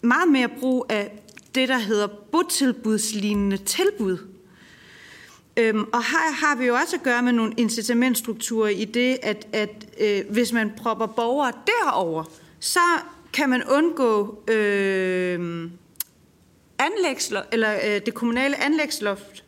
meget 0.00 0.28
mere 0.28 0.48
brug 0.48 0.86
af 0.88 1.22
det, 1.54 1.68
der 1.68 1.78
hedder 1.78 2.06
botilbudslignende 2.06 3.56
tilbud. 3.56 4.18
Øhm, 5.56 5.82
og 5.92 6.04
her 6.04 6.32
har 6.32 6.56
vi 6.56 6.66
jo 6.66 6.74
også 6.74 6.96
at 6.96 7.02
gøre 7.02 7.22
med 7.22 7.32
nogle 7.32 7.54
incitamentstrukturer 7.56 8.68
i 8.68 8.84
det, 8.84 9.18
at, 9.22 9.46
at 9.52 9.86
øh, 10.00 10.24
hvis 10.30 10.52
man 10.52 10.72
propper 10.76 11.06
borgere 11.06 11.52
derover, 11.66 12.24
så 12.60 12.80
kan 13.32 13.50
man 13.50 13.64
undgå 13.64 14.42
øh, 14.48 15.70
anlægslo- 16.82 17.48
eller 17.52 17.74
øh, 17.74 18.00
det 18.06 18.14
kommunale 18.14 18.64
anlægsloft, 18.64 19.44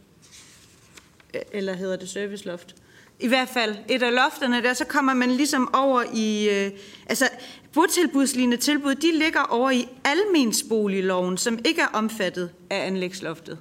øh, 1.35 1.41
eller 1.53 1.73
hedder 1.73 1.97
det 1.97 2.09
serviceloft, 2.09 2.75
i 3.21 3.29
hvert 3.29 3.49
fald 3.49 3.77
et 3.89 4.03
af 4.03 4.15
lofterne 4.15 4.63
der, 4.63 4.75
så 4.75 4.85
kommer 4.85 5.15
man 5.15 5.31
ligesom 5.31 5.75
over 5.75 6.05
i, 6.15 6.49
øh, 6.49 6.71
altså 7.07 7.29
botilbudslignende 7.73 8.57
tilbud, 8.57 8.95
de 8.95 9.19
ligger 9.19 9.41
over 9.41 9.71
i 9.71 9.89
almensboligloven, 10.05 11.39
som 11.39 11.59
ikke 11.65 11.81
er 11.81 11.89
omfattet 11.93 12.51
af 12.71 12.87
anlægsloftet. 12.87 13.59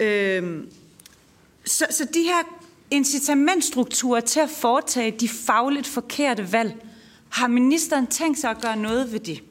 Øh, 0.00 0.62
så, 1.66 1.86
så 1.90 2.04
de 2.14 2.22
her 2.22 2.42
incitamentstrukturer 2.90 4.20
til 4.20 4.40
at 4.40 4.50
foretage 4.50 5.10
de 5.10 5.28
fagligt 5.28 5.86
forkerte 5.86 6.52
valg, 6.52 6.86
har 7.28 7.48
ministeren 7.48 8.06
tænkt 8.06 8.38
sig 8.38 8.50
at 8.50 8.60
gøre 8.60 8.76
noget 8.76 9.12
ved 9.12 9.20
det? 9.20 9.42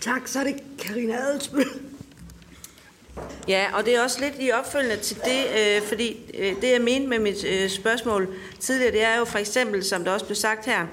Tak, 0.00 0.28
så 0.28 0.40
er 0.40 0.44
det 0.44 0.62
Karina 0.78 1.14
Adelsbøl. 1.14 1.91
Ja, 3.48 3.66
og 3.74 3.84
det 3.84 3.94
er 3.94 4.02
også 4.02 4.20
lidt 4.20 4.34
i 4.40 4.50
opfølgende 4.50 4.96
til 4.96 5.16
det, 5.16 5.44
øh, 5.58 5.82
fordi 5.88 6.16
øh, 6.38 6.54
det 6.60 6.72
jeg 6.72 6.80
mente 6.80 7.08
med 7.08 7.18
mit 7.18 7.44
øh, 7.44 7.70
spørgsmål 7.70 8.28
tidligere, 8.60 8.92
det 8.92 9.04
er 9.04 9.18
jo 9.18 9.24
for 9.24 9.38
eksempel, 9.38 9.84
som 9.84 10.04
der 10.04 10.12
også 10.12 10.26
blev 10.26 10.36
sagt 10.36 10.66
her, 10.66 10.86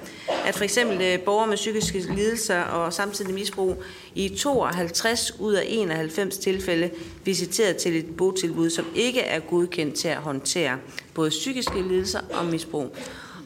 at 0.46 0.56
for 0.56 0.64
eksempel 0.64 1.02
øh, 1.02 1.20
borgere 1.20 1.48
med 1.48 1.56
psykiske 1.56 2.00
lidelser 2.00 2.62
og 2.62 2.94
samtidig 2.94 3.34
misbrug 3.34 3.84
i 4.16 4.30
52 4.30 5.40
ud 5.40 5.54
af 5.54 5.64
91 5.68 6.38
tilfælde 6.38 6.92
visiteret 7.26 7.78
til 7.78 7.96
et 7.96 8.18
botilbud, 8.18 8.70
som 8.70 8.86
ikke 8.96 9.22
er 9.22 9.40
godkendt 9.40 9.96
til 9.96 10.08
at 10.08 10.18
håndtere 10.18 10.78
både 11.14 11.30
psykiske 11.30 11.82
lidelser 11.82 12.20
og 12.34 12.46
misbrug. 12.46 12.96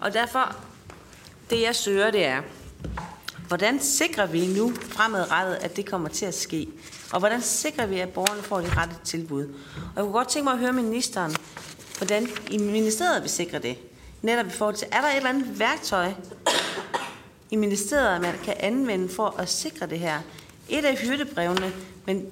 Og 0.02 0.14
derfor, 0.14 0.56
det 1.50 1.62
jeg 1.62 1.76
søger, 1.76 2.12
det 2.12 2.26
er, 2.26 2.42
hvordan 3.48 3.80
sikrer 3.80 4.26
vi 4.26 4.48
nu 4.48 4.74
fremadrettet, 4.76 5.56
at 5.56 5.76
det 5.76 5.86
kommer 5.86 6.10
til 6.10 6.26
at 6.26 6.34
ske? 6.34 6.68
Og 7.12 7.20
hvordan 7.20 7.42
sikrer 7.42 7.86
vi, 7.86 8.00
at 8.00 8.10
borgerne 8.10 8.44
får 8.44 8.62
de 8.62 8.70
rette 8.70 8.96
tilbud? 9.04 9.44
Og 9.76 9.92
jeg 9.96 10.04
kunne 10.04 10.14
godt 10.14 10.28
tænke 10.28 10.44
mig 10.44 10.54
at 10.54 10.60
høre 10.60 10.74
ministeren, 10.74 11.36
hvordan 11.98 12.28
i 12.52 12.58
ministeriet 12.58 13.22
vil 13.22 13.30
sikre 13.30 13.60
det. 13.60 13.78
Netop 14.22 14.46
i 14.46 14.50
forhold 14.50 14.76
til, 14.76 14.88
er 14.92 15.02
der 15.02 15.08
et 15.08 15.16
eller 15.16 15.30
andet 15.30 15.60
værktøj 15.60 16.12
i 17.52 17.56
ministeriet, 17.56 18.22
man 18.22 18.36
kan 18.44 18.54
anvende 18.60 19.10
for 19.10 19.36
at 19.40 19.50
sikre 19.50 19.88
det 19.88 20.00
her? 20.00 20.20
Et 20.70 20.86
af 20.86 20.98
hyrdebrevene, 20.98 21.74
men 22.06 22.26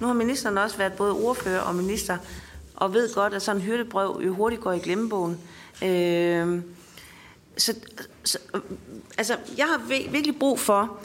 nu 0.00 0.06
har 0.06 0.14
ministeren 0.14 0.58
også 0.58 0.76
været 0.76 0.92
både 0.92 1.12
ordfører 1.12 1.60
og 1.60 1.74
minister, 1.74 2.18
og 2.76 2.94
ved 2.94 3.14
godt, 3.14 3.34
at 3.34 3.42
sådan 3.42 3.60
en 3.60 3.66
hyrdebrev 3.66 4.20
jo 4.26 4.34
hurtigt 4.34 4.62
går 4.62 4.72
i 4.72 4.78
glemmebogen. 4.78 5.38
Øh, 5.82 6.62
så, 7.56 7.74
så, 8.24 8.38
altså, 9.18 9.36
jeg 9.56 9.66
har 9.66 9.78
virkelig 10.10 10.38
brug 10.38 10.60
for, 10.60 10.98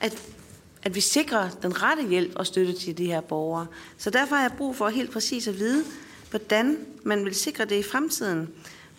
at 0.00 0.22
at 0.82 0.94
vi 0.94 1.00
sikrer 1.00 1.48
den 1.62 1.82
rette 1.82 2.08
hjælp 2.08 2.32
og 2.36 2.46
støtte 2.46 2.72
til 2.72 2.98
de 2.98 3.06
her 3.06 3.20
borgere. 3.20 3.66
Så 3.98 4.10
derfor 4.10 4.34
har 4.36 4.42
jeg 4.42 4.52
brug 4.58 4.76
for 4.76 4.88
helt 4.88 5.10
præcis 5.12 5.48
at 5.48 5.58
vide, 5.58 5.84
hvordan 6.30 6.78
man 7.02 7.24
vil 7.24 7.34
sikre 7.34 7.64
det 7.64 7.78
i 7.78 7.82
fremtiden. 7.82 8.48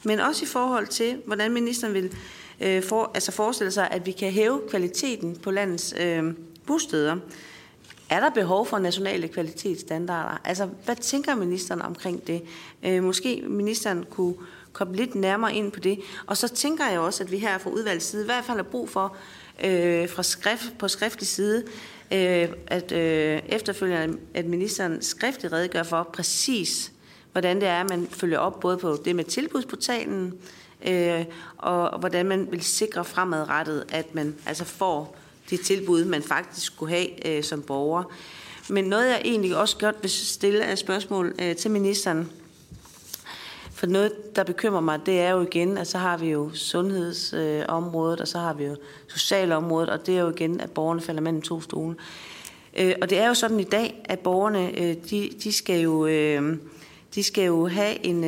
Men 0.04 0.20
også 0.20 0.46
i 0.46 0.48
forhold 0.48 0.88
til, 0.88 1.22
hvordan 1.26 1.52
ministeren 1.52 1.94
vil 1.94 2.16
øh, 2.60 2.84
for, 2.84 3.12
altså 3.14 3.32
forestille 3.32 3.72
sig, 3.72 3.88
at 3.92 4.06
vi 4.06 4.12
kan 4.12 4.32
hæve 4.32 4.62
kvaliteten 4.70 5.36
på 5.36 5.52
landets 5.52 5.94
øh, 6.00 6.34
bosteder. 6.66 7.16
Er 8.10 8.20
der 8.20 8.30
behov 8.30 8.66
for 8.66 8.80
nationale 8.80 9.28
kvalitetsstandarder? 9.28 10.42
Altså, 10.44 10.70
hvad 10.86 10.96
tænker 10.96 11.36
ministeren 11.36 11.82
omkring 11.82 12.28
det? 12.28 12.42
Øh, 12.84 13.04
måske 13.04 13.44
ministeren 13.48 14.06
kunne 14.10 14.36
komme 14.74 14.96
lidt 14.96 15.16
nærmere 15.16 15.56
ind 15.56 15.72
på 15.72 15.80
det. 15.80 16.00
Og 16.26 16.38
så 16.38 16.48
tænker 16.48 16.88
jeg 16.90 17.00
også, 17.00 17.24
at 17.24 17.32
vi 17.32 17.38
her 17.38 17.58
fra 17.58 17.70
udvalgets 17.70 18.06
side 18.06 18.22
i 18.22 18.26
hvert 18.26 18.46
fald 18.46 18.58
har 18.58 18.64
brug 18.64 18.90
for 18.90 19.16
øh, 19.64 20.10
fra 20.10 20.24
skrift, 20.24 20.78
på 20.80 20.88
skriftlig 20.88 21.28
side, 21.28 21.64
øh, 22.12 22.50
at 22.68 22.92
øh, 22.92 23.42
efterfølgende, 23.48 24.18
at 24.34 24.46
ministeren 24.46 25.02
skriftligt 25.02 25.54
redegør 25.54 25.84
for 25.84 26.10
præcis, 26.14 26.92
hvordan 27.32 27.62
det 27.62 27.68
er, 27.68 27.82
at 27.82 27.90
man 27.90 28.08
følger 28.12 28.40
op 28.40 28.60
både 28.60 28.78
på 28.78 28.98
det 29.06 29.16
med 29.16 29.24
tilbudsportalen, 29.24 30.34
øh, 30.88 31.26
og 31.58 32.00
hvordan 32.00 32.26
man 32.26 32.48
vil 32.52 32.62
sikre 32.62 33.06
fremadrettet, 33.06 33.86
at 33.90 34.16
man 34.16 34.36
altså 34.46 34.66
får 34.66 35.18
de 35.50 35.58
tilbud, 35.58 36.06
man 36.06 36.24
faktisk 36.24 36.66
skulle 36.66 36.96
have 36.96 37.28
øh, 37.28 37.44
som 37.44 37.62
borger. 37.62 38.04
Men 38.70 38.86
noget, 38.86 39.10
jeg 39.10 39.22
egentlig 39.26 39.58
også 39.58 39.78
godt 39.78 39.96
vil 40.02 40.10
stille 40.10 40.66
af 40.66 40.78
spørgsmål 40.78 41.36
øh, 41.42 41.56
til 41.56 41.72
ministeren, 41.72 42.30
for 43.82 43.88
noget, 43.88 44.36
der 44.36 44.44
bekymrer 44.44 44.82
mig, 44.82 45.00
det 45.06 45.22
er 45.22 45.30
jo 45.30 45.42
igen, 45.42 45.78
at 45.78 45.88
så 45.88 45.98
har 45.98 46.18
vi 46.18 46.30
jo 46.30 46.52
sundhedsområdet, 46.54 48.22
og 48.22 48.28
så 48.28 48.38
har 48.38 48.54
vi 48.54 48.66
jo 48.66 48.76
socialområdet, 49.08 49.90
og 49.90 50.06
det 50.06 50.18
er 50.18 50.22
jo 50.22 50.30
igen, 50.30 50.62
at 50.62 50.72
borgerne 50.72 51.02
falder 51.02 51.22
mellem 51.22 51.42
to 51.42 51.62
stole. 51.62 51.96
Øh, 52.78 52.94
og 53.02 53.10
det 53.10 53.20
er 53.20 53.28
jo 53.28 53.34
sådan 53.34 53.60
i 53.60 53.64
dag, 53.64 54.06
at 54.06 54.20
borgerne, 54.20 54.80
øh, 54.80 54.96
de, 55.10 55.30
de 55.44 55.52
skal 55.52 55.82
jo... 55.82 56.06
Øh, 56.06 56.58
de 57.16 57.24
skal 57.24 57.46
jo 57.46 57.68
have 57.68 58.06
en, 58.06 58.24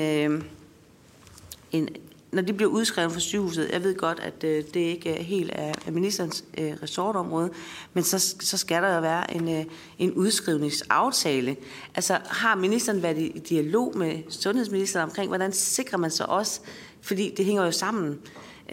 en 1.72 1.90
når 2.34 2.42
de 2.42 2.54
bliver 2.54 2.72
udskrevet 2.72 3.12
fra 3.12 3.20
sygehuset, 3.20 3.70
jeg 3.72 3.84
ved 3.84 3.96
godt, 3.96 4.20
at 4.20 4.44
øh, 4.44 4.64
det 4.74 4.80
ikke 4.80 5.10
er 5.10 5.24
helt 5.24 5.52
af, 5.52 5.74
ministerens 5.92 6.44
øh, 6.58 6.74
resortområde, 6.84 7.50
men 7.94 8.04
så, 8.04 8.36
så 8.40 8.58
skal 8.58 8.84
der 8.84 8.96
jo 8.96 9.02
være 9.02 9.36
en, 9.36 9.50
øh, 9.50 9.66
en 10.00 10.12
udskrivningsaftale. 10.12 11.56
Altså 11.96 12.20
har 12.26 12.56
ministeren 12.56 13.04
været 13.04 13.18
i, 13.18 13.42
dialog 13.50 13.98
med 13.98 14.20
sundhedsministeren 14.30 15.04
omkring, 15.04 15.28
hvordan 15.28 15.54
sikrer 15.54 15.98
man 15.98 16.12
så 16.12 16.24
også, 16.24 16.60
fordi 17.02 17.34
det 17.38 17.46
hænger 17.46 17.66
jo 17.66 17.72
sammen, 17.72 18.20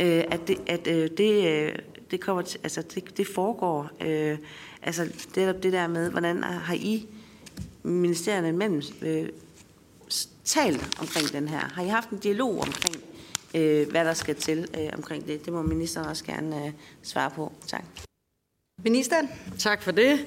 øh, 0.01 0.25
at, 0.31 0.49
det, 0.49 0.59
at 0.67 0.87
øh, 0.87 1.11
det, 1.17 1.49
øh, 1.49 1.73
det, 2.11 2.21
kommer 2.21 2.43
til, 2.43 2.61
altså 2.63 2.83
det, 2.95 3.17
det 3.17 3.27
foregår. 3.27 3.91
Øh, 4.01 4.39
altså 4.83 5.09
det, 5.35 5.63
det 5.63 5.73
der 5.73 5.87
med, 5.87 6.11
hvordan 6.11 6.43
har 6.43 6.75
I 6.75 7.07
ministerierne 7.83 8.49
imellem 8.49 8.83
øh, 9.03 9.29
talt 10.45 10.99
omkring 11.01 11.33
den 11.33 11.49
her? 11.49 11.61
Har 11.75 11.83
I 11.83 11.89
haft 11.89 12.11
en 12.11 12.19
dialog 12.19 12.61
omkring 12.61 13.10
øh, 13.55 13.91
hvad 13.91 14.05
der 14.05 14.15
skal 14.15 14.35
til 14.35 14.69
øh, 14.79 14.89
omkring 14.97 15.27
det. 15.27 15.45
Det 15.45 15.53
må 15.53 15.63
ministeren 15.63 16.09
også 16.09 16.25
gerne 16.25 16.67
øh, 16.67 16.73
svare 17.03 17.31
på. 17.31 17.53
Tak. 17.67 17.85
Ministeren? 18.85 19.29
Tak 19.59 19.83
for 19.83 19.91
det. 19.91 20.27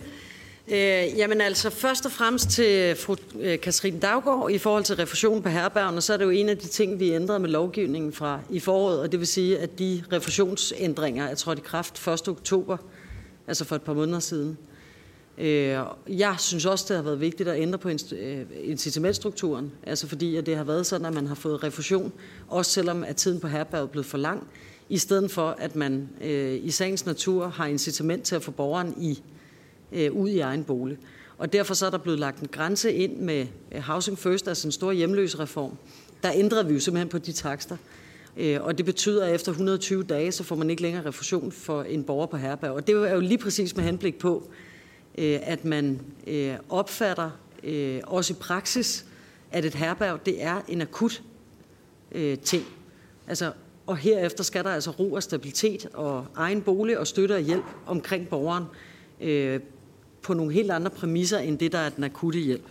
Øh, 0.68 1.18
jamen 1.18 1.42
altså, 1.42 1.70
først 1.70 2.06
og 2.06 2.12
fremmest 2.12 2.50
til 2.50 2.96
fru 2.96 3.16
øh, 3.40 3.60
Katrine 3.60 4.00
Daggaard 4.00 4.52
i 4.52 4.58
forhold 4.58 4.84
til 4.84 4.96
refusion 4.96 5.42
på 5.42 5.50
herbergerne, 5.50 6.02
så 6.02 6.14
er 6.14 6.18
det 6.18 6.26
jo 6.26 6.30
en 6.30 6.50
af 6.50 6.58
de 6.58 6.68
ting, 6.68 7.00
vi 7.00 7.12
ændrede 7.12 7.40
med 7.40 7.50
lovgivningen 7.50 8.14
fra 8.14 8.40
i 8.50 8.60
foråret, 8.60 9.00
og 9.00 9.12
det 9.12 9.20
vil 9.20 9.28
sige, 9.28 9.60
at 9.60 9.80
de 9.80 10.04
refusionsændringer 10.12 11.28
er 11.28 11.36
trådt 11.36 11.60
i 11.60 11.62
kraft 11.62 12.08
1. 12.08 12.28
oktober, 12.28 12.78
altså 13.48 13.66
for 13.66 13.76
et 13.76 13.82
par 13.82 13.94
måneder 13.94 14.20
siden. 14.20 14.58
Øh, 15.38 15.80
jeg 16.10 16.36
synes 16.38 16.66
også, 16.66 16.86
det 16.88 16.96
har 16.96 17.04
været 17.04 17.20
vigtigt 17.22 17.50
at 17.50 17.62
ændre 17.62 17.78
på 17.78 17.90
øh, 17.90 18.46
incitamentstrukturen, 18.64 19.72
altså 19.84 20.08
fordi 20.08 20.36
at 20.36 20.46
det 20.46 20.58
har 20.58 20.64
været 20.64 20.86
sådan, 20.86 21.06
at 21.06 21.14
man 21.14 21.28
har 21.28 21.36
fået 21.36 21.64
refusion, 21.64 22.14
også 22.48 22.72
selvom 22.72 23.04
at 23.04 23.16
tiden 23.16 23.40
på 23.40 23.48
herberget 23.48 23.84
er 23.84 23.92
blevet 23.92 24.06
for 24.06 24.18
lang, 24.18 24.48
i 24.90 24.98
stedet 24.98 25.32
for 25.32 25.56
at 25.60 25.76
man 25.76 26.10
øh, 26.24 26.60
i 26.64 26.72
sagens 26.72 27.06
natur 27.06 27.48
har 27.48 27.66
incitament 27.66 28.24
til 28.24 28.36
at 28.36 28.44
få 28.44 28.52
borgeren 28.52 28.96
i, 29.02 29.22
ud 30.12 30.30
i 30.30 30.40
egen 30.40 30.64
bolig. 30.64 30.98
Og 31.38 31.54
derfor 31.54 31.74
så 31.74 31.86
er 31.86 31.90
der 31.90 31.98
blevet 31.98 32.20
lagt 32.20 32.40
en 32.40 32.48
grænse 32.48 32.94
ind 32.94 33.18
med 33.18 33.46
Housing 33.82 34.20
First, 34.20 34.48
altså 34.48 34.68
en 34.68 34.72
stor 34.72 34.92
hjemløsreform. 34.92 35.78
Der 36.24 36.32
ændrede 36.34 36.68
vi 36.68 36.74
jo 36.74 36.80
simpelthen 36.80 37.10
på 37.10 37.18
de 37.18 37.32
takster. 37.32 37.78
Og 38.60 38.78
det 38.78 38.86
betyder, 38.86 39.26
at 39.26 39.36
efter 39.36 39.52
120 39.52 40.04
dage, 40.04 40.32
så 40.32 40.44
får 40.44 40.56
man 40.56 40.70
ikke 40.70 40.82
længere 40.82 41.06
refusion 41.06 41.52
for 41.52 41.84
en 41.84 42.04
borger 42.04 42.26
på 42.26 42.38
herberg. 42.38 42.72
Og 42.72 42.88
det 42.88 42.96
er 42.96 43.14
jo 43.14 43.20
lige 43.20 43.38
præcis 43.38 43.76
med 43.76 43.84
henblik 43.84 44.20
på, 44.20 44.50
Øh, 45.18 45.40
at 45.44 45.66
man 45.66 46.02
øh, 46.28 46.56
opfatter, 46.70 47.30
øh, 47.64 48.02
også 48.04 48.34
i 48.34 48.38
praksis, 48.40 49.06
at 49.52 49.66
et 49.66 49.76
herberg 49.76 50.26
det 50.26 50.44
er 50.44 50.62
en 50.68 50.82
akut 50.82 51.22
ting. 52.44 52.66
Altså, 53.28 53.52
og 53.88 53.98
herefter 53.98 54.44
skal 54.44 54.64
der 54.64 54.70
altså 54.70 54.92
ro 54.92 55.14
og 55.14 55.24
stabilitet 55.24 55.88
og 55.94 56.26
egen 56.36 56.62
bolig 56.62 57.00
og 57.00 57.08
støtte 57.08 57.34
og 57.34 57.42
hjælp 57.42 57.66
omkring 57.86 58.30
borgeren 58.30 58.64
øh, 59.22 59.60
på 60.22 60.34
nogle 60.34 60.54
helt 60.54 60.72
andre 60.72 60.90
præmisser 60.90 61.40
end 61.40 61.60
det, 61.60 61.72
der 61.72 61.78
er 61.78 61.90
den 61.90 62.04
akutte 62.04 62.40
hjælp. 62.40 62.66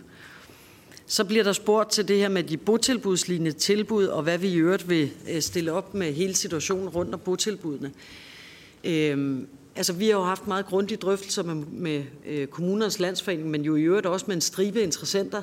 Så 1.05 1.25
bliver 1.25 1.43
der 1.43 1.53
spurgt 1.53 1.91
til 1.91 2.07
det 2.07 2.17
her 2.17 2.29
med 2.29 2.43
de 2.43 2.57
botilbudslignende 2.57 3.51
tilbud, 3.51 4.05
og 4.05 4.23
hvad 4.23 4.37
vi 4.37 4.47
i 4.47 4.57
øvrigt 4.57 4.89
vil 4.89 5.11
stille 5.39 5.71
op 5.71 5.93
med 5.93 6.13
hele 6.13 6.33
situationen 6.33 6.89
rundt 6.89 7.13
om 7.13 7.19
botilbudene. 7.19 7.91
Øh, 8.83 9.39
Altså, 9.75 9.93
vi 9.93 10.05
har 10.05 10.13
jo 10.13 10.23
haft 10.23 10.47
meget 10.47 10.65
grundige 10.65 10.97
drøftelser 10.97 11.43
med, 11.43 11.55
med 11.55 12.03
øh, 12.25 12.47
kommunernes 12.47 12.99
landsforening, 12.99 13.49
men 13.49 13.61
jo 13.61 13.75
i 13.75 13.81
øvrigt 13.81 14.05
også 14.05 14.25
med 14.27 14.35
en 14.35 14.41
stribe 14.41 14.81
interessenter 14.81 15.41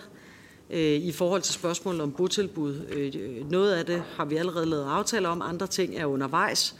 øh, 0.71 0.81
i 0.81 1.13
forhold 1.13 1.43
til 1.43 1.55
spørgsmålet 1.55 2.01
om 2.01 2.13
botilbud. 2.13 2.81
Øh, 2.91 3.51
noget 3.51 3.73
af 3.73 3.87
det 3.87 4.03
har 4.17 4.25
vi 4.25 4.37
allerede 4.37 4.67
lavet 4.67 4.85
aftaler 4.85 5.29
om, 5.29 5.43
andre 5.43 5.67
ting 5.67 5.97
er 5.97 6.05
undervejs. 6.05 6.75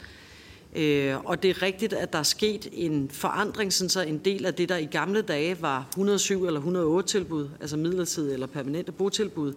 Øh, 0.75 1.25
og 1.25 1.43
det 1.43 1.49
er 1.49 1.61
rigtigt, 1.61 1.93
at 1.93 2.13
der 2.13 2.19
er 2.19 2.23
sket 2.23 2.67
en 2.73 3.09
forandring, 3.09 3.73
sådan 3.73 3.89
så 3.89 4.01
en 4.01 4.17
del 4.17 4.45
af 4.45 4.53
det, 4.53 4.69
der 4.69 4.77
i 4.77 4.85
gamle 4.85 5.21
dage 5.21 5.61
var 5.61 5.87
107 5.89 6.45
eller 6.45 6.59
108 6.59 7.09
tilbud, 7.09 7.49
altså 7.61 7.77
midlertidige 7.77 8.33
eller 8.33 8.47
permanente 8.47 8.91
botilbud, 8.91 9.53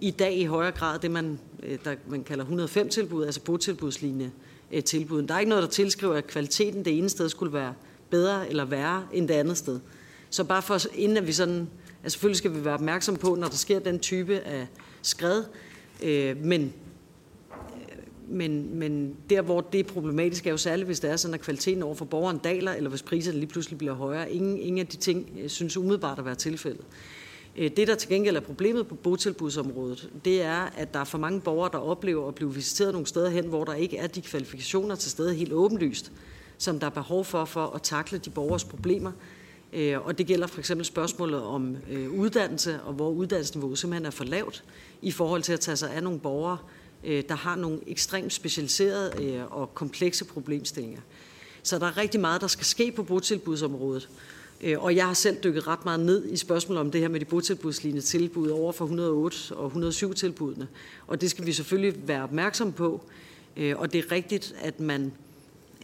i 0.00 0.10
dag 0.10 0.36
i 0.36 0.44
højere 0.44 0.72
grad 0.72 0.98
det, 0.98 1.10
man, 1.10 1.38
øh, 1.62 1.78
der, 1.84 1.94
man 2.06 2.24
kalder 2.24 2.44
105 2.44 2.88
tilbud, 2.88 3.24
altså 3.24 3.40
botilbudslignende 3.40 4.30
øh, 4.72 4.82
tilbud. 4.82 5.22
Der 5.22 5.34
er 5.34 5.38
ikke 5.38 5.50
noget, 5.50 5.62
der 5.62 5.70
tilskriver, 5.70 6.14
at 6.14 6.26
kvaliteten 6.26 6.84
det 6.84 6.98
ene 6.98 7.08
sted 7.08 7.28
skulle 7.28 7.52
være 7.52 7.74
bedre 8.10 8.48
eller 8.48 8.64
værre 8.64 9.06
end 9.12 9.28
det 9.28 9.34
andet 9.34 9.56
sted. 9.58 9.80
Så 10.30 10.44
bare 10.44 10.62
for, 10.62 10.78
inden 10.94 11.16
at 11.16 11.26
vi 11.26 11.32
sådan, 11.32 11.68
altså 12.02 12.14
selvfølgelig 12.14 12.36
skal 12.36 12.54
vi 12.54 12.64
være 12.64 12.74
opmærksom 12.74 13.16
på, 13.16 13.34
når 13.34 13.48
der 13.48 13.56
sker 13.56 13.78
den 13.78 13.98
type 13.98 14.38
af 14.38 14.66
skred, 15.02 15.44
øh, 16.02 16.36
men, 16.36 16.62
øh, 16.62 16.68
men, 18.28 18.78
men 18.78 19.16
der, 19.30 19.42
hvor 19.42 19.60
det 19.60 19.80
er 19.80 19.84
problematisk, 19.84 20.46
er 20.46 20.50
jo 20.50 20.56
særligt, 20.56 20.86
hvis 20.86 21.00
det 21.00 21.10
er 21.10 21.16
sådan, 21.16 21.34
at 21.34 21.40
kvaliteten 21.40 21.82
over 21.82 21.94
for 21.94 22.04
borgeren 22.04 22.38
daler, 22.38 22.72
eller 22.72 22.90
hvis 22.90 23.02
priserne 23.02 23.38
lige 23.38 23.48
pludselig 23.48 23.78
bliver 23.78 23.94
højere. 23.94 24.32
Ingen, 24.32 24.58
ingen 24.58 24.78
af 24.78 24.86
de 24.86 24.96
ting 24.96 25.30
øh, 25.40 25.48
synes 25.48 25.76
umiddelbart 25.76 26.18
at 26.18 26.24
være 26.24 26.34
tilfældet. 26.34 26.84
Øh, 27.58 27.70
det, 27.76 27.88
der 27.88 27.94
til 27.94 28.08
gengæld 28.08 28.36
er 28.36 28.40
problemet 28.40 28.86
på 28.86 28.94
botilbudsområdet, 28.94 30.10
det 30.24 30.42
er, 30.42 30.70
at 30.76 30.94
der 30.94 31.00
er 31.00 31.04
for 31.04 31.18
mange 31.18 31.40
borgere, 31.40 31.70
der 31.72 31.78
oplever 31.78 32.28
at 32.28 32.34
blive 32.34 32.54
visiteret 32.54 32.92
nogle 32.92 33.06
steder 33.06 33.30
hen, 33.30 33.46
hvor 33.46 33.64
der 33.64 33.74
ikke 33.74 33.96
er 33.96 34.06
de 34.06 34.22
kvalifikationer 34.22 34.94
til 34.94 35.10
stede 35.10 35.34
helt 35.34 35.52
åbenlyst, 35.52 36.12
som 36.58 36.80
der 36.80 36.86
er 36.86 36.90
behov 36.90 37.24
for 37.24 37.44
for 37.44 37.66
at 37.66 37.82
takle 37.82 38.18
de 38.18 38.30
borgers 38.30 38.64
problemer. 38.64 39.12
Øh, 39.72 40.06
og 40.06 40.18
det 40.18 40.26
gælder 40.26 40.46
for 40.46 40.58
eksempel 40.58 40.86
spørgsmålet 40.86 41.42
om 41.42 41.76
øh, 41.90 42.10
uddannelse, 42.10 42.80
og 42.82 42.92
hvor 42.92 43.10
uddannelsesniveauet 43.10 43.78
simpelthen 43.78 44.06
er 44.06 44.10
for 44.10 44.24
lavt 44.24 44.64
i 45.02 45.10
forhold 45.10 45.42
til 45.42 45.52
at 45.52 45.60
tage 45.60 45.76
sig 45.76 45.92
af 45.92 46.02
nogle 46.02 46.18
borgere, 46.18 46.58
der 47.04 47.34
har 47.34 47.56
nogle 47.56 47.78
ekstremt 47.86 48.32
specialiserede 48.32 49.46
og 49.50 49.74
komplekse 49.74 50.24
problemstillinger. 50.24 51.00
Så 51.62 51.78
der 51.78 51.86
er 51.86 51.96
rigtig 51.96 52.20
meget, 52.20 52.40
der 52.40 52.46
skal 52.46 52.64
ske 52.64 52.92
på 52.92 53.02
botilbudsområdet. 53.02 54.08
Øh, 54.60 54.82
og 54.82 54.96
jeg 54.96 55.06
har 55.06 55.14
selv 55.14 55.36
dykket 55.44 55.66
ret 55.66 55.84
meget 55.84 56.00
ned 56.00 56.32
i 56.32 56.36
spørgsmålet 56.36 56.80
om 56.80 56.90
det 56.90 57.00
her 57.00 57.08
med 57.08 57.20
de 57.20 57.24
botilbudslignende 57.24 58.06
tilbud 58.06 58.48
over 58.48 58.72
for 58.72 58.84
108 58.84 59.54
og 59.54 59.66
107 59.66 60.14
tilbudene. 60.14 60.68
Og 61.06 61.20
det 61.20 61.30
skal 61.30 61.46
vi 61.46 61.52
selvfølgelig 61.52 62.08
være 62.08 62.22
opmærksom 62.22 62.72
på. 62.72 63.02
Øh, 63.56 63.78
og 63.78 63.92
det 63.92 64.04
er 64.04 64.12
rigtigt, 64.12 64.54
at 64.60 64.80
man 64.80 65.12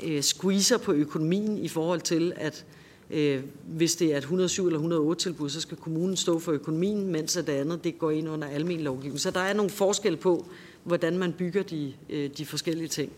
øh, 0.04 0.22
squeezer 0.22 0.78
på 0.78 0.92
økonomien 0.92 1.58
i 1.58 1.68
forhold 1.68 2.00
til, 2.00 2.32
at 2.36 2.64
øh, 3.10 3.42
hvis 3.66 3.96
det 3.96 4.12
er 4.12 4.16
et 4.16 4.22
107 4.22 4.66
eller 4.66 4.78
108 4.78 5.22
tilbud, 5.22 5.50
så 5.50 5.60
skal 5.60 5.76
kommunen 5.76 6.16
stå 6.16 6.38
for 6.38 6.52
økonomien, 6.52 7.06
mens 7.06 7.32
det 7.32 7.48
andet 7.48 7.84
det 7.84 7.98
går 7.98 8.10
ind 8.10 8.28
under 8.28 8.48
almen 8.48 8.80
lovgivning. 8.80 9.20
Så 9.20 9.30
der 9.30 9.40
er 9.40 9.52
nogle 9.52 9.70
forskel 9.70 10.16
på, 10.16 10.46
hvordan 10.84 11.18
man 11.18 11.32
bygger 11.32 11.62
de, 11.62 11.92
de 12.38 12.46
forskellige 12.46 12.88
ting. 12.88 13.12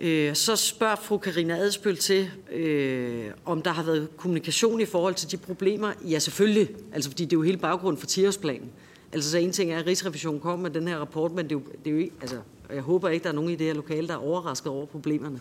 Øh, 0.00 0.34
så 0.34 0.56
spørger 0.56 0.96
fru 0.96 1.18
Karina 1.18 1.56
Adspøl 1.56 1.96
til, 1.96 2.30
øh, 2.52 3.24
om 3.44 3.62
der 3.62 3.70
har 3.70 3.82
været 3.82 4.08
kommunikation 4.16 4.80
i 4.80 4.84
forhold 4.84 5.14
til 5.14 5.30
de 5.30 5.36
problemer. 5.36 5.92
Ja, 6.04 6.18
selvfølgelig, 6.18 6.68
altså 6.92 7.10
fordi 7.10 7.24
det 7.24 7.32
er 7.32 7.36
jo 7.36 7.42
hele 7.42 7.58
baggrunden 7.58 8.00
for 8.00 8.06
10-årsplanen. 8.06 8.68
Altså 9.12 9.30
så 9.30 9.38
en 9.38 9.52
ting 9.52 9.72
er, 9.72 9.78
at 9.78 9.86
Rigsrevisionen 9.86 10.40
kom 10.40 10.58
med 10.58 10.70
den 10.70 10.88
her 10.88 10.98
rapport, 10.98 11.32
men 11.32 11.44
det 11.44 11.52
er 11.52 11.58
jo, 11.58 11.62
det 11.84 11.90
er 11.90 11.94
jo 11.94 11.98
ikke, 11.98 12.12
altså, 12.20 12.36
jeg 12.72 12.82
håber 12.82 13.08
ikke, 13.08 13.22
der 13.24 13.28
er 13.28 13.34
nogen 13.34 13.50
i 13.50 13.54
det 13.54 13.66
her 13.66 13.74
lokale, 13.74 14.08
der 14.08 14.14
er 14.14 14.18
overrasket 14.18 14.72
over 14.72 14.86
problemerne. 14.86 15.40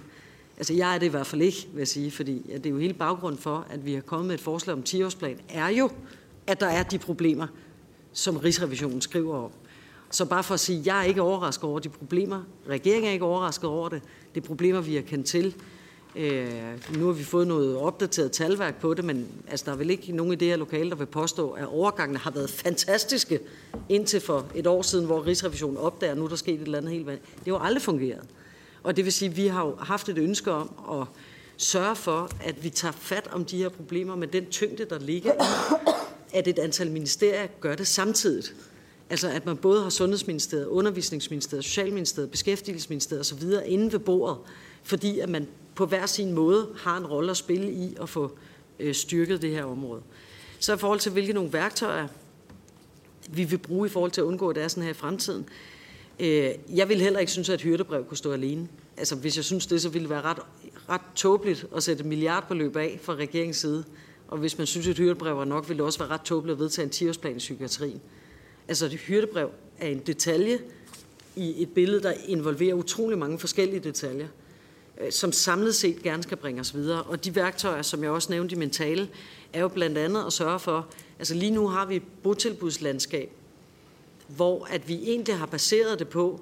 Altså 0.58 0.74
jeg 0.74 0.96
er 0.96 1.00
det 1.00 1.06
i 1.06 1.10
hvert 1.10 1.28
fald 1.28 1.42
ikke, 1.42 1.68
vil 1.74 1.80
jeg 1.80 1.88
sige, 1.88 2.12
fordi 2.12 2.46
ja, 2.50 2.58
det 2.58 2.66
er 2.66 2.70
jo 2.70 2.78
hele 2.78 2.94
baggrunden 2.94 3.42
for, 3.42 3.68
at 3.70 3.86
vi 3.86 3.94
har 3.94 4.02
kommet 4.02 4.28
med 4.28 4.36
et 4.36 4.42
forslag 4.42 4.76
om 4.76 4.84
10-årsplan, 4.90 5.42
er 5.50 5.68
jo, 5.68 5.90
at 6.48 6.60
der 6.60 6.68
er 6.68 6.84
de 6.84 6.98
problemer, 6.98 7.48
som 8.14 8.38
Rigsrevisionen 8.38 9.02
skriver 9.02 9.36
om. 9.36 9.52
Så 10.10 10.26
bare 10.26 10.44
for 10.44 10.54
at 10.54 10.60
sige, 10.60 10.80
at 10.80 10.86
jeg 10.86 11.00
er 11.00 11.04
ikke 11.04 11.22
overrasket 11.22 11.64
over 11.64 11.80
de 11.80 11.90
problemer. 11.90 12.44
Regeringen 12.70 13.10
er 13.10 13.14
ikke 13.14 13.26
overrasket 13.26 13.70
over 13.70 13.90
det. 13.90 14.02
Det 14.36 14.44
er 14.44 14.48
problemer, 14.48 14.82
vi 14.82 14.96
har 14.96 15.02
kendt 15.02 15.26
til. 15.26 15.56
Øh, 16.16 16.98
nu 16.98 17.06
har 17.06 17.14
vi 17.14 17.24
fået 17.24 17.48
noget 17.48 17.78
opdateret 17.78 18.32
talværk 18.32 18.82
på 18.82 18.94
det, 18.94 19.06
men 19.06 19.28
altså, 19.48 19.66
der 19.66 19.72
er 19.72 19.76
vel 19.76 19.90
ikke 19.90 20.12
nogen 20.12 20.34
i 20.34 20.36
det 20.36 20.48
her 20.48 20.56
lokale, 20.56 20.90
der 20.90 20.96
vil 20.96 21.06
påstå, 21.06 21.52
at 21.52 21.66
overgangene 21.66 22.20
har 22.20 22.32
været 22.32 22.50
fantastiske 22.50 23.40
indtil 23.90 24.22
for 24.22 24.46
et 24.56 24.68
år 24.68 24.82
siden, 24.82 25.06
hvor 25.06 25.26
Rigsrevisionen 25.26 25.78
opdager, 25.78 26.12
at 26.12 26.18
nu 26.18 26.24
er 26.24 26.30
der 26.30 26.36
sket 26.36 26.54
et 26.54 26.62
eller 26.62 26.78
andet 26.78 26.92
helt 26.92 27.06
vandt. 27.06 27.22
Det 27.22 27.46
har 27.46 27.52
jo 27.52 27.60
aldrig 27.60 27.82
fungeret. 27.82 28.24
Og 28.84 28.98
det 28.98 29.06
vil 29.06 29.14
sige, 29.14 29.30
at 29.30 29.38
vi 29.38 29.48
har 29.48 29.66
jo 29.66 29.76
haft 29.76 30.10
et 30.10 30.18
ønske 30.18 30.52
om 30.52 31.00
at 31.02 31.08
sørge 31.58 31.96
for, 31.96 32.30
at 32.44 32.64
vi 32.64 32.70
tager 32.70 32.92
fat 32.92 33.28
om 33.32 33.46
de 33.46 33.58
her 33.58 33.70
problemer 33.70 34.16
med 34.16 34.28
den 34.28 34.46
tyngde, 34.46 34.86
der 34.86 35.00
ligger 35.00 35.32
i, 35.34 35.38
at 36.34 36.48
et 36.48 36.60
antal 36.60 36.92
ministerier 36.92 37.48
gør 37.62 37.76
det 37.76 37.88
samtidigt. 37.88 38.56
Altså 39.10 39.30
at 39.30 39.46
man 39.46 39.58
både 39.58 39.84
har 39.84 39.90
Sundhedsministeriet, 39.90 40.66
Undervisningsministeriet, 40.66 41.66
Socialministeriet, 41.66 42.32
Beskæftigelsesministeriet 42.32 43.22
osv. 43.22 43.44
inde 43.66 43.92
ved 43.92 44.00
bordet, 44.00 44.38
fordi 44.84 45.20
at 45.20 45.30
man 45.30 45.48
på 45.76 45.86
hver 45.86 46.06
sin 46.06 46.34
måde 46.34 46.68
har 46.78 46.98
en 46.98 47.06
rolle 47.08 47.32
at 47.32 47.38
spille 47.38 47.72
i 47.72 47.98
at 48.02 48.10
få 48.10 48.32
øh, 48.80 48.96
styrket 48.96 49.42
det 49.42 49.50
her 49.50 49.64
område. 49.64 50.02
Så 50.60 50.74
i 50.74 50.78
forhold 50.78 51.00
til, 51.00 51.12
hvilke 51.12 51.34
nogle 51.34 51.54
værktøjer 51.54 52.08
vi 53.30 53.44
vil 53.44 53.58
bruge 53.58 53.88
i 53.88 53.90
forhold 53.90 54.12
til 54.12 54.22
at 54.22 54.26
undgå, 54.26 54.50
at 54.50 54.56
det 54.56 54.64
er 54.64 54.68
sådan 54.68 54.84
her 54.84 54.92
i 54.92 54.94
fremtiden. 54.94 55.46
Øh, 56.20 56.52
jeg 56.76 56.90
vil 56.90 57.02
heller 57.02 57.20
ikke 57.20 57.32
synes, 57.32 57.50
at 57.50 57.56
et 57.56 57.62
hyrdebrev 57.62 58.06
kunne 58.06 58.18
stå 58.18 58.32
alene. 58.32 58.68
Altså, 58.98 59.16
hvis 59.16 59.36
jeg 59.36 59.46
synes 59.46 59.68
det, 59.68 59.82
så 59.82 59.90
ville 59.90 60.04
det 60.04 60.10
være 60.10 60.22
ret, 60.22 60.40
ret 60.90 61.02
tåbeligt 61.16 61.66
at 61.76 61.84
sætte 61.84 62.02
et 62.02 62.06
milliardbeløb 62.06 62.76
af 62.76 63.00
fra 63.02 63.16
regeringens 63.16 63.58
side. 63.58 63.84
Og 64.28 64.38
hvis 64.38 64.58
man 64.58 64.68
synes, 64.68 64.88
at 64.88 64.92
et 64.92 64.98
hyrdebrev 64.98 65.38
var 65.38 65.46
nok, 65.46 65.70
ville 65.70 65.78
det 65.78 65.86
også 65.86 66.00
være 66.00 66.10
ret 66.10 66.22
tåbeligt 66.22 66.56
at 66.56 66.60
vedtage 66.60 66.86
en 66.86 67.10
10-årsplan 67.10 67.36
i 67.36 67.38
psykiatrien. 67.38 68.02
Altså 68.70 68.86
et 68.86 68.92
hyrdebrev 68.92 69.52
er 69.80 69.88
en 69.88 70.00
detalje 70.00 70.60
i 71.36 71.62
et 71.62 71.70
billede, 71.70 72.04
der 72.04 72.14
involverer 72.28 72.74
utrolig 72.74 73.18
mange 73.18 73.40
forskellige 73.40 73.80
detaljer, 73.80 74.28
øh, 75.02 75.12
som 75.12 75.32
samlet 75.32 75.76
set 75.76 76.04
gerne 76.04 76.24
skal 76.24 76.38
bringe 76.38 76.62
os 76.62 76.76
videre. 76.76 77.04
Og 77.04 77.26
de 77.26 77.36
værktøjer, 77.36 77.82
som 77.82 78.04
jeg 78.04 78.12
også 78.12 78.32
nævnte 78.32 78.56
i 78.56 78.58
min 78.60 78.70
tale, 78.70 79.10
er 79.54 79.62
jo 79.62 79.68
blandt 79.68 79.98
andet 79.98 80.26
at 80.26 80.34
sørge 80.34 80.60
for, 80.60 80.88
altså 81.20 81.34
lige 81.34 81.52
nu 81.52 81.68
har 81.68 81.86
vi 81.86 81.96
et 81.96 82.04
botilbudslandskab, 82.24 83.30
hvor 84.28 84.66
at 84.66 84.88
vi 84.88 84.94
egentlig 85.04 85.38
har 85.38 85.46
baseret 85.46 86.00
det 86.00 86.08
på, 86.08 86.42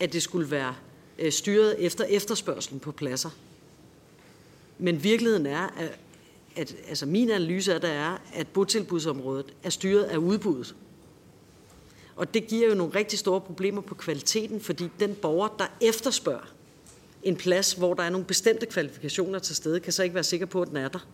at 0.00 0.12
det 0.12 0.22
skulle 0.22 0.50
være 0.50 0.74
øh, 1.18 1.32
styret 1.32 1.76
efter 1.78 2.04
efterspørgselen 2.04 2.80
på 2.80 2.92
pladser. 2.92 3.30
Men 4.78 5.04
virkeligheden 5.04 5.46
er, 5.46 5.68
at, 5.78 5.98
at 6.56 6.76
altså 6.88 7.06
min 7.06 7.30
analyse 7.30 7.74
af 7.74 7.80
det 7.80 7.90
er, 7.90 8.18
at 8.34 8.48
botilbudsområdet 8.48 9.46
er 9.62 9.70
styret 9.70 10.02
af 10.02 10.16
udbuddet. 10.16 10.74
Og 12.16 12.34
det 12.34 12.46
giver 12.46 12.68
jo 12.68 12.74
nogle 12.74 12.94
rigtig 12.94 13.18
store 13.18 13.40
problemer 13.40 13.80
på 13.80 13.94
kvaliteten, 13.94 14.60
fordi 14.60 14.88
den 15.00 15.14
borger, 15.14 15.48
der 15.58 15.66
efterspørger 15.80 16.54
en 17.22 17.36
plads, 17.36 17.72
hvor 17.72 17.94
der 17.94 18.02
er 18.02 18.10
nogle 18.10 18.26
bestemte 18.26 18.66
kvalifikationer 18.66 19.38
til 19.38 19.56
stede, 19.56 19.80
kan 19.80 19.92
så 19.92 20.02
ikke 20.02 20.14
være 20.14 20.24
sikker 20.24 20.46
på, 20.46 20.62
at 20.62 20.68
den 20.68 20.76
er 20.76 20.88
der. 20.88 21.06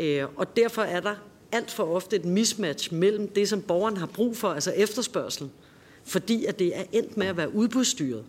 Øh, 0.00 0.24
og 0.36 0.56
derfor 0.56 0.82
er 0.82 1.00
der 1.00 1.14
alt 1.52 1.70
for 1.70 1.84
ofte 1.84 2.16
et 2.16 2.24
mismatch 2.24 2.94
mellem 2.94 3.28
det, 3.28 3.48
som 3.48 3.62
borgeren 3.62 3.96
har 3.96 4.06
brug 4.06 4.36
for, 4.36 4.48
altså 4.48 4.70
efterspørgsel, 4.70 5.50
fordi 6.04 6.44
at 6.44 6.58
det 6.58 6.78
er 6.78 6.84
endt 6.92 7.16
med 7.16 7.26
at 7.26 7.36
være 7.36 7.54
udbudsstyret. 7.54 8.24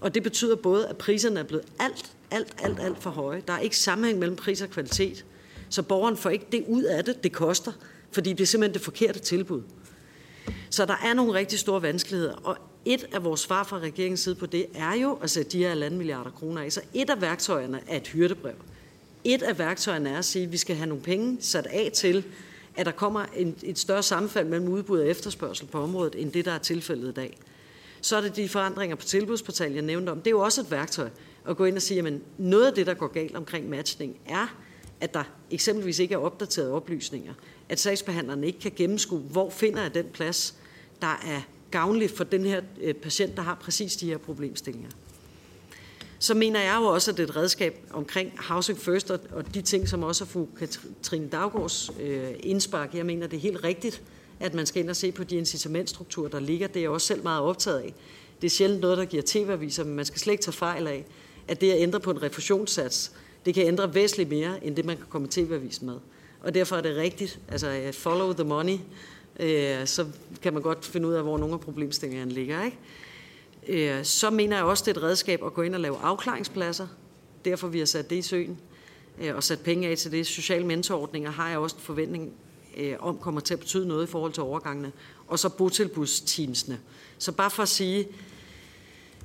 Og 0.00 0.14
det 0.14 0.22
betyder 0.22 0.56
både, 0.56 0.88
at 0.88 0.96
priserne 0.96 1.40
er 1.40 1.44
blevet 1.44 1.64
alt, 1.78 2.12
alt, 2.30 2.54
alt, 2.62 2.80
alt 2.80 3.02
for 3.02 3.10
høje. 3.10 3.42
Der 3.46 3.52
er 3.52 3.58
ikke 3.58 3.78
sammenhæng 3.78 4.18
mellem 4.18 4.36
pris 4.36 4.62
og 4.62 4.70
kvalitet. 4.70 5.24
Så 5.68 5.82
borgeren 5.82 6.16
får 6.16 6.30
ikke 6.30 6.46
det 6.52 6.64
ud 6.68 6.82
af 6.82 7.04
det, 7.04 7.24
det 7.24 7.32
koster, 7.32 7.72
fordi 8.12 8.32
det 8.32 8.40
er 8.40 8.46
simpelthen 8.46 8.74
det 8.74 8.82
forkerte 8.82 9.18
tilbud. 9.18 9.62
Så 10.70 10.86
der 10.86 10.96
er 11.04 11.14
nogle 11.14 11.32
rigtig 11.32 11.58
store 11.58 11.82
vanskeligheder, 11.82 12.34
og 12.34 12.56
et 12.84 13.06
af 13.12 13.24
vores 13.24 13.40
svar 13.40 13.64
fra 13.64 13.78
regeringens 13.78 14.20
side 14.20 14.34
på 14.34 14.46
det 14.46 14.66
er 14.74 14.94
jo 14.94 15.18
at 15.22 15.30
sætte 15.30 15.52
de 15.52 15.58
her 15.58 15.74
land 15.74 15.96
milliarder 15.96 16.30
kroner 16.30 16.62
af. 16.62 16.72
Så 16.72 16.80
et 16.94 17.10
af 17.10 17.20
værktøjerne 17.20 17.80
er 17.88 17.96
et 17.96 18.08
hyrdebrev. 18.08 18.54
Et 19.24 19.42
af 19.42 19.58
værktøjerne 19.58 20.10
er 20.10 20.18
at 20.18 20.24
sige, 20.24 20.44
at 20.44 20.52
vi 20.52 20.56
skal 20.56 20.76
have 20.76 20.88
nogle 20.88 21.02
penge 21.02 21.36
sat 21.40 21.66
af 21.66 21.90
til, 21.94 22.24
at 22.76 22.86
der 22.86 22.92
kommer 22.92 23.24
en, 23.36 23.56
et 23.62 23.78
større 23.78 24.02
sammenfald 24.02 24.48
mellem 24.48 24.68
udbud 24.68 24.98
og 24.98 25.08
efterspørgsel 25.08 25.66
på 25.66 25.82
området, 25.82 26.14
end 26.14 26.32
det, 26.32 26.44
der 26.44 26.52
er 26.52 26.58
tilfældet 26.58 27.08
i 27.08 27.12
dag. 27.12 27.38
Så 28.00 28.16
er 28.16 28.20
det 28.20 28.36
de 28.36 28.48
forandringer 28.48 28.96
på 28.96 29.04
tilbudsportalen, 29.04 29.74
jeg 29.74 29.84
nævnte 29.84 30.10
om. 30.10 30.18
Det 30.18 30.26
er 30.26 30.30
jo 30.30 30.40
også 30.40 30.60
et 30.60 30.70
værktøj 30.70 31.08
at 31.48 31.56
gå 31.56 31.64
ind 31.64 31.76
og 31.76 31.82
sige, 31.82 32.06
at 32.06 32.12
noget 32.38 32.66
af 32.66 32.74
det, 32.74 32.86
der 32.86 32.94
går 32.94 33.06
galt 33.06 33.36
omkring 33.36 33.68
matchning, 33.68 34.16
er, 34.26 34.54
at 35.00 35.14
der 35.14 35.24
eksempelvis 35.50 35.98
ikke 35.98 36.14
er 36.14 36.18
opdaterede 36.18 36.72
oplysninger. 36.72 37.34
At 37.70 37.80
sagsbehandlerne 37.80 38.46
ikke 38.46 38.60
kan 38.60 38.72
gennemskue, 38.76 39.18
hvor 39.18 39.50
finder 39.50 39.82
jeg 39.82 39.94
den 39.94 40.06
plads, 40.12 40.54
der 41.00 41.20
er 41.26 41.40
gavnlig 41.70 42.10
for 42.10 42.24
den 42.24 42.44
her 42.44 42.60
øh, 42.80 42.94
patient, 42.94 43.36
der 43.36 43.42
har 43.42 43.54
præcis 43.54 43.96
de 43.96 44.06
her 44.06 44.18
problemstillinger. 44.18 44.90
Så 46.18 46.34
mener 46.34 46.60
jeg 46.60 46.76
jo 46.80 46.84
også, 46.84 47.10
at 47.10 47.16
det 47.16 47.22
er 47.22 47.28
et 47.28 47.36
redskab 47.36 47.78
omkring 47.90 48.32
Housing 48.38 48.78
First 48.78 49.10
og, 49.10 49.54
de 49.54 49.62
ting, 49.62 49.88
som 49.88 50.02
også 50.02 50.24
er 50.24 50.28
fru 50.28 50.46
Katrine 50.58 51.28
Daggaards 51.28 51.90
øh, 52.00 52.30
indspark. 52.40 52.94
Jeg 52.94 53.06
mener, 53.06 53.26
det 53.26 53.36
er 53.36 53.40
helt 53.40 53.64
rigtigt, 53.64 54.02
at 54.40 54.54
man 54.54 54.66
skal 54.66 54.82
ind 54.82 54.90
og 54.90 54.96
se 54.96 55.12
på 55.12 55.24
de 55.24 55.36
incitamentstrukturer, 55.36 56.28
der 56.28 56.40
ligger. 56.40 56.66
Det 56.66 56.76
er 56.76 56.80
jeg 56.80 56.90
også 56.90 57.06
selv 57.06 57.22
meget 57.22 57.42
optaget 57.42 57.78
af. 57.78 57.94
Det 58.40 58.46
er 58.46 58.50
sjældent 58.50 58.80
noget, 58.80 58.98
der 58.98 59.04
giver 59.04 59.22
tv-aviser, 59.26 59.84
men 59.84 59.94
man 59.94 60.04
skal 60.04 60.20
slet 60.20 60.32
ikke 60.32 60.44
tage 60.44 60.52
fejl 60.52 60.86
af, 60.86 61.04
at 61.48 61.60
det 61.60 61.72
at 61.72 61.80
ændre 61.80 62.00
på 62.00 62.10
en 62.10 62.22
refusionssats, 62.22 63.12
det 63.46 63.54
kan 63.54 63.66
ændre 63.66 63.94
væsentligt 63.94 64.30
mere, 64.30 64.64
end 64.64 64.76
det 64.76 64.84
man 64.84 64.96
kan 64.96 65.06
komme 65.08 65.28
tv-avisen 65.30 65.86
med. 65.86 65.96
Og 66.40 66.54
derfor 66.54 66.76
er 66.76 66.80
det 66.80 66.96
rigtigt, 66.96 67.40
altså 67.48 67.68
øh, 67.68 67.92
follow 67.92 68.32
the 68.32 68.44
money, 68.44 68.78
øh, 69.40 69.86
så 69.86 70.06
kan 70.42 70.52
man 70.52 70.62
godt 70.62 70.84
finde 70.84 71.08
ud 71.08 71.12
af, 71.12 71.22
hvor 71.22 71.38
nogle 71.38 71.54
af 71.54 71.60
problemstillingerne 71.60 72.32
ligger. 72.32 72.64
Ikke? 72.64 72.78
Øh, 73.98 74.04
så 74.04 74.30
mener 74.30 74.56
jeg 74.56 74.64
også, 74.64 74.84
det 74.86 74.96
er 74.96 75.00
et 75.00 75.02
redskab 75.02 75.44
at 75.44 75.54
gå 75.54 75.62
ind 75.62 75.74
og 75.74 75.80
lave 75.80 75.96
afklaringspladser. 75.96 76.86
Derfor 77.44 77.68
vi 77.68 77.78
har 77.78 77.86
sat 77.86 78.10
det 78.10 78.16
i 78.16 78.22
søen 78.22 78.58
øh, 79.20 79.36
og 79.36 79.42
sat 79.42 79.60
penge 79.60 79.88
af 79.88 79.98
til 79.98 80.12
det. 80.12 80.26
Sociale 80.26 80.66
mentorordninger 80.66 81.30
har 81.30 81.48
jeg 81.48 81.58
også 81.58 81.76
en 81.76 81.82
forventning 81.82 82.32
øh, 82.76 82.96
om 83.00 83.18
kommer 83.18 83.40
til 83.40 83.54
at 83.54 83.60
betyde 83.60 83.88
noget 83.88 84.06
i 84.06 84.10
forhold 84.10 84.32
til 84.32 84.42
overgangene. 84.42 84.92
Og 85.26 85.38
så 85.38 85.48
botilbudsteamsene. 85.48 86.80
Så 87.18 87.32
bare 87.32 87.50
for 87.50 87.62
at 87.62 87.68
sige, 87.68 88.08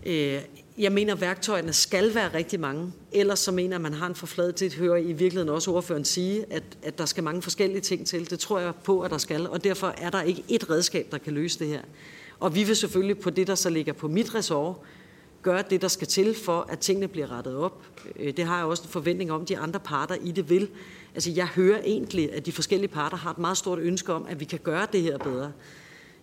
øh, 0.05 0.41
jeg 0.77 0.91
mener, 0.91 1.13
at 1.13 1.21
værktøjerne 1.21 1.73
skal 1.73 2.15
være 2.15 2.33
rigtig 2.33 2.59
mange. 2.59 2.93
Ellers 3.11 3.39
så 3.39 3.51
mener 3.51 3.69
jeg, 3.69 3.75
at 3.75 3.81
man 3.81 3.93
har 3.93 4.07
en 4.07 4.15
forfladet 4.15 4.55
til 4.55 4.65
at 4.65 4.73
høre 4.73 5.03
i 5.03 5.13
virkeligheden 5.13 5.49
også 5.49 5.71
ordføreren 5.71 6.05
sige, 6.05 6.45
at, 6.49 6.63
at 6.83 6.97
der 6.97 7.05
skal 7.05 7.23
mange 7.23 7.41
forskellige 7.41 7.81
ting 7.81 8.07
til. 8.07 8.29
Det 8.29 8.39
tror 8.39 8.59
jeg 8.59 8.73
på, 8.83 9.01
at 9.01 9.11
der 9.11 9.17
skal. 9.17 9.49
Og 9.49 9.63
derfor 9.63 9.93
er 9.97 10.09
der 10.09 10.21
ikke 10.21 10.43
et 10.49 10.69
redskab, 10.69 11.07
der 11.11 11.17
kan 11.17 11.33
løse 11.33 11.59
det 11.59 11.67
her. 11.67 11.81
Og 12.39 12.55
vi 12.55 12.63
vil 12.63 12.75
selvfølgelig 12.75 13.19
på 13.19 13.29
det, 13.29 13.47
der 13.47 13.55
så 13.55 13.69
ligger 13.69 13.93
på 13.93 14.07
mit 14.07 14.35
ressort, 14.35 14.75
gøre 15.41 15.63
det, 15.69 15.81
der 15.81 15.87
skal 15.87 16.07
til 16.07 16.35
for, 16.35 16.67
at 16.69 16.79
tingene 16.79 17.07
bliver 17.07 17.31
rettet 17.31 17.55
op. 17.55 17.83
Øh, 18.15 18.37
det 18.37 18.45
har 18.45 18.57
jeg 18.57 18.65
også 18.65 18.83
en 18.83 18.89
forventning 18.89 19.31
om, 19.31 19.45
de 19.45 19.57
andre 19.57 19.79
parter 19.79 20.15
i 20.15 20.31
det 20.31 20.49
vil. 20.49 20.69
Altså, 21.13 21.31
jeg 21.31 21.47
hører 21.47 21.81
egentlig, 21.83 22.33
at 22.33 22.45
de 22.45 22.51
forskellige 22.51 22.89
parter 22.89 23.17
har 23.17 23.31
et 23.31 23.37
meget 23.37 23.57
stort 23.57 23.79
ønske 23.79 24.13
om, 24.13 24.25
at 24.29 24.39
vi 24.39 24.45
kan 24.45 24.59
gøre 24.63 24.87
det 24.91 25.01
her 25.01 25.17
bedre. 25.17 25.51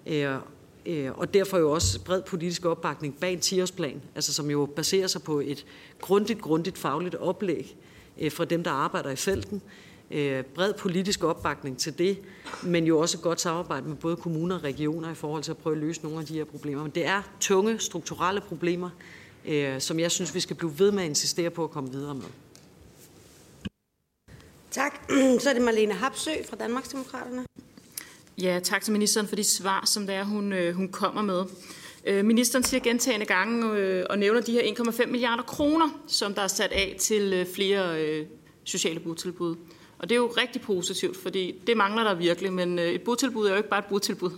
Øh, 0.06 0.36
Øh, 0.86 1.10
og 1.18 1.34
derfor 1.34 1.58
jo 1.58 1.70
også 1.70 2.00
bred 2.00 2.22
politisk 2.22 2.64
opbakning 2.64 3.20
bag 3.20 3.32
en 3.32 3.38
10-årsplan, 3.38 4.00
altså 4.14 4.34
som 4.34 4.50
jo 4.50 4.66
baserer 4.76 5.06
sig 5.06 5.22
på 5.22 5.40
et 5.40 5.66
grundigt, 6.00 6.40
grundigt 6.40 6.78
fagligt 6.78 7.14
oplæg 7.14 7.76
øh, 8.20 8.32
fra 8.32 8.44
dem, 8.44 8.64
der 8.64 8.70
arbejder 8.70 9.10
i 9.10 9.16
felten. 9.16 9.62
Øh, 10.10 10.44
bred 10.44 10.72
politisk 10.72 11.24
opbakning 11.24 11.78
til 11.78 11.98
det, 11.98 12.18
men 12.62 12.84
jo 12.84 12.98
også 12.98 13.18
et 13.18 13.22
godt 13.22 13.40
samarbejde 13.40 13.88
med 13.88 13.96
både 13.96 14.16
kommuner 14.16 14.56
og 14.56 14.64
regioner 14.64 15.10
i 15.10 15.14
forhold 15.14 15.42
til 15.42 15.50
at 15.50 15.56
prøve 15.56 15.76
at 15.76 15.82
løse 15.82 16.02
nogle 16.02 16.18
af 16.18 16.26
de 16.26 16.34
her 16.34 16.44
problemer. 16.44 16.82
Men 16.82 16.92
det 16.94 17.06
er 17.06 17.22
tunge, 17.40 17.78
strukturelle 17.78 18.40
problemer, 18.40 18.90
som 19.78 20.00
jeg 20.00 20.10
synes, 20.10 20.34
vi 20.34 20.40
skal 20.40 20.56
blive 20.56 20.78
ved 20.78 20.92
med 20.92 21.02
at 21.02 21.08
insistere 21.08 21.50
på 21.50 21.64
at 21.64 21.70
komme 21.70 21.92
videre 21.92 22.14
med. 22.14 22.24
Tak. 24.70 24.92
Så 25.42 25.50
er 25.50 25.54
det 25.54 25.62
Marlene 25.62 25.94
Hapsø 25.94 26.30
fra 26.50 26.56
Danmarksdemokraterne. 26.56 27.44
Ja, 28.38 28.60
tak 28.64 28.82
til 28.82 28.92
ministeren 28.92 29.28
for 29.28 29.36
de 29.36 29.44
svar, 29.44 29.82
som 29.86 30.06
det 30.06 30.14
er, 30.14 30.24
hun, 30.24 30.52
øh, 30.52 30.74
hun 30.74 30.88
kommer 30.88 31.22
med. 31.22 31.44
Øh, 32.06 32.24
ministeren 32.24 32.64
siger 32.64 32.80
gentagende 32.80 33.26
gange 33.26 33.72
øh, 33.76 34.06
og 34.10 34.18
nævner 34.18 34.40
de 34.40 34.52
her 34.52 34.62
1,5 34.62 35.06
milliarder 35.06 35.42
kroner, 35.42 35.88
som 36.06 36.34
der 36.34 36.42
er 36.42 36.48
sat 36.48 36.72
af 36.72 36.96
til 36.98 37.46
flere 37.54 37.96
sociale 38.64 39.00
botilbud. 39.00 39.56
Og 39.98 40.08
det 40.08 40.14
er 40.14 40.18
jo 40.18 40.32
rigtig 40.36 40.62
positivt, 40.62 41.16
fordi 41.16 41.54
det 41.66 41.76
mangler 41.76 42.04
der 42.04 42.14
virkelig, 42.14 42.52
men 42.52 42.78
et 42.78 43.02
botilbud 43.02 43.46
er 43.46 43.50
jo 43.50 43.56
ikke 43.56 43.68
bare 43.68 43.78
et 43.78 43.84
botilbud. 43.84 44.30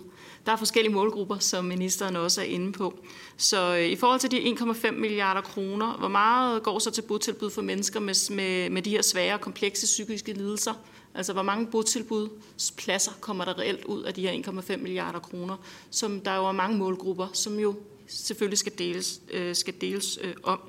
Der 0.47 0.53
er 0.53 0.57
forskellige 0.57 0.95
målgrupper, 0.95 1.39
som 1.39 1.65
ministeren 1.65 2.17
også 2.17 2.41
er 2.41 2.45
inde 2.45 2.73
på. 2.73 2.99
Så 3.37 3.75
i 3.75 3.97
forhold 3.97 4.21
til 4.21 4.31
de 4.31 4.39
1,5 4.39 4.91
milliarder 4.91 5.41
kroner, 5.41 5.97
hvor 5.99 6.09
meget 6.09 6.63
går 6.63 6.79
så 6.79 6.91
til 6.91 7.03
botilbud 7.03 7.51
for 7.51 7.63
mennesker 7.63 8.01
med, 8.01 8.35
med, 8.35 8.71
med 8.71 8.83
de 8.83 8.91
her 8.91 9.03
svære 9.03 9.35
og 9.35 9.41
komplekse 9.41 9.87
psykiske 9.87 10.33
lidelser? 10.33 10.73
Altså, 11.15 11.33
hvor 11.33 11.43
mange 11.43 11.67
botilbudspladser 11.67 13.13
kommer 13.21 13.45
der 13.45 13.59
reelt 13.59 13.85
ud 13.85 14.03
af 14.03 14.15
de 14.15 14.29
her 14.29 14.63
1,5 14.73 14.77
milliarder 14.77 15.19
kroner, 15.19 15.57
som 15.91 16.21
der 16.21 16.37
jo 16.37 16.47
er 16.47 16.53
mange 16.53 16.79
målgrupper, 16.79 17.29
som 17.33 17.59
jo 17.59 17.75
selvfølgelig 18.07 18.59
skal 18.59 18.73
deles, 18.79 19.21
øh, 19.31 19.55
skal 19.55 19.75
deles 19.81 20.19
øh, 20.23 20.35
om. 20.43 20.61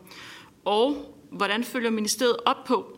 Og 0.66 1.16
hvordan 1.32 1.64
følger 1.64 1.90
ministeriet 1.90 2.38
op 2.46 2.64
på, 2.68 2.98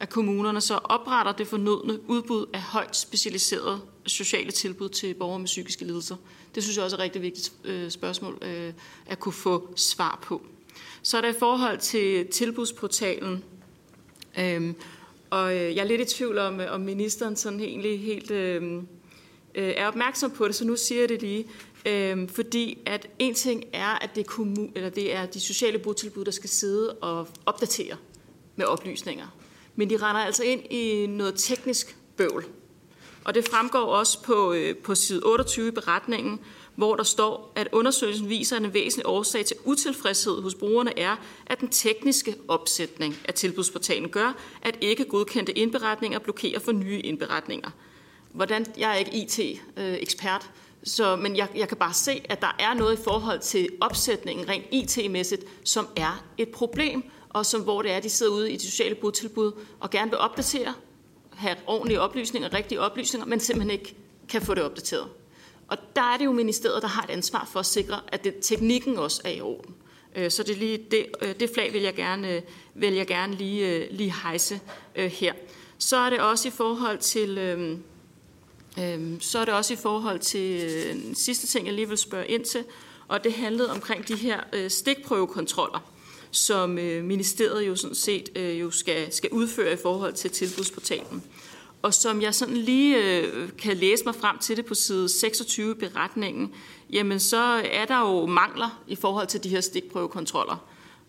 at 0.00 0.08
kommunerne 0.08 0.60
så 0.60 0.74
opretter 0.74 1.32
det 1.32 1.46
fornødne 1.46 2.10
udbud 2.10 2.46
af 2.52 2.60
højt 2.60 2.96
specialiserede 2.96 3.80
sociale 4.06 4.50
tilbud 4.50 4.88
til 4.88 5.14
borgere 5.14 5.38
med 5.38 5.46
psykiske 5.46 5.84
lidelser. 5.84 6.16
Det 6.54 6.62
synes 6.62 6.76
jeg 6.76 6.84
også 6.84 6.96
er 6.96 6.98
et 6.98 7.04
rigtig 7.04 7.22
vigtigt 7.22 7.52
øh, 7.64 7.90
spørgsmål 7.90 8.38
øh, 8.42 8.72
at 9.06 9.20
kunne 9.20 9.32
få 9.32 9.72
svar 9.76 10.18
på. 10.22 10.42
Så 11.02 11.16
er 11.16 11.20
der 11.20 11.28
i 11.28 11.38
forhold 11.38 11.78
til 11.78 12.26
tilbudsportalen, 12.26 13.44
øhm, 14.38 14.74
og 15.32 15.56
øh, 15.56 15.76
jeg 15.76 15.82
er 15.82 15.88
lidt 15.88 16.00
i 16.00 16.16
tvivl 16.16 16.38
om, 16.38 16.60
øh, 16.60 16.74
om 16.74 16.80
ministeren 16.80 17.36
sådan 17.36 17.60
egentlig 17.60 18.00
helt 18.00 18.30
øh, 18.30 18.62
øh, 19.54 19.74
er 19.76 19.86
opmærksom 19.86 20.30
på 20.30 20.46
det, 20.46 20.54
så 20.54 20.64
nu 20.64 20.76
siger 20.76 21.00
jeg 21.00 21.08
det 21.08 21.22
lige. 21.22 21.46
Øh, 21.86 22.28
fordi 22.28 22.78
at 22.86 23.08
en 23.18 23.34
ting 23.34 23.64
er, 23.72 24.04
at 24.04 24.10
det 24.14 24.20
er, 24.20 24.24
kommun, 24.24 24.72
eller 24.74 24.88
det 24.88 25.14
er 25.14 25.26
de 25.26 25.40
sociale 25.40 25.78
botilbud, 25.78 26.24
der 26.24 26.30
skal 26.30 26.50
sidde 26.50 26.92
og 26.92 27.28
opdatere 27.46 27.96
med 28.56 28.66
oplysninger 28.66 29.26
men 29.76 29.90
de 29.90 29.96
render 29.96 30.20
altså 30.20 30.44
ind 30.44 30.72
i 30.72 31.06
noget 31.06 31.34
teknisk 31.36 31.96
bøvl. 32.16 32.44
Og 33.24 33.34
det 33.34 33.48
fremgår 33.48 33.84
også 33.84 34.22
på, 34.22 34.52
øh, 34.52 34.76
på 34.76 34.94
side 34.94 35.22
28 35.24 35.68
i 35.68 35.70
beretningen, 35.70 36.40
hvor 36.76 36.96
der 36.96 37.02
står, 37.02 37.52
at 37.54 37.68
undersøgelsen 37.72 38.28
viser, 38.28 38.56
at 38.56 38.62
en 38.62 38.74
væsentlig 38.74 39.06
årsag 39.06 39.44
til 39.44 39.56
utilfredshed 39.64 40.42
hos 40.42 40.54
brugerne 40.54 40.98
er, 40.98 41.16
at 41.46 41.60
den 41.60 41.68
tekniske 41.68 42.34
opsætning 42.48 43.16
af 43.28 43.34
tilbudsportalen 43.34 44.08
gør, 44.08 44.36
at 44.62 44.78
ikke 44.80 45.04
godkendte 45.04 45.58
indberetninger 45.58 46.18
blokerer 46.18 46.60
for 46.60 46.72
nye 46.72 47.00
indberetninger. 47.00 47.70
Hvordan, 48.32 48.66
jeg 48.78 48.90
er 48.90 48.94
ikke 48.94 49.12
IT-ekspert, 49.12 50.50
så, 50.84 51.16
men 51.16 51.36
jeg, 51.36 51.48
jeg 51.54 51.68
kan 51.68 51.76
bare 51.76 51.94
se, 51.94 52.22
at 52.24 52.40
der 52.40 52.56
er 52.58 52.74
noget 52.74 52.98
i 52.98 53.02
forhold 53.02 53.40
til 53.40 53.68
opsætningen 53.80 54.48
rent 54.48 54.64
IT-mæssigt, 54.70 55.44
som 55.64 55.86
er 55.96 56.24
et 56.38 56.48
problem, 56.48 57.02
og 57.28 57.46
som, 57.46 57.60
hvor 57.62 57.82
det 57.82 57.90
er, 57.90 58.00
de 58.00 58.10
sidder 58.10 58.32
ude 58.32 58.52
i 58.52 58.56
de 58.56 58.66
sociale 58.70 58.94
botilbud 58.94 59.52
og 59.80 59.90
gerne 59.90 60.10
vil 60.10 60.18
opdatere, 60.18 60.74
have 61.30 61.56
ordentlige 61.66 62.00
oplysninger, 62.00 62.54
rigtige 62.54 62.80
oplysninger, 62.80 63.26
men 63.26 63.40
simpelthen 63.40 63.70
ikke 63.70 63.96
kan 64.28 64.42
få 64.42 64.54
det 64.54 64.62
opdateret. 64.62 65.08
Og 65.72 65.78
der 65.96 66.02
er 66.02 66.16
det 66.16 66.24
jo 66.24 66.32
ministeriet, 66.32 66.82
der 66.82 66.88
har 66.88 67.02
et 67.02 67.10
ansvar 67.10 67.48
for 67.52 67.60
at 67.60 67.66
sikre, 67.66 68.00
at 68.08 68.24
det, 68.24 68.34
teknikken 68.42 68.98
også 68.98 69.22
er 69.24 69.30
i 69.30 69.40
orden. 69.40 69.74
Øh, 70.16 70.30
så 70.30 70.42
det, 70.42 70.56
lige, 70.56 70.78
det, 70.90 71.06
øh, 71.22 71.34
det 71.40 71.50
flag 71.54 71.72
vil 71.72 71.82
jeg 71.82 71.94
gerne, 71.94 72.30
øh, 72.30 72.42
vil 72.74 72.94
jeg 72.94 73.06
gerne 73.06 73.34
lige, 73.34 73.92
lige 73.92 74.14
hejse 74.22 74.60
her. 74.96 75.32
Så 75.78 75.96
er 75.96 76.10
det 76.10 76.20
også 76.20 76.48
i 76.48 76.50
forhold 76.50 76.98
til... 76.98 77.34
så 79.20 79.38
er 79.38 79.44
det 79.44 79.54
også 79.54 79.72
i 79.72 79.76
forhold 79.76 80.18
til 80.18 80.72
den 80.92 81.14
sidste 81.14 81.46
ting, 81.46 81.66
jeg 81.66 81.74
lige 81.74 81.88
vil 81.88 81.98
spørge 81.98 82.26
ind 82.26 82.44
til, 82.44 82.64
og 83.08 83.24
det 83.24 83.32
handlede 83.32 83.70
omkring 83.70 84.08
de 84.08 84.16
her 84.16 84.68
stikprøvekontroller, 84.68 85.92
som 86.30 86.70
ministeriet 86.70 87.66
jo 87.66 87.76
sådan 87.76 87.94
set 87.94 88.28
jo 88.60 88.70
skal, 88.70 89.12
skal 89.12 89.30
udføre 89.32 89.72
i 89.72 89.76
forhold 89.82 90.12
til 90.12 90.30
tilbudsportalen. 90.30 91.22
Og 91.82 91.94
som 91.94 92.22
jeg 92.22 92.34
sådan 92.34 92.56
lige 92.56 92.96
øh, 92.96 93.48
kan 93.58 93.76
læse 93.76 94.04
mig 94.04 94.14
frem 94.14 94.38
til 94.38 94.56
det 94.56 94.66
på 94.66 94.74
side 94.74 95.08
26 95.08 95.70
i 95.70 95.74
beretningen, 95.74 96.54
jamen 96.90 97.20
så 97.20 97.62
er 97.72 97.84
der 97.84 98.00
jo 98.00 98.26
mangler 98.26 98.82
i 98.86 98.96
forhold 98.96 99.26
til 99.26 99.44
de 99.44 99.48
her 99.48 99.60
stikprøvekontroller. 99.60 100.56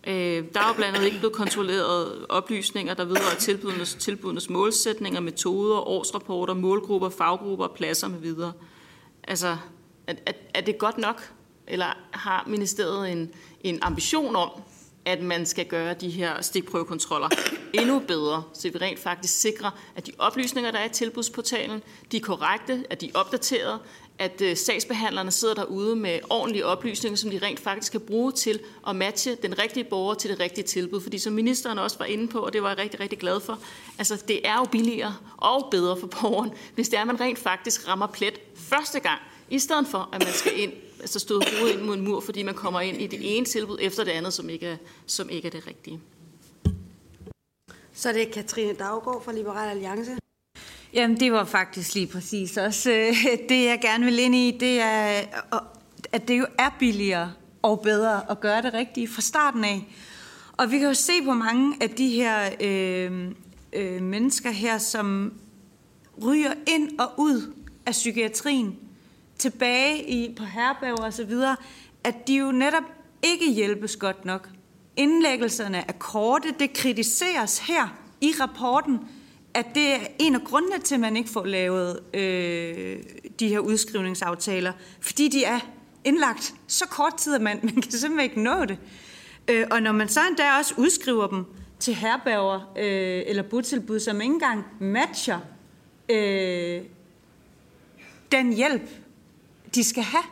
Øh, 0.08 0.44
der 0.54 0.60
er 0.60 0.68
jo 0.68 0.74
blandt 0.74 0.96
andet 0.96 1.06
ikke 1.06 1.20
blevet 1.20 1.36
kontrolleret 1.36 2.26
oplysninger, 2.30 2.94
der 2.94 3.06
vedrører 3.06 3.36
tilbudenes, 3.40 3.94
tilbudenes 3.96 4.50
målsætninger, 4.50 5.20
metoder, 5.20 5.88
årsrapporter, 5.88 6.54
målgrupper, 6.54 7.10
faggrupper, 7.10 7.68
pladser 7.68 8.08
med 8.08 8.20
videre. 8.20 8.54
Altså, 9.24 9.58
er, 10.08 10.14
er, 10.26 10.32
er 10.54 10.62
det 10.62 10.78
godt 10.78 10.98
nok? 10.98 11.32
Eller 11.68 11.98
har 12.12 12.44
ministeriet 12.48 13.12
en, 13.12 13.32
en 13.62 13.80
ambition 13.82 14.36
om, 14.36 14.50
at 15.06 15.22
man 15.22 15.46
skal 15.46 15.66
gøre 15.66 15.94
de 15.94 16.10
her 16.10 16.42
stikprøvekontroller 16.42 17.30
endnu 17.74 18.00
bedre, 18.00 18.44
så 18.54 18.70
vi 18.70 18.78
rent 18.78 19.00
faktisk 19.00 19.42
sikrer, 19.42 19.72
at 19.96 20.08
de 20.08 20.12
oplysninger, 20.18 20.72
der 20.72 20.80
er 20.80 20.86
i 20.86 20.90
tilbudsportalen, 20.90 21.84
de 22.12 22.18
er 22.18 22.22
korrekte, 22.22 22.84
at 22.90 23.02
de 23.02 23.08
er 23.08 23.20
opdateret, 23.20 23.80
at 24.20 24.42
øh, 24.42 24.58
sagsbehandlerne 24.58 25.32
sidder 25.32 25.54
derude 25.54 25.96
med 25.96 26.20
ordentlige 26.30 26.66
oplysninger, 26.66 27.18
som 27.18 27.30
de 27.30 27.40
rent 27.44 27.60
faktisk 27.60 27.92
kan 27.92 28.02
bruge 28.02 28.32
til 28.32 28.60
at 28.88 28.96
matche 28.96 29.36
den 29.36 29.60
rigtige 29.60 29.84
borger 29.84 30.14
til 30.14 30.30
det 30.30 30.40
rigtige 30.40 30.66
tilbud. 30.66 31.02
Fordi 31.02 31.18
som 31.18 31.34
ministeren 31.34 31.80
også 31.80 31.98
var 31.98 32.06
inde 32.06 32.28
på, 32.28 32.40
og 32.40 32.54
det 32.54 32.64
var 32.64 32.70
jeg 32.70 32.78
rigtig, 32.78 33.00
rigtig 33.00 33.20
glad 33.20 33.40
for, 33.40 33.60
altså 33.98 34.24
det 34.28 34.48
er 34.48 34.56
jo 34.56 34.64
billigere 34.64 35.16
og 35.38 35.68
bedre 35.72 36.00
for 36.00 36.08
borgeren, 36.08 36.52
hvis 36.76 36.90
det 36.90 36.98
er, 36.98 37.02
at 37.02 37.08
man 37.08 37.20
rent 37.20 37.40
faktisk 37.40 37.88
rammer 37.88 38.08
plet 38.08 38.40
første 38.56 39.00
gang, 39.00 39.20
i 39.50 39.60
stedet 39.60 39.88
for, 39.88 40.10
at 40.14 40.24
man 40.24 40.34
skal 40.34 40.60
ind 40.60 40.74
altså 41.04 41.20
støde 41.20 41.42
hovedet 41.58 41.76
ind 41.76 41.86
mod 41.86 41.96
en 41.96 42.04
mur, 42.04 42.20
fordi 42.20 42.44
man 42.44 42.56
kommer 42.56 42.82
ind 42.82 43.02
i 43.02 43.08
det 43.08 43.38
ene 43.38 43.46
tilbud 43.46 43.78
efter 43.82 44.04
det 44.04 44.12
andet, 44.12 44.34
som 44.34 44.50
ikke 44.50 44.68
er, 44.68 44.78
som 45.06 45.30
ikke 45.30 45.48
er 45.48 45.52
det 45.52 45.68
rigtige. 45.68 46.00
Så 47.94 48.14
det 48.14 48.22
er 48.22 48.32
Katrine 48.32 48.74
Daggaard 48.74 49.24
fra 49.26 49.32
Liberal 49.32 49.70
Alliance. 49.70 50.18
Jamen, 50.94 51.20
det 51.20 51.32
var 51.32 51.44
faktisk 51.44 51.96
lige 51.96 52.08
præcis 52.08 52.58
også 52.58 52.92
øh, 52.92 53.16
det, 53.50 53.66
jeg 53.66 53.80
gerne 53.82 54.06
vil 54.06 54.20
ind 54.20 54.36
i, 54.36 54.58
det 54.60 54.80
er, 54.80 55.22
at 56.12 56.28
det 56.28 56.40
jo 56.40 56.46
er 56.60 56.70
billigere 56.80 57.34
og 57.62 57.80
bedre 57.80 58.32
at 58.32 58.40
gøre 58.40 58.62
det 58.62 58.74
rigtige 58.74 59.08
fra 59.08 59.22
starten 59.22 59.64
af. 59.64 59.88
Og 60.58 60.72
vi 60.72 60.78
kan 60.78 60.88
jo 60.88 60.94
se 60.94 61.14
på 61.24 61.34
mange 61.34 61.76
af 61.82 61.90
de 61.90 62.10
her 62.10 62.50
øh, 62.62 63.32
øh, 63.74 64.02
mennesker 64.02 64.52
her, 64.52 64.78
som 64.78 65.34
ryger 66.26 66.54
ind 66.68 67.00
og 67.00 67.12
ud 67.18 67.54
af 67.86 67.92
psykiatrien, 67.92 68.80
tilbage 69.44 70.10
i, 70.10 70.36
på 70.38 70.44
herberger 70.44 71.06
og 71.06 71.14
så 71.14 71.24
videre, 71.24 71.56
at 72.04 72.28
de 72.28 72.36
jo 72.38 72.52
netop 72.52 72.84
ikke 73.24 73.52
hjælpes 73.52 73.96
godt 73.96 74.26
nok. 74.26 74.50
Indlæggelserne 74.98 75.78
er 75.78 75.94
korte. 76.00 76.54
Det 76.60 76.74
kritiseres 76.74 77.60
her 77.60 77.98
i 78.22 78.34
rapporten, 78.40 79.00
at 79.54 79.66
det 79.76 79.94
er 79.94 80.00
en 80.20 80.36
af 80.36 80.42
grundene 80.42 80.80
til, 80.80 80.96
at 80.96 81.02
man 81.02 81.18
ikke 81.18 81.30
får 81.30 81.46
lavet 81.46 82.00
øh, 82.14 82.98
de 83.40 83.48
her 83.48 83.60
udskrivningsaftaler, 83.60 84.72
fordi 85.02 85.28
de 85.28 85.44
er 85.44 85.60
indlagt 86.04 86.54
så 86.68 86.88
kort 86.88 87.16
tid, 87.16 87.36
at 87.36 87.42
man, 87.42 87.60
man 87.64 87.82
kan 87.82 87.92
simpelthen 87.92 88.30
ikke 88.30 88.42
nå 88.42 88.66
det. 88.66 88.78
Øh, 89.48 89.68
og 89.72 89.82
når 89.82 89.92
man 89.92 90.08
så 90.08 90.20
endda 90.30 90.44
også 90.60 90.74
udskriver 90.78 91.28
dem 91.28 91.46
til 91.80 91.96
herberger 91.96 92.74
øh, 92.78 93.24
eller 93.26 93.44
botilbud, 93.44 94.00
som 94.00 94.22
ikke 94.22 94.34
engang 94.34 94.66
matcher 94.80 95.40
øh, 96.10 96.82
den 98.32 98.54
hjælp, 98.54 99.03
de 99.76 99.84
skal 99.84 100.04
have, 100.04 100.24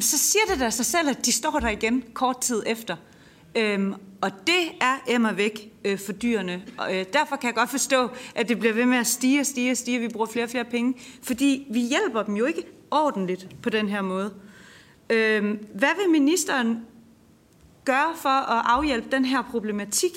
så 0.00 0.18
siger 0.18 0.44
det 0.48 0.60
da 0.60 0.70
sig 0.70 0.86
selv, 0.86 1.08
at 1.08 1.26
de 1.26 1.32
står 1.32 1.58
der 1.60 1.68
igen 1.68 2.04
kort 2.14 2.40
tid 2.40 2.62
efter. 2.66 2.96
Øhm, 3.56 3.94
og 4.20 4.30
det 4.46 4.72
er 4.80 4.96
Emma 5.08 5.32
væk 5.32 5.72
øh, 5.84 5.98
for 5.98 6.12
dyrene. 6.12 6.62
Og, 6.78 6.96
øh, 6.96 7.04
derfor 7.12 7.36
kan 7.36 7.46
jeg 7.46 7.54
godt 7.54 7.70
forstå, 7.70 8.08
at 8.34 8.48
det 8.48 8.58
bliver 8.58 8.74
ved 8.74 8.86
med 8.86 8.98
at 8.98 9.06
stige 9.06 9.40
og 9.40 9.46
stige 9.46 9.70
og 9.70 9.76
stige, 9.76 9.98
vi 9.98 10.08
bruger 10.08 10.26
flere 10.26 10.44
og 10.44 10.50
flere 10.50 10.64
penge. 10.64 10.94
Fordi 11.22 11.66
vi 11.70 11.80
hjælper 11.80 12.22
dem 12.22 12.36
jo 12.36 12.44
ikke 12.44 12.62
ordentligt 12.90 13.48
på 13.62 13.70
den 13.70 13.88
her 13.88 14.02
måde. 14.02 14.34
Øhm, 15.10 15.66
hvad 15.74 15.88
vil 16.02 16.10
ministeren 16.10 16.78
gøre 17.84 18.14
for 18.16 18.28
at 18.28 18.62
afhjælpe 18.66 19.08
den 19.12 19.24
her 19.24 19.42
problematik? 19.42 20.12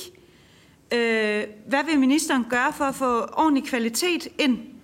Øh, 0.94 1.44
hvad 1.68 1.86
vil 1.86 2.00
ministeren 2.00 2.46
gøre 2.50 2.74
for 2.74 2.86
at 2.86 2.96
få 2.96 3.20
ordentlig 3.22 3.64
kvalitet 3.64 4.28
ind 4.40 4.75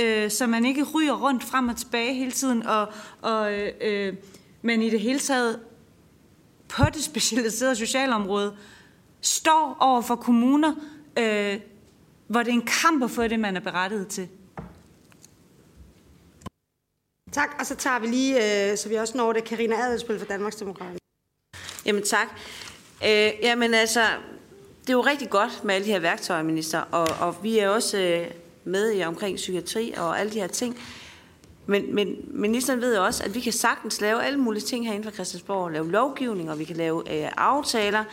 øh, 0.00 0.30
så 0.30 0.46
man 0.46 0.64
ikke 0.64 0.82
ryger 0.94 1.14
rundt 1.14 1.44
frem 1.44 1.68
og 1.68 1.76
tilbage 1.76 2.14
hele 2.14 2.32
tiden, 2.32 2.66
og, 2.66 2.92
og 3.22 3.52
øh, 3.80 4.14
men 4.62 4.82
i 4.82 4.90
det 4.90 5.00
hele 5.00 5.18
taget 5.18 5.60
på 6.68 6.84
det 6.94 7.04
specialiserede 7.04 7.76
socialområde 7.76 8.56
står 9.20 9.76
over 9.80 10.00
for 10.00 10.16
kommuner, 10.16 10.74
øh, 11.18 11.60
hvor 12.26 12.42
det 12.42 12.48
er 12.48 12.54
en 12.54 12.68
kamp 12.82 13.04
at 13.04 13.10
få 13.10 13.28
det, 13.28 13.40
man 13.40 13.56
er 13.56 13.60
berettiget 13.60 14.08
til. 14.08 14.28
Tak, 17.32 17.56
og 17.58 17.66
så 17.66 17.74
tager 17.74 17.98
vi 17.98 18.06
lige, 18.06 18.70
øh, 18.70 18.78
så 18.78 18.88
vi 18.88 18.94
også 18.94 19.16
når 19.16 19.32
det, 19.32 19.44
Karina 19.44 19.76
Adelsbøl 19.76 20.18
fra 20.18 20.26
Danmarks 20.26 20.56
Demokrater. 20.56 20.98
Jamen 21.86 22.02
tak. 22.02 22.28
Øh, 23.04 23.32
jamen 23.42 23.74
altså, 23.74 24.00
det 24.80 24.88
er 24.88 24.92
jo 24.92 25.00
rigtig 25.00 25.30
godt 25.30 25.64
med 25.64 25.74
alle 25.74 25.86
de 25.86 25.92
her 25.92 25.98
værktøjer, 25.98 26.42
minister, 26.42 26.80
og, 26.80 27.06
og 27.20 27.36
vi 27.42 27.58
er 27.58 27.68
også 27.68 27.98
øh, 27.98 28.30
med 28.64 28.94
i 28.94 29.02
omkring 29.02 29.36
psykiatri 29.36 29.94
og 29.96 30.20
alle 30.20 30.32
de 30.32 30.40
her 30.40 30.46
ting. 30.46 30.78
Men, 31.66 31.94
men 31.94 32.16
ministeren 32.26 32.80
ved 32.80 32.96
jo 32.96 33.04
også, 33.04 33.24
at 33.24 33.34
vi 33.34 33.40
kan 33.40 33.52
sagtens 33.52 34.00
lave 34.00 34.24
alle 34.24 34.38
mulige 34.38 34.62
ting 34.62 34.86
herinde 34.86 35.04
fra 35.04 35.10
Christiansborg. 35.10 35.70
Lave 35.70 35.90
lovgivning, 35.90 36.50
og 36.50 36.58
vi 36.58 36.64
kan 36.64 36.76
lave 36.76 37.24
øh, 37.24 37.30
aftaler. 37.36 38.04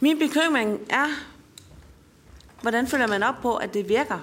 Min 0.00 0.18
bekymring 0.18 0.80
er, 0.90 1.06
hvordan 2.62 2.86
følger 2.86 3.06
man 3.06 3.22
op 3.22 3.34
på, 3.42 3.56
at 3.56 3.74
det 3.74 3.88
virker? 3.88 4.18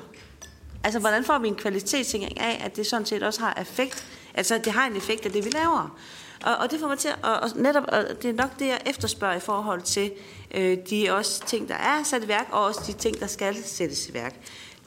Altså, 0.84 1.00
hvordan 1.00 1.24
får 1.24 1.38
vi 1.38 1.48
en 1.48 1.56
kvalitetssikring 1.56 2.40
af, 2.40 2.62
at 2.66 2.76
det 2.76 2.86
sådan 2.86 3.06
set 3.06 3.24
også 3.24 3.42
har 3.42 3.58
effekt? 3.62 4.06
Altså, 4.34 4.56
at 4.56 4.66
det 4.66 4.74
har 4.74 4.88
en 4.88 4.96
effekt 4.96 5.26
af 5.26 5.32
det, 5.32 5.46
vi 5.46 5.50
laver. 5.50 5.98
Og, 6.46 6.56
og 6.56 6.72
det 6.72 6.80
får 6.80 6.88
mig 6.88 7.00
til 7.00 7.08
at, 7.08 7.16
og 7.24 7.50
netop, 7.56 7.84
og 7.88 8.04
det 8.22 8.30
er 8.30 8.34
nok 8.34 8.60
det, 8.60 8.68
jeg 8.68 8.82
efterspørger 8.86 9.36
i 9.36 9.40
forhold 9.40 9.82
til 9.82 10.12
øh, 10.12 10.37
Øh, 10.56 10.78
de 10.90 11.10
også 11.12 11.46
ting, 11.46 11.70
der 11.70 11.76
er 11.76 12.04
sat 12.04 12.24
i 12.24 12.28
værk, 12.28 12.48
og 12.52 12.64
også 12.64 12.82
de 12.88 12.94
ting, 12.94 13.20
der 13.20 13.28
skal 13.28 13.64
sættes 13.64 14.10
i 14.10 14.14
værk 14.14 14.36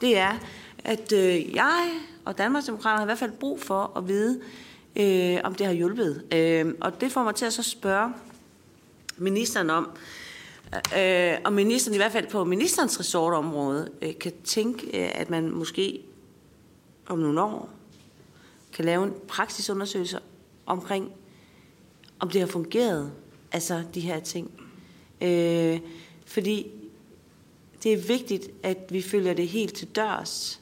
det 0.01 0.19
er, 0.19 0.33
at 0.85 1.13
øh, 1.13 1.55
jeg 1.55 1.91
og 2.25 2.39
Danmarksdemokraterne 2.39 2.99
har 2.99 3.05
i 3.05 3.07
hvert 3.07 3.19
fald 3.19 3.33
brug 3.33 3.61
for 3.61 3.93
at 3.97 4.09
vide, 4.09 4.41
øh, 4.97 5.39
om 5.45 5.55
det 5.55 5.67
har 5.67 5.73
hjulpet. 5.73 6.25
Øh, 6.33 6.75
og 6.81 7.01
det 7.01 7.13
får 7.13 7.23
mig 7.23 7.35
til 7.35 7.45
at 7.45 7.53
så 7.53 7.63
spørge 7.63 8.13
ministeren 9.17 9.71
om, 9.71 9.91
øh, 10.99 11.35
om 11.45 11.53
ministeren 11.53 11.95
i 11.95 11.97
hvert 11.97 12.13
fald 12.13 12.27
på 12.27 12.45
ministerens 12.45 13.01
resortområde 13.01 13.91
øh, 14.03 14.19
kan 14.19 14.33
tænke, 14.45 14.87
øh, 14.87 15.11
at 15.15 15.31
man 15.31 15.51
måske 15.51 16.01
om 17.07 17.19
nogle 17.19 17.43
år 17.43 17.71
kan 18.73 18.85
lave 18.85 19.05
en 19.05 19.15
praksisundersøgelse 19.29 20.19
omkring, 20.67 21.13
om 22.19 22.31
det 22.31 22.41
har 22.41 22.49
fungeret, 22.49 23.13
altså 23.53 23.83
de 23.95 24.01
her 24.01 24.21
ting. 24.21 24.60
Øh, 25.21 25.81
fordi 26.27 26.67
det 27.83 27.93
er 27.93 27.97
vigtigt, 27.97 28.51
at 28.63 28.79
vi 28.91 29.03
følger 29.03 29.35
det 29.35 29.49
helt 29.49 29.75
til 29.75 29.89
dørs, 29.89 30.61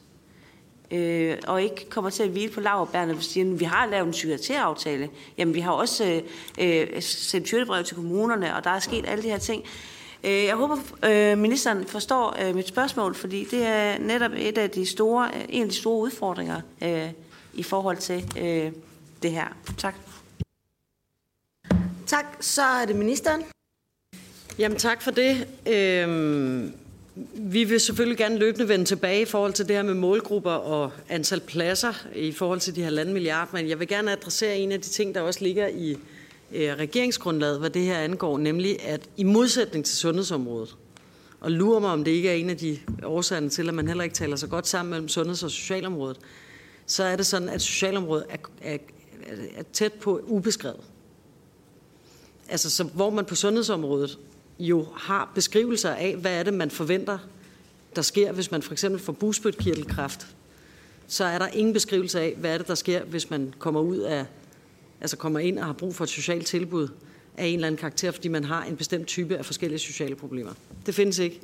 øh, 0.91 1.37
og 1.47 1.63
ikke 1.63 1.89
kommer 1.89 2.09
til 2.09 2.23
at 2.23 2.29
hvile 2.29 2.51
på 2.51 2.59
laverbærene, 2.59 3.13
hvis 3.13 3.35
vi 3.35 3.65
har 3.65 3.85
lavet 3.85 4.05
en 4.05 4.11
psykiatriaftale. 4.11 5.09
Jamen, 5.37 5.53
vi 5.53 5.59
har 5.59 5.71
også 5.71 6.21
øh, 6.59 7.01
sendt 7.01 7.47
tyrdebrev 7.47 7.83
til 7.83 7.95
kommunerne, 7.95 8.55
og 8.55 8.63
der 8.63 8.69
er 8.69 8.79
sket 8.79 9.05
alle 9.07 9.23
de 9.23 9.29
her 9.29 9.37
ting. 9.37 9.63
Øh, 10.23 10.43
jeg 10.43 10.55
håber, 10.55 10.77
øh, 11.05 11.37
ministeren 11.37 11.85
forstår 11.85 12.35
øh, 12.41 12.55
mit 12.55 12.67
spørgsmål, 12.67 13.15
fordi 13.15 13.43
det 13.43 13.65
er 13.65 13.97
netop 13.97 14.31
et 14.37 14.57
af 14.57 14.69
de 14.69 14.85
store, 14.85 15.29
øh, 15.35 15.45
en 15.49 15.63
af 15.63 15.69
de 15.69 15.75
store 15.75 15.99
udfordringer 15.99 16.61
øh, 16.83 17.09
i 17.53 17.63
forhold 17.63 17.97
til 17.97 18.33
øh, 18.39 18.71
det 19.23 19.31
her. 19.31 19.47
Tak. 19.77 19.95
Tak. 22.07 22.25
Så 22.39 22.61
er 22.61 22.85
det 22.85 22.95
ministeren. 22.95 23.43
Jamen 24.59 24.77
tak 24.77 25.01
for 25.01 25.11
det. 25.11 25.47
Øhm 25.67 26.73
vi 27.33 27.63
vil 27.63 27.79
selvfølgelig 27.79 28.17
gerne 28.17 28.37
løbende 28.37 28.67
vende 28.67 28.85
tilbage 28.85 29.21
i 29.21 29.25
forhold 29.25 29.53
til 29.53 29.67
det 29.67 29.75
her 29.75 29.83
med 29.83 29.93
målgrupper 29.93 30.51
og 30.51 30.91
antal 31.09 31.39
pladser 31.39 31.93
i 32.15 32.31
forhold 32.31 32.59
til 32.59 32.75
de 32.75 32.81
halvanden 32.81 33.13
milliard, 33.13 33.53
men 33.53 33.69
jeg 33.69 33.79
vil 33.79 33.87
gerne 33.87 34.11
adressere 34.11 34.57
en 34.57 34.71
af 34.71 34.81
de 34.81 34.89
ting, 34.89 35.15
der 35.15 35.21
også 35.21 35.43
ligger 35.43 35.67
i 35.67 35.91
øh, 36.51 36.73
regeringsgrundlaget, 36.73 37.59
hvad 37.59 37.69
det 37.69 37.81
her 37.81 37.97
angår, 37.97 38.37
nemlig 38.37 38.85
at 38.85 39.09
i 39.17 39.23
modsætning 39.23 39.85
til 39.85 39.97
sundhedsområdet, 39.97 40.75
og 41.39 41.51
lurer 41.51 41.79
mig, 41.79 41.89
om 41.89 42.03
det 42.03 42.11
ikke 42.11 42.29
er 42.29 42.33
en 42.33 42.49
af 42.49 42.57
de 42.57 42.79
årsager 43.03 43.49
til, 43.49 43.67
at 43.67 43.73
man 43.73 43.87
heller 43.87 44.03
ikke 44.03 44.15
taler 44.15 44.35
så 44.35 44.47
godt 44.47 44.67
sammen 44.67 44.89
mellem 44.89 45.07
sundheds- 45.07 45.43
og 45.43 45.51
socialområdet, 45.51 46.17
så 46.85 47.03
er 47.03 47.15
det 47.15 47.25
sådan, 47.25 47.49
at 47.49 47.61
socialområdet 47.61 48.25
er, 48.29 48.37
er 48.61 48.77
er 49.55 49.63
tæt 49.73 49.93
på 49.93 50.21
ubeskrevet. 50.23 50.83
Altså, 52.49 52.69
så 52.69 52.83
hvor 52.83 53.09
man 53.09 53.25
på 53.25 53.35
sundhedsområdet 53.35 54.19
jo 54.59 54.87
har 54.95 55.31
beskrivelser 55.35 55.89
af, 55.89 56.15
hvad 56.15 56.39
er 56.39 56.43
det, 56.43 56.53
man 56.53 56.71
forventer, 56.71 57.17
der 57.95 58.01
sker, 58.01 58.31
hvis 58.31 58.51
man 58.51 58.61
for 58.61 58.71
eksempel 58.71 59.01
får 59.01 59.13
busbødkirtelkræft, 59.13 60.27
så 61.07 61.23
er 61.23 61.39
der 61.39 61.47
ingen 61.47 61.73
beskrivelse 61.73 62.19
af, 62.19 62.35
hvad 62.37 62.53
er 62.53 62.57
det, 62.57 62.67
der 62.67 62.75
sker, 62.75 63.03
hvis 63.03 63.29
man 63.29 63.53
kommer 63.59 63.81
ud 63.81 63.97
af, 63.97 64.25
altså 65.01 65.17
kommer 65.17 65.39
ind 65.39 65.59
og 65.59 65.65
har 65.65 65.73
brug 65.73 65.95
for 65.95 66.03
et 66.03 66.09
socialt 66.09 66.45
tilbud 66.45 66.87
af 67.37 67.45
en 67.45 67.53
eller 67.53 67.67
anden 67.67 67.79
karakter, 67.79 68.11
fordi 68.11 68.27
man 68.27 68.43
har 68.43 68.63
en 68.63 68.75
bestemt 68.75 69.07
type 69.07 69.37
af 69.37 69.45
forskellige 69.45 69.79
sociale 69.79 70.15
problemer. 70.15 70.51
Det 70.85 70.95
findes 70.95 71.19
ikke. 71.19 71.41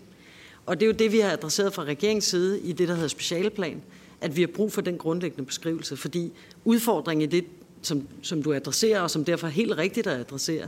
Og 0.66 0.80
det 0.80 0.86
er 0.86 0.88
jo 0.88 0.93
det, 0.93 1.11
vi 1.11 1.20
har 1.20 1.32
adresseret 1.32 1.74
fra 1.74 1.84
regeringens 1.84 2.26
side 2.26 2.59
i 2.59 2.72
det, 2.72 2.88
der 2.88 2.93
hedder 2.93 3.07
specialeplan, 3.07 3.82
at 4.22 4.36
vi 4.36 4.41
har 4.41 4.47
brug 4.47 4.74
for 4.74 4.82
den 4.82 4.97
grundlæggende 4.97 5.45
beskrivelse, 5.45 5.97
fordi 5.97 6.32
udfordringen 6.66 7.30
i 7.30 7.32
det, 7.32 7.45
som, 7.82 8.07
som 8.22 8.43
du 8.43 8.53
adresserer, 8.53 9.01
og 9.01 9.11
som 9.11 9.26
derfor 9.26 9.47
helt 9.47 9.78
rigtigt 9.78 10.07
at 10.07 10.20
adressere, 10.20 10.68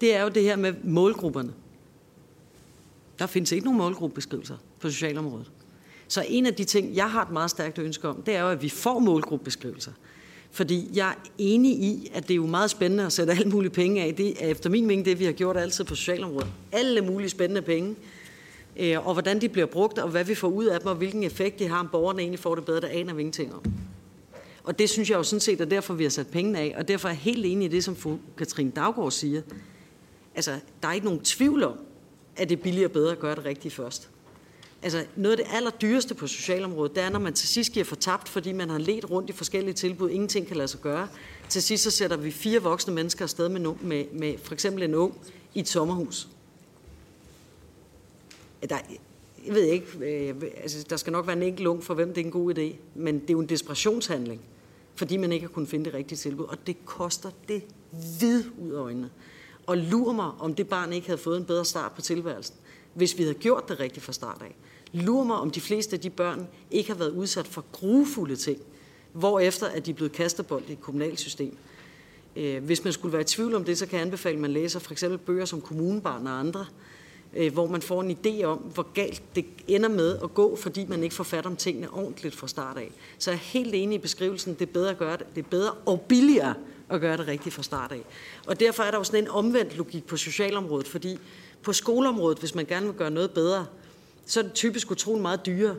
det 0.00 0.14
er 0.14 0.22
jo 0.22 0.28
det 0.28 0.42
her 0.42 0.56
med 0.56 0.74
målgrupperne. 0.84 1.52
Der 3.20 3.26
findes 3.26 3.52
ikke 3.52 3.64
nogen 3.64 3.78
målgruppebeskrivelser 3.78 4.56
på 4.80 4.90
socialområdet. 4.90 5.50
Så 6.08 6.24
en 6.28 6.46
af 6.46 6.54
de 6.54 6.64
ting, 6.64 6.96
jeg 6.96 7.10
har 7.10 7.22
et 7.22 7.30
meget 7.30 7.50
stærkt 7.50 7.78
ønske 7.78 8.08
om, 8.08 8.22
det 8.22 8.36
er 8.36 8.42
jo, 8.42 8.48
at 8.48 8.62
vi 8.62 8.68
får 8.68 8.98
målgruppebeskrivelser. 8.98 9.92
Fordi 10.50 10.90
jeg 10.94 11.08
er 11.08 11.14
enig 11.38 11.72
i, 11.72 12.10
at 12.14 12.22
det 12.22 12.30
er 12.30 12.36
jo 12.36 12.46
meget 12.46 12.70
spændende 12.70 13.06
at 13.06 13.12
sætte 13.12 13.32
alle 13.32 13.50
mulige 13.50 13.70
penge 13.70 14.02
af. 14.02 14.14
Det 14.14 14.44
er 14.44 14.48
efter 14.48 14.70
min 14.70 14.86
mening 14.86 15.04
det, 15.04 15.18
vi 15.18 15.24
har 15.24 15.32
gjort 15.32 15.56
altid 15.56 15.84
på 15.84 15.94
socialområdet. 15.94 16.48
Alle 16.72 17.00
mulige 17.00 17.28
spændende 17.28 17.62
penge. 17.62 17.96
Øh, 18.76 19.06
og 19.06 19.12
hvordan 19.12 19.40
de 19.40 19.48
bliver 19.48 19.66
brugt, 19.66 19.98
og 19.98 20.08
hvad 20.08 20.24
vi 20.24 20.34
får 20.34 20.48
ud 20.48 20.64
af 20.64 20.80
dem, 20.80 20.88
og 20.88 20.94
hvilken 20.94 21.22
effekt 21.22 21.58
de 21.58 21.68
har, 21.68 21.80
om 21.80 21.88
borgerne 21.92 22.20
egentlig 22.20 22.40
får 22.40 22.54
det 22.54 22.64
bedre, 22.64 22.80
der 22.80 22.88
aner 22.88 23.14
vi 23.14 23.20
ingenting 23.20 23.54
om. 23.54 23.62
Og 24.64 24.78
det 24.78 24.90
synes 24.90 25.10
jeg 25.10 25.16
jo 25.16 25.22
sådan 25.22 25.40
set 25.40 25.60
er 25.60 25.64
derfor, 25.64 25.94
vi 25.94 26.02
har 26.02 26.10
sat 26.10 26.26
pengene 26.26 26.58
af. 26.58 26.74
Og 26.76 26.88
derfor 26.88 27.08
er 27.08 27.12
jeg 27.12 27.18
helt 27.18 27.46
enig 27.46 27.64
i 27.64 27.68
det, 27.68 27.84
som 27.84 27.96
fru 27.96 28.16
Katrine 28.36 28.70
Daggaard 28.70 29.10
siger. 29.10 29.42
Altså, 30.34 30.54
der 30.82 30.88
er 30.88 30.92
ikke 30.92 31.06
nogen 31.06 31.20
tvivl 31.20 31.64
om, 31.64 31.78
at 32.40 32.48
det 32.48 32.58
er 32.58 32.62
billigere 32.62 32.88
og 32.88 32.92
bedre 32.92 33.12
at 33.12 33.18
gøre 33.18 33.34
det 33.34 33.44
rigtigt 33.44 33.74
først. 33.74 34.08
Altså, 34.82 35.04
noget 35.16 35.38
af 35.38 35.44
det 35.44 35.54
allerdyreste 35.56 36.14
på 36.14 36.26
socialområdet, 36.26 36.94
det 36.94 37.02
er, 37.02 37.10
når 37.10 37.18
man 37.18 37.32
til 37.32 37.48
sidst 37.48 37.72
giver 37.72 37.84
fortabt, 37.84 38.28
fordi 38.28 38.52
man 38.52 38.70
har 38.70 38.78
let 38.78 39.10
rundt 39.10 39.30
i 39.30 39.32
forskellige 39.32 39.74
tilbud, 39.74 40.10
ingenting 40.10 40.46
kan 40.46 40.56
lade 40.56 40.68
sig 40.68 40.80
gøre. 40.80 41.08
Til 41.48 41.62
sidst 41.62 41.84
så 41.84 41.90
sætter 41.90 42.16
vi 42.16 42.30
fire 42.30 42.62
voksne 42.62 42.94
mennesker 42.94 43.24
afsted 43.24 43.48
med, 43.48 43.74
med, 43.80 44.04
med 44.12 44.38
for 44.38 44.54
eksempel 44.54 44.82
en 44.82 44.94
ung 44.94 45.14
i 45.54 45.60
et 45.60 45.68
sommerhus. 45.68 46.28
Der, 48.68 48.78
jeg 49.46 49.54
ved 49.54 49.62
ikke, 49.62 49.86
øh, 50.00 50.34
altså, 50.62 50.86
der 50.90 50.96
skal 50.96 51.12
nok 51.12 51.26
være 51.26 51.36
en 51.36 51.42
enkelt 51.42 51.66
ung, 51.66 51.84
for 51.84 51.94
hvem 51.94 52.08
det 52.08 52.20
er 52.20 52.24
en 52.24 52.30
god 52.30 52.58
idé, 52.58 52.74
men 52.94 53.14
det 53.14 53.30
er 53.30 53.32
jo 53.32 53.40
en 53.40 53.48
desperationshandling, 53.48 54.40
fordi 54.94 55.16
man 55.16 55.32
ikke 55.32 55.46
har 55.46 55.52
kunnet 55.52 55.68
finde 55.68 55.84
det 55.84 55.94
rigtige 55.94 56.18
tilbud, 56.18 56.44
og 56.44 56.66
det 56.66 56.84
koster 56.84 57.30
det 57.48 57.62
vid 58.20 58.44
ud 58.58 58.70
af 58.70 58.80
øjnene. 58.80 59.10
Og 59.70 59.76
lur 59.76 60.12
mig, 60.12 60.30
om 60.38 60.54
det 60.54 60.68
barn 60.68 60.92
ikke 60.92 61.06
havde 61.06 61.20
fået 61.20 61.36
en 61.36 61.44
bedre 61.44 61.64
start 61.64 61.92
på 61.92 62.00
tilværelsen, 62.00 62.56
hvis 62.94 63.18
vi 63.18 63.22
havde 63.22 63.34
gjort 63.34 63.68
det 63.68 63.80
rigtigt 63.80 64.04
fra 64.04 64.12
start 64.12 64.42
af. 64.42 64.56
Lur 64.92 65.24
mig, 65.24 65.36
om 65.36 65.50
de 65.50 65.60
fleste 65.60 65.96
af 65.96 66.00
de 66.00 66.10
børn 66.10 66.48
ikke 66.70 66.90
har 66.90 66.98
været 66.98 67.10
udsat 67.10 67.46
for 67.46 67.64
grufulde 67.72 68.36
ting, 68.36 68.60
hvorefter 69.12 69.66
at 69.66 69.86
de 69.86 69.90
er 69.90 69.94
blevet 69.94 70.12
kastebold 70.12 70.62
i 70.68 70.72
et 70.72 70.80
kommunalt 70.80 71.20
system. 71.20 71.56
Øh, 72.36 72.64
hvis 72.64 72.84
man 72.84 72.92
skulle 72.92 73.12
være 73.12 73.20
i 73.20 73.24
tvivl 73.24 73.54
om 73.54 73.64
det, 73.64 73.78
så 73.78 73.86
kan 73.86 73.98
jeg 73.98 74.06
anbefale, 74.06 74.34
at 74.34 74.40
man 74.40 74.50
læser 74.50 74.78
for 74.78 74.92
eksempel 74.92 75.18
bøger 75.18 75.44
som 75.44 75.60
Kommunebarn 75.60 76.26
og 76.26 76.38
andre, 76.38 76.66
øh, 77.36 77.52
hvor 77.52 77.66
man 77.66 77.82
får 77.82 78.02
en 78.02 78.10
idé 78.10 78.44
om, 78.44 78.58
hvor 78.58 78.92
galt 78.94 79.22
det 79.34 79.44
ender 79.68 79.88
med 79.88 80.18
at 80.22 80.34
gå, 80.34 80.56
fordi 80.56 80.86
man 80.86 81.02
ikke 81.02 81.14
får 81.14 81.24
fat 81.24 81.46
om 81.46 81.56
tingene 81.56 81.90
ordentligt 81.90 82.34
fra 82.34 82.48
start 82.48 82.76
af. 82.76 82.92
Så 83.18 83.30
jeg 83.30 83.36
er 83.36 83.42
helt 83.42 83.74
enig 83.74 83.94
i 83.94 83.98
beskrivelsen, 83.98 84.54
det 84.54 84.68
er 84.68 84.72
bedre 84.72 84.90
at 84.90 84.98
gøre 84.98 85.16
det, 85.16 85.26
det 85.34 85.44
er 85.44 85.48
bedre 85.48 85.70
og 85.70 86.00
billigere 86.00 86.54
at 86.90 87.00
gøre 87.00 87.16
det 87.16 87.26
rigtigt 87.26 87.54
fra 87.54 87.62
start 87.62 87.92
af. 87.92 88.02
Og 88.46 88.60
derfor 88.60 88.82
er 88.82 88.90
der 88.90 88.98
jo 88.98 89.04
sådan 89.04 89.24
en 89.24 89.28
omvendt 89.28 89.76
logik 89.76 90.06
på 90.06 90.16
socialområdet, 90.16 90.88
fordi 90.88 91.18
på 91.62 91.72
skoleområdet, 91.72 92.38
hvis 92.38 92.54
man 92.54 92.66
gerne 92.66 92.86
vil 92.86 92.94
gøre 92.94 93.10
noget 93.10 93.30
bedre, 93.30 93.66
så 94.26 94.40
er 94.40 94.44
det 94.44 94.52
typisk 94.52 94.90
utrolig 94.90 95.22
meget 95.22 95.46
dyrere. 95.46 95.76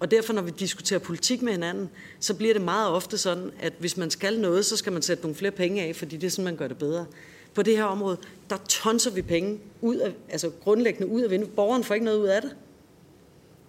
Og 0.00 0.10
derfor, 0.10 0.32
når 0.32 0.42
vi 0.42 0.50
diskuterer 0.50 1.00
politik 1.00 1.42
med 1.42 1.52
hinanden, 1.52 1.90
så 2.20 2.34
bliver 2.34 2.54
det 2.54 2.62
meget 2.62 2.88
ofte 2.88 3.18
sådan, 3.18 3.50
at 3.60 3.72
hvis 3.78 3.96
man 3.96 4.10
skal 4.10 4.40
noget, 4.40 4.66
så 4.66 4.76
skal 4.76 4.92
man 4.92 5.02
sætte 5.02 5.22
nogle 5.22 5.34
flere 5.34 5.52
penge 5.52 5.82
af, 5.82 5.96
fordi 5.96 6.16
det 6.16 6.26
er 6.26 6.30
sådan, 6.30 6.44
man 6.44 6.56
gør 6.56 6.68
det 6.68 6.78
bedre. 6.78 7.06
På 7.54 7.62
det 7.62 7.76
her 7.76 7.84
område, 7.84 8.16
der 8.50 8.56
tonser 8.68 9.10
vi 9.10 9.22
penge 9.22 9.60
ud 9.80 9.96
af, 9.96 10.12
altså 10.28 10.50
grundlæggende 10.64 11.12
ud 11.12 11.22
af 11.22 11.30
vinduet. 11.30 11.54
Borgeren 11.54 11.84
får 11.84 11.94
ikke 11.94 12.04
noget 12.04 12.18
ud 12.18 12.26
af 12.26 12.42
det. 12.42 12.56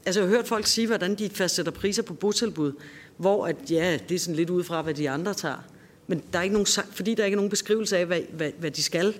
Altså, 0.05 0.21
jeg 0.21 0.29
har 0.29 0.35
hørt 0.35 0.47
folk 0.47 0.67
sige, 0.67 0.87
hvordan 0.87 1.15
de 1.15 1.29
fastsætter 1.29 1.71
priser 1.71 2.03
på 2.03 2.13
botilbud, 2.13 2.71
hvor 3.17 3.47
at, 3.47 3.55
ja, 3.69 3.99
det 4.09 4.15
er 4.15 4.19
sådan 4.19 4.35
lidt 4.35 4.49
ud 4.49 4.63
fra, 4.63 4.81
hvad 4.81 4.93
de 4.93 5.09
andre 5.09 5.33
tager. 5.33 5.63
Men 6.09 6.23
der 6.33 6.39
er 6.39 6.43
ikke 6.43 6.53
nogen, 6.53 6.67
fordi 6.91 7.15
der 7.15 7.25
ikke 7.25 7.35
er 7.35 7.37
nogen 7.37 7.49
beskrivelse 7.49 7.97
af, 7.97 8.05
hvad, 8.05 8.21
hvad, 8.31 8.51
hvad 8.59 8.71
de 8.71 8.83
skal, 8.83 9.17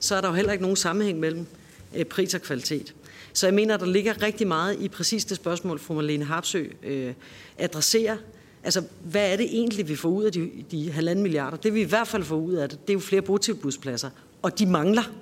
så 0.00 0.14
er 0.14 0.20
der 0.20 0.28
jo 0.28 0.34
heller 0.34 0.52
ikke 0.52 0.62
nogen 0.62 0.76
sammenhæng 0.76 1.20
mellem 1.20 1.46
øh, 1.96 2.04
pris 2.04 2.34
og 2.34 2.40
kvalitet. 2.40 2.94
Så 3.32 3.46
jeg 3.46 3.54
mener, 3.54 3.74
at 3.74 3.80
der 3.80 3.86
ligger 3.86 4.22
rigtig 4.22 4.46
meget 4.46 4.80
i 4.80 4.88
præcis 4.88 5.24
det 5.24 5.36
spørgsmål, 5.36 5.78
fru 5.78 5.94
Marlene 5.94 6.24
Harpsø 6.24 6.64
øh, 6.82 7.14
adresserer. 7.58 8.16
Altså, 8.64 8.82
hvad 9.04 9.32
er 9.32 9.36
det 9.36 9.46
egentlig, 9.46 9.88
vi 9.88 9.96
får 9.96 10.08
ud 10.08 10.24
af 10.24 10.32
de, 10.32 10.50
de 10.70 10.92
halvanden 10.92 11.22
milliarder? 11.22 11.56
Det 11.56 11.74
vi 11.74 11.80
i 11.80 11.84
hvert 11.84 12.08
fald 12.08 12.22
får 12.22 12.36
ud 12.36 12.54
af 12.54 12.68
det, 12.68 12.78
det 12.80 12.90
er 12.90 12.94
jo 12.94 13.00
flere 13.00 13.22
botilbudspladser. 13.22 14.10
Og 14.42 14.58
de 14.58 14.66
mangler. 14.66 15.12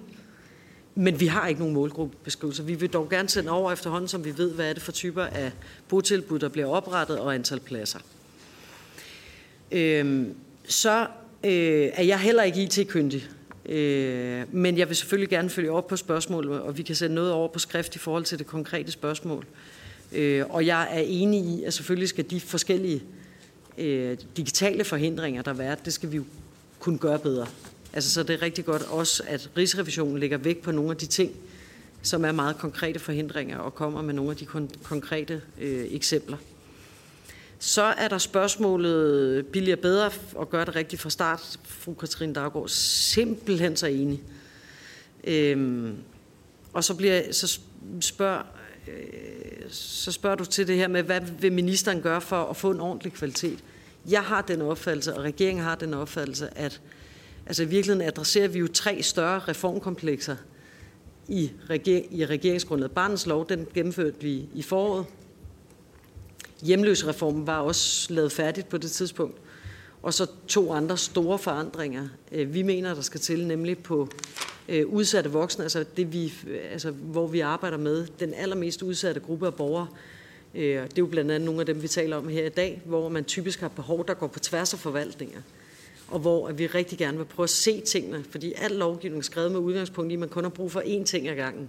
Men 0.95 1.21
vi 1.21 1.27
har 1.27 1.49
ikke 1.49 1.61
nogen 1.61 1.75
målgruppebeskrivelse. 1.75 2.65
Vi 2.65 2.75
vil 2.75 2.93
dog 2.93 3.09
gerne 3.11 3.29
sende 3.29 3.51
over 3.51 3.73
efterhånden, 3.73 4.09
som 4.09 4.25
vi 4.25 4.39
ved, 4.39 4.53
hvad 4.53 4.69
er 4.71 4.73
det 4.73 4.83
for 4.83 4.93
typer 4.93 5.25
af 5.25 5.53
botilbud, 5.89 6.39
der 6.39 6.49
bliver 6.49 6.67
oprettet, 6.67 7.19
og 7.19 7.35
antal 7.35 7.61
pladser. 7.61 7.99
Øhm, 9.73 10.35
så 10.69 11.07
øh, 11.45 11.91
er 11.95 12.03
jeg 12.03 12.19
heller 12.21 12.43
ikke 12.43 12.63
IT-kyndig. 12.63 13.29
Øh, 13.69 14.45
men 14.53 14.79
jeg 14.79 14.89
vil 14.89 14.97
selvfølgelig 14.97 15.29
gerne 15.29 15.51
følge 15.51 15.71
op 15.71 15.87
på 15.87 15.97
spørgsmålet, 15.97 16.61
og 16.61 16.79
vi 16.79 16.83
kan 16.83 16.95
sende 16.95 17.15
noget 17.15 17.33
over 17.33 17.49
på 17.49 17.59
skrift 17.59 17.97
i 17.97 17.99
forhold 17.99 18.25
til 18.25 18.39
det 18.39 18.47
konkrete 18.47 18.93
spørgsmål. 18.93 19.47
Øh, 20.13 20.45
og 20.49 20.67
jeg 20.67 20.89
er 20.91 21.03
enig 21.07 21.45
i, 21.45 21.65
at 21.65 21.75
selvfølgelig 21.75 22.09
skal 22.09 22.31
de 22.31 22.41
forskellige 22.41 23.03
øh, 23.79 24.19
digitale 24.37 24.85
forhindringer, 24.85 25.43
der 25.43 25.63
er, 25.63 25.75
det 25.75 25.93
skal 25.93 26.13
vi 26.13 26.17
jo 26.17 26.25
kunne 26.79 26.99
gøre 26.99 27.19
bedre. 27.19 27.47
Altså, 27.93 28.11
så 28.11 28.23
det 28.23 28.35
er 28.35 28.43
rigtig 28.43 28.65
godt 28.65 28.83
også, 28.83 29.23
at 29.27 29.51
Rigsrevisionen 29.57 30.19
lægger 30.19 30.39
vægt 30.39 30.63
på 30.63 30.73
nogle 30.73 30.91
af 30.91 30.97
de 30.97 31.07
ting, 31.07 31.33
som 32.03 32.25
er 32.25 32.33
meget 32.33 32.59
konkrete 32.59 32.99
forhindringer, 32.99 33.59
og 33.59 33.75
kommer 33.75 34.03
med 34.03 34.15
nogle 34.15 34.31
af 34.31 34.37
de 34.37 34.45
kon- 34.45 34.83
konkrete 34.83 35.41
øh, 35.61 35.87
eksempler. 35.91 36.37
Så 37.59 37.83
er 37.83 38.09
der 38.09 38.19
spørgsmålet, 38.19 39.47
billigere 39.47 39.77
bedre 39.77 40.11
at 40.41 40.51
gøre 40.51 40.65
det 40.65 40.77
rigtigt 40.77 41.03
fra 41.03 41.11
start. 41.11 41.59
Fru 41.65 41.95
Katrine 41.95 42.35
Daggaard 42.35 42.69
simpelthen 42.69 43.77
så 43.77 43.87
enig. 43.87 44.23
Øhm, 45.25 45.97
og 46.73 46.85
så, 46.85 46.95
bliver, 46.95 47.33
så, 47.33 47.61
spørger, 48.01 48.43
øh, 48.89 49.71
så 49.71 50.13
spørger 50.13 50.37
du 50.37 50.45
til 50.45 50.67
det 50.67 50.77
her 50.77 50.89
med, 50.89 51.03
hvad 51.03 51.21
vil 51.21 51.53
ministeren 51.53 52.03
gøre 52.03 52.21
for 52.21 52.45
at 52.45 52.57
få 52.57 52.71
en 52.71 52.81
ordentlig 52.81 53.13
kvalitet? 53.13 53.59
Jeg 54.11 54.23
har 54.23 54.43
den 54.43 54.63
opfattelse, 54.63 55.15
og 55.15 55.23
regeringen 55.23 55.65
har 55.65 55.75
den 55.75 55.95
opfattelse, 55.95 56.59
at 56.59 56.81
altså 57.47 57.63
i 57.63 57.67
virkeligheden 57.67 58.09
adresserer 58.09 58.49
vi 58.49 58.59
jo 58.59 58.69
tre 58.69 59.03
større 59.03 59.39
reformkomplekser 59.39 60.37
i, 61.29 61.51
reger, 61.71 62.03
i 62.11 62.27
regeringsgrundet. 62.27 62.91
Barnets 62.91 63.27
lov, 63.27 63.49
den 63.49 63.67
gennemførte 63.75 64.21
vi 64.21 64.49
i 64.55 64.63
foråret. 64.63 65.07
Hjemløsreformen 66.63 67.47
var 67.47 67.61
også 67.61 68.15
lavet 68.15 68.33
færdigt 68.33 68.69
på 68.69 68.79
det 68.79 68.91
tidspunkt. 68.91 69.37
Og 70.03 70.15
så 70.15 70.27
to 70.49 70.73
andre 70.73 70.99
store 70.99 71.39
forandringer, 71.39 72.09
øh, 72.33 72.55
vi 72.55 72.63
mener, 72.63 72.95
der 72.95 73.03
skal 73.03 73.21
til, 73.21 73.47
nemlig 73.47 73.79
på 73.79 74.09
øh, 74.69 74.87
udsatte 74.87 75.31
voksne, 75.31 75.65
altså 75.65 75.85
det 75.97 76.13
vi, 76.13 76.33
altså, 76.73 76.91
hvor 76.91 77.27
vi 77.27 77.41
arbejder 77.41 77.77
med 77.77 78.07
den 78.21 78.35
allermest 78.35 78.83
udsatte 78.83 79.21
gruppe 79.21 79.47
af 79.47 79.55
borgere. 79.55 79.87
Øh, 80.55 80.63
det 80.63 80.79
er 80.79 80.89
jo 80.99 81.07
blandt 81.07 81.31
andet 81.31 81.47
nogle 81.47 81.61
af 81.61 81.67
dem, 81.67 81.83
vi 81.83 81.89
taler 81.89 82.17
om 82.17 82.29
her 82.29 82.47
i 82.47 82.49
dag, 82.49 82.83
hvor 82.85 83.09
man 83.09 83.25
typisk 83.25 83.61
har 83.61 83.69
behov, 83.69 84.07
der 84.07 84.15
går 84.15 84.27
på 84.27 84.39
tværs 84.39 84.73
af 84.73 84.79
forvaltninger. 84.79 85.41
Og 86.09 86.19
hvor 86.19 86.53
vi 86.53 86.67
rigtig 86.67 86.99
gerne 86.99 87.19
vil 87.19 87.25
prøve 87.25 87.45
at 87.45 87.51
se 87.51 87.81
tingene, 87.81 88.25
fordi 88.31 88.53
al 88.57 88.71
lovgivning 88.71 89.19
er 89.19 89.25
skrevet 89.25 89.53
med 89.53 89.61
udgangspunkt 89.61 90.11
i, 90.11 90.15
at 90.15 90.21
man 90.21 90.29
kun 90.29 90.45
har 90.45 90.51
brug 90.51 90.73
for 90.73 90.81
én 90.81 91.05
ting 91.05 91.29
ad 91.29 91.37
gangen. 91.37 91.69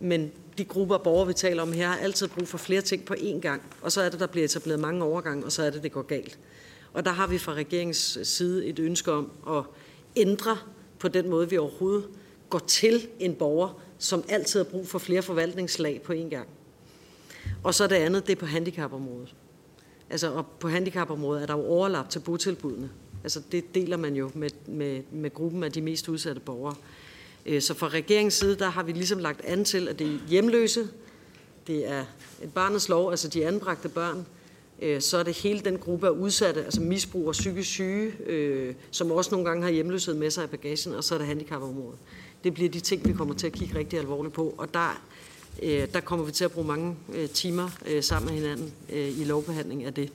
Men 0.00 0.32
de 0.58 0.64
grupper 0.64 0.94
af 0.94 1.02
borgere, 1.02 1.26
vi 1.26 1.32
taler 1.32 1.62
om 1.62 1.72
her, 1.72 1.88
har 1.88 1.96
altid 1.96 2.28
brug 2.28 2.48
for 2.48 2.58
flere 2.58 2.80
ting 2.80 3.04
på 3.04 3.14
én 3.14 3.40
gang. 3.40 3.62
Og 3.82 3.92
så 3.92 4.00
er 4.00 4.08
det, 4.08 4.20
der 4.20 4.26
bliver 4.26 4.44
etableret 4.44 4.80
mange 4.80 5.04
overgange, 5.04 5.44
og 5.44 5.52
så 5.52 5.62
er 5.62 5.70
det, 5.70 5.82
det 5.82 5.92
går 5.92 6.02
galt. 6.02 6.38
Og 6.92 7.04
der 7.04 7.10
har 7.10 7.26
vi 7.26 7.38
fra 7.38 7.52
regeringens 7.52 8.18
side 8.22 8.66
et 8.66 8.78
ønske 8.78 9.12
om 9.12 9.30
at 9.48 9.62
ændre 10.16 10.58
på 10.98 11.08
den 11.08 11.30
måde, 11.30 11.50
vi 11.50 11.58
overhovedet 11.58 12.04
går 12.50 12.58
til 12.58 13.08
en 13.18 13.34
borger, 13.34 13.82
som 13.98 14.24
altid 14.28 14.60
har 14.60 14.64
brug 14.64 14.88
for 14.88 14.98
flere 14.98 15.22
forvaltningslag 15.22 16.02
på 16.02 16.12
én 16.12 16.28
gang. 16.28 16.48
Og 17.62 17.74
så 17.74 17.86
det 17.86 17.96
andet, 17.96 18.26
det 18.26 18.32
er 18.32 18.40
på 18.40 18.46
handicapområdet. 18.46 19.34
Altså, 20.10 20.32
og 20.32 20.46
på 20.46 20.68
handicapområdet 20.68 21.42
er 21.42 21.46
der 21.46 21.54
jo 21.54 21.66
overlap 21.66 22.10
til 22.10 22.18
botilbudene. 22.18 22.90
Altså, 23.22 23.42
det 23.52 23.74
deler 23.74 23.96
man 23.96 24.14
jo 24.14 24.30
med, 24.34 24.50
med, 24.66 25.02
med 25.12 25.34
gruppen 25.34 25.64
af 25.64 25.72
de 25.72 25.82
mest 25.82 26.08
udsatte 26.08 26.40
borgere. 26.40 26.74
Øh, 27.46 27.62
så 27.62 27.74
fra 27.74 27.88
regeringens 27.88 28.34
side, 28.34 28.56
der 28.56 28.70
har 28.70 28.82
vi 28.82 28.92
ligesom 28.92 29.18
lagt 29.18 29.44
an 29.44 29.64
til, 29.64 29.88
at 29.88 29.98
det 29.98 30.06
er 30.06 30.18
hjemløse, 30.28 30.88
det 31.66 31.88
er 31.88 32.04
et 32.42 32.52
barnets 32.54 32.88
lov, 32.88 33.10
altså 33.10 33.28
de 33.28 33.46
anbragte 33.46 33.88
børn, 33.88 34.26
øh, 34.82 35.00
så 35.00 35.16
er 35.16 35.22
det 35.22 35.36
hele 35.36 35.60
den 35.60 35.78
gruppe 35.78 36.06
af 36.06 36.10
udsatte, 36.10 36.64
altså 36.64 36.80
misbrug 36.80 37.26
og 37.26 37.32
psykisk 37.32 37.70
syge, 37.70 38.12
øh, 38.26 38.74
som 38.90 39.10
også 39.10 39.30
nogle 39.30 39.48
gange 39.48 39.62
har 39.62 39.70
hjemløshed 39.70 40.14
med 40.14 40.30
sig 40.30 40.44
i 40.44 40.46
bagagen, 40.46 40.94
og 40.94 41.04
så 41.04 41.14
er 41.14 41.18
det 41.18 41.26
handicapområdet. 41.26 41.98
Det 42.44 42.54
bliver 42.54 42.70
de 42.70 42.80
ting, 42.80 43.08
vi 43.08 43.12
kommer 43.12 43.34
til 43.34 43.46
at 43.46 43.52
kigge 43.52 43.78
rigtig 43.78 43.98
alvorligt 43.98 44.34
på, 44.34 44.54
og 44.58 44.74
der, 44.74 45.02
øh, 45.62 45.88
der 45.92 46.00
kommer 46.00 46.24
vi 46.24 46.32
til 46.32 46.44
at 46.44 46.52
bruge 46.52 46.66
mange 46.66 46.96
øh, 47.14 47.28
timer 47.28 47.70
øh, 47.86 48.02
sammen 48.02 48.32
med 48.32 48.40
hinanden 48.40 48.72
øh, 48.92 49.20
i 49.20 49.24
lovbehandling 49.24 49.84
af 49.84 49.94
det. 49.94 50.12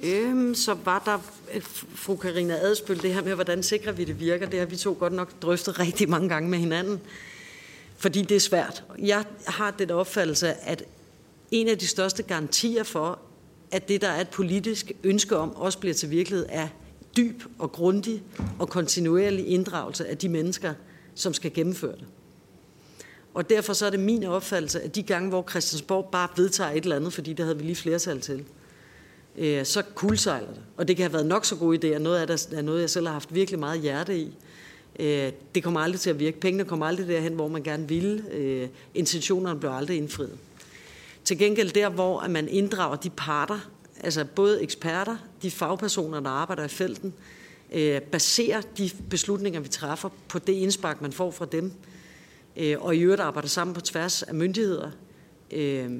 Øhm, 0.00 0.54
så 0.54 0.74
var 0.84 0.98
der 0.98 1.18
øh, 1.54 1.62
fru 1.94 2.16
Karina 2.16 2.54
Adspøl, 2.54 3.02
det 3.02 3.14
her 3.14 3.22
med, 3.22 3.34
hvordan 3.34 3.62
sikrer 3.62 3.92
vi 3.92 4.04
det 4.04 4.20
virker. 4.20 4.46
Det 4.46 4.58
har 4.58 4.66
vi 4.66 4.76
to 4.76 4.96
godt 4.98 5.12
nok 5.12 5.42
drøftet 5.42 5.78
rigtig 5.86 6.08
mange 6.08 6.28
gange 6.28 6.50
med 6.50 6.58
hinanden, 6.58 7.00
fordi 7.96 8.22
det 8.22 8.34
er 8.34 8.40
svært. 8.40 8.84
Jeg 8.98 9.24
har 9.46 9.70
den 9.70 9.90
opfattelse, 9.90 10.54
at 10.54 10.84
en 11.50 11.68
af 11.68 11.78
de 11.78 11.86
største 11.86 12.22
garantier 12.22 12.82
for, 12.82 13.18
at 13.70 13.88
det, 13.88 14.00
der 14.00 14.08
er 14.08 14.20
et 14.20 14.28
politisk 14.28 14.92
ønske 15.04 15.36
om, 15.36 15.56
også 15.56 15.78
bliver 15.78 15.94
til 15.94 16.10
virkelighed, 16.10 16.46
er 16.48 16.68
dyb 17.16 17.42
og 17.58 17.72
grundig 17.72 18.22
og 18.58 18.68
kontinuerlig 18.68 19.46
inddragelse 19.48 20.06
af 20.08 20.18
de 20.18 20.28
mennesker, 20.28 20.74
som 21.14 21.34
skal 21.34 21.52
gennemføre 21.52 21.92
det. 21.92 22.06
Og 23.34 23.50
derfor 23.50 23.72
så 23.72 23.86
er 23.86 23.90
det 23.90 24.00
min 24.00 24.24
opfattelse, 24.24 24.80
at 24.80 24.94
de 24.94 25.02
gange, 25.02 25.28
hvor 25.28 25.46
Christiansborg 25.50 26.08
bare 26.12 26.28
vedtager 26.36 26.70
et 26.70 26.82
eller 26.82 26.96
andet, 26.96 27.12
fordi 27.12 27.32
der 27.32 27.44
havde 27.44 27.58
vi 27.58 27.64
lige 27.64 27.76
flertal 27.76 28.20
til, 28.20 28.44
øh, 29.38 29.64
så 29.64 29.82
kulsejler 29.94 30.48
det. 30.48 30.62
Og 30.76 30.88
det 30.88 30.96
kan 30.96 31.02
have 31.02 31.12
været 31.12 31.26
nok 31.26 31.44
så 31.44 31.56
gode 31.56 31.94
idéer. 31.96 31.98
Noget 31.98 32.18
af 32.18 32.26
det 32.26 32.48
er 32.52 32.62
noget, 32.62 32.80
jeg 32.80 32.90
selv 32.90 33.06
har 33.06 33.12
haft 33.12 33.34
virkelig 33.34 33.60
meget 33.60 33.80
hjerte 33.80 34.18
i. 34.18 34.36
Øh, 34.98 35.32
det 35.54 35.64
kommer 35.64 35.80
aldrig 35.80 36.00
til 36.00 36.10
at 36.10 36.18
virke. 36.18 36.40
Pengene 36.40 36.64
kommer 36.64 36.86
aldrig 36.86 37.08
derhen, 37.08 37.32
hvor 37.32 37.48
man 37.48 37.62
gerne 37.62 37.88
ville. 37.88 38.24
Øh, 38.32 38.68
intentionerne 38.94 39.58
bliver 39.58 39.72
aldrig 39.72 39.96
indfriet. 39.96 40.38
Til 41.24 41.38
gengæld 41.38 41.70
der, 41.70 41.88
hvor 41.88 42.20
at 42.20 42.30
man 42.30 42.48
inddrager 42.48 42.96
de 42.96 43.10
parter, 43.10 43.70
altså 44.00 44.24
både 44.24 44.62
eksperter, 44.62 45.16
de 45.42 45.50
fagpersoner, 45.50 46.20
der 46.20 46.30
arbejder 46.30 46.64
i 46.64 46.68
felten, 46.68 47.14
øh, 47.72 48.00
baserer 48.00 48.60
de 48.78 48.90
beslutninger, 49.10 49.60
vi 49.60 49.68
træffer, 49.68 50.08
på 50.28 50.38
det 50.38 50.52
indspark, 50.52 51.02
man 51.02 51.12
får 51.12 51.30
fra 51.30 51.46
dem, 51.52 51.72
øh, 52.56 52.76
og 52.80 52.96
i 52.96 53.00
øvrigt 53.00 53.20
arbejder 53.20 53.48
sammen 53.48 53.74
på 53.74 53.80
tværs 53.80 54.22
af 54.22 54.34
myndigheder, 54.34 54.90
øh, 55.50 55.90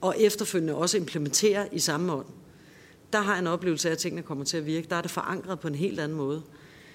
og 0.00 0.14
efterfølgende 0.18 0.74
også 0.74 0.96
implementerer 0.96 1.66
i 1.72 1.78
samme 1.78 2.12
ånd. 2.12 2.26
Der 3.12 3.20
har 3.20 3.32
jeg 3.32 3.40
en 3.40 3.46
oplevelse 3.46 3.88
af, 3.88 3.92
at 3.92 3.98
tingene 3.98 4.22
kommer 4.22 4.44
til 4.44 4.56
at 4.56 4.66
virke. 4.66 4.86
Der 4.90 4.96
er 4.96 5.02
det 5.02 5.10
forankret 5.10 5.60
på 5.60 5.68
en 5.68 5.74
helt 5.74 6.00
anden 6.00 6.16
måde. 6.18 6.42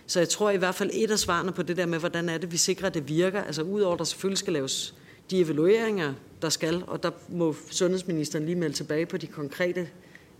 Så 0.07 0.19
jeg 0.19 0.29
tror 0.29 0.49
i 0.49 0.57
hvert 0.57 0.75
fald 0.75 0.89
et 0.93 1.11
af 1.11 1.19
svarene 1.19 1.51
på 1.51 1.63
det 1.63 1.77
der 1.77 1.85
med, 1.85 1.99
hvordan 1.99 2.29
er 2.29 2.37
det, 2.37 2.51
vi 2.51 2.57
sikrer, 2.57 2.87
at 2.87 2.93
det 2.93 3.09
virker. 3.09 3.43
Altså 3.43 3.61
udover, 3.61 3.93
at 3.93 3.99
der 3.99 4.05
selvfølgelig 4.05 4.37
skal 4.37 4.53
laves 4.53 4.95
de 5.31 5.39
evalueringer, 5.39 6.13
der 6.41 6.49
skal, 6.49 6.83
og 6.87 7.03
der 7.03 7.11
må 7.29 7.55
sundhedsministeren 7.71 8.45
lige 8.45 8.55
melde 8.55 8.75
tilbage 8.75 9.05
på 9.05 9.17
de 9.17 9.27
konkrete 9.27 9.87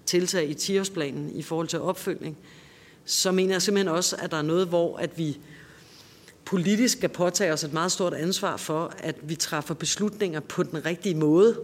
tiltag 0.06 0.50
i 0.50 0.54
10-årsplanen 0.54 1.38
i 1.38 1.42
forhold 1.42 1.68
til 1.68 1.80
opfølgning, 1.80 2.38
så 3.06 3.32
mener 3.32 3.54
jeg 3.54 3.62
simpelthen 3.62 3.96
også, 3.96 4.16
at 4.20 4.32
der 4.32 4.38
er 4.38 4.42
noget, 4.42 4.68
hvor 4.68 4.98
at 4.98 5.18
vi 5.18 5.40
politisk 6.46 6.98
skal 6.98 7.10
påtage 7.10 7.54
os 7.54 7.64
et 7.64 7.74
meget 7.74 7.92
stort 7.92 8.14
ansvar 8.14 8.58
for, 8.58 8.94
at 8.98 9.16
vi 9.22 9.36
træffer 9.36 9.74
beslutninger 9.74 10.40
på 10.40 10.64
den 10.64 10.86
rigtige 10.86 11.16
måde. 11.16 11.60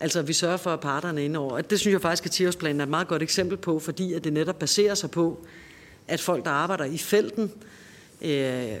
Altså 0.00 0.18
at 0.18 0.28
vi 0.28 0.32
sørger 0.32 0.56
for, 0.56 0.70
at 0.70 0.80
parterne 0.80 1.20
er 1.20 1.24
indover. 1.24 1.52
Og 1.52 1.70
det 1.70 1.80
synes 1.80 1.92
jeg 1.92 2.02
faktisk, 2.02 2.26
at 2.26 2.48
10-årsplanen 2.48 2.80
er 2.80 2.82
et 2.82 2.88
meget 2.88 3.08
godt 3.08 3.22
eksempel 3.22 3.56
på, 3.56 3.78
fordi 3.78 4.12
at 4.12 4.24
det 4.24 4.32
netop 4.32 4.58
baserer 4.58 4.94
sig 4.94 5.10
på, 5.10 5.46
at 6.08 6.20
folk, 6.20 6.44
der 6.44 6.50
arbejder 6.50 6.84
i 6.84 6.98
felten, 6.98 7.52
øh, 8.22 8.72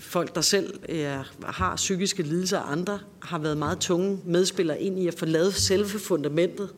folk, 0.00 0.34
der 0.34 0.40
selv 0.40 0.80
øh, 0.88 1.06
har 1.44 1.76
psykiske 1.76 2.22
lidelser 2.22 2.58
og 2.58 2.72
andre, 2.72 2.98
har 3.22 3.38
været 3.38 3.56
meget 3.56 3.78
tunge 3.78 4.20
medspillere 4.24 4.80
ind 4.80 4.98
i 4.98 5.08
at 5.08 5.14
få 5.18 5.26
lavet 5.26 5.54
selve 5.54 5.98
fundamentet. 5.98 6.70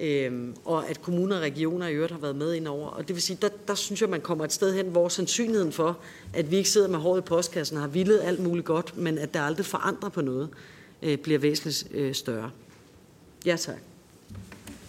Øh, 0.00 0.48
og 0.64 0.88
at 0.90 1.02
kommuner 1.02 1.36
og 1.36 1.42
regioner 1.42 1.86
i 1.86 1.94
øvrigt 1.94 2.12
har 2.12 2.20
været 2.20 2.36
med 2.36 2.54
ind 2.54 2.68
over. 2.68 2.88
Og 2.88 3.08
det 3.08 3.16
vil 3.16 3.22
sige, 3.22 3.38
der, 3.42 3.48
der 3.68 3.74
synes 3.74 4.00
jeg, 4.00 4.10
man 4.10 4.20
kommer 4.20 4.44
et 4.44 4.52
sted 4.52 4.74
hen, 4.74 4.86
hvor 4.86 5.08
sandsynligheden 5.08 5.72
for, 5.72 5.98
at 6.34 6.50
vi 6.50 6.56
ikke 6.56 6.70
sidder 6.70 6.88
med 6.88 6.98
håret 6.98 7.18
i 7.18 7.22
postkassen 7.22 7.76
og 7.76 7.82
har 7.82 7.88
villet 7.88 8.20
alt 8.22 8.40
muligt 8.40 8.66
godt, 8.66 8.96
men 8.96 9.18
at 9.18 9.34
der 9.34 9.40
aldrig 9.40 9.66
forandrer 9.66 10.08
på 10.08 10.20
noget, 10.20 10.48
øh, 11.02 11.18
bliver 11.18 11.38
væsentligt 11.38 11.84
øh, 11.90 12.14
større. 12.14 12.50
Ja, 13.46 13.56
tak. 13.56 13.76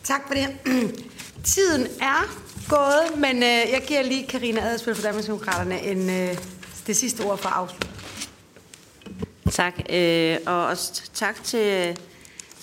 Tak 0.03 0.22
for 0.28 0.34
det. 0.34 0.47
Tiden 1.53 1.88
er 2.01 2.51
gået, 2.70 3.20
men 3.20 3.36
øh, 3.36 3.72
jeg 3.72 3.84
giver 3.88 4.01
lige 4.01 4.28
Karina 4.28 4.62
Adspil 4.62 4.95
fra 4.95 5.03
Danmarksdemokraterne 5.03 5.82
en, 5.82 6.09
øh, 6.09 6.38
det 6.88 6.95
sidste 6.95 7.22
ord 7.22 7.38
for 7.38 7.49
afslut. 7.49 7.89
Tak, 9.51 9.74
øh, 9.89 10.38
og 10.45 10.66
også 10.66 11.12
tak 11.14 11.43
til 11.43 11.97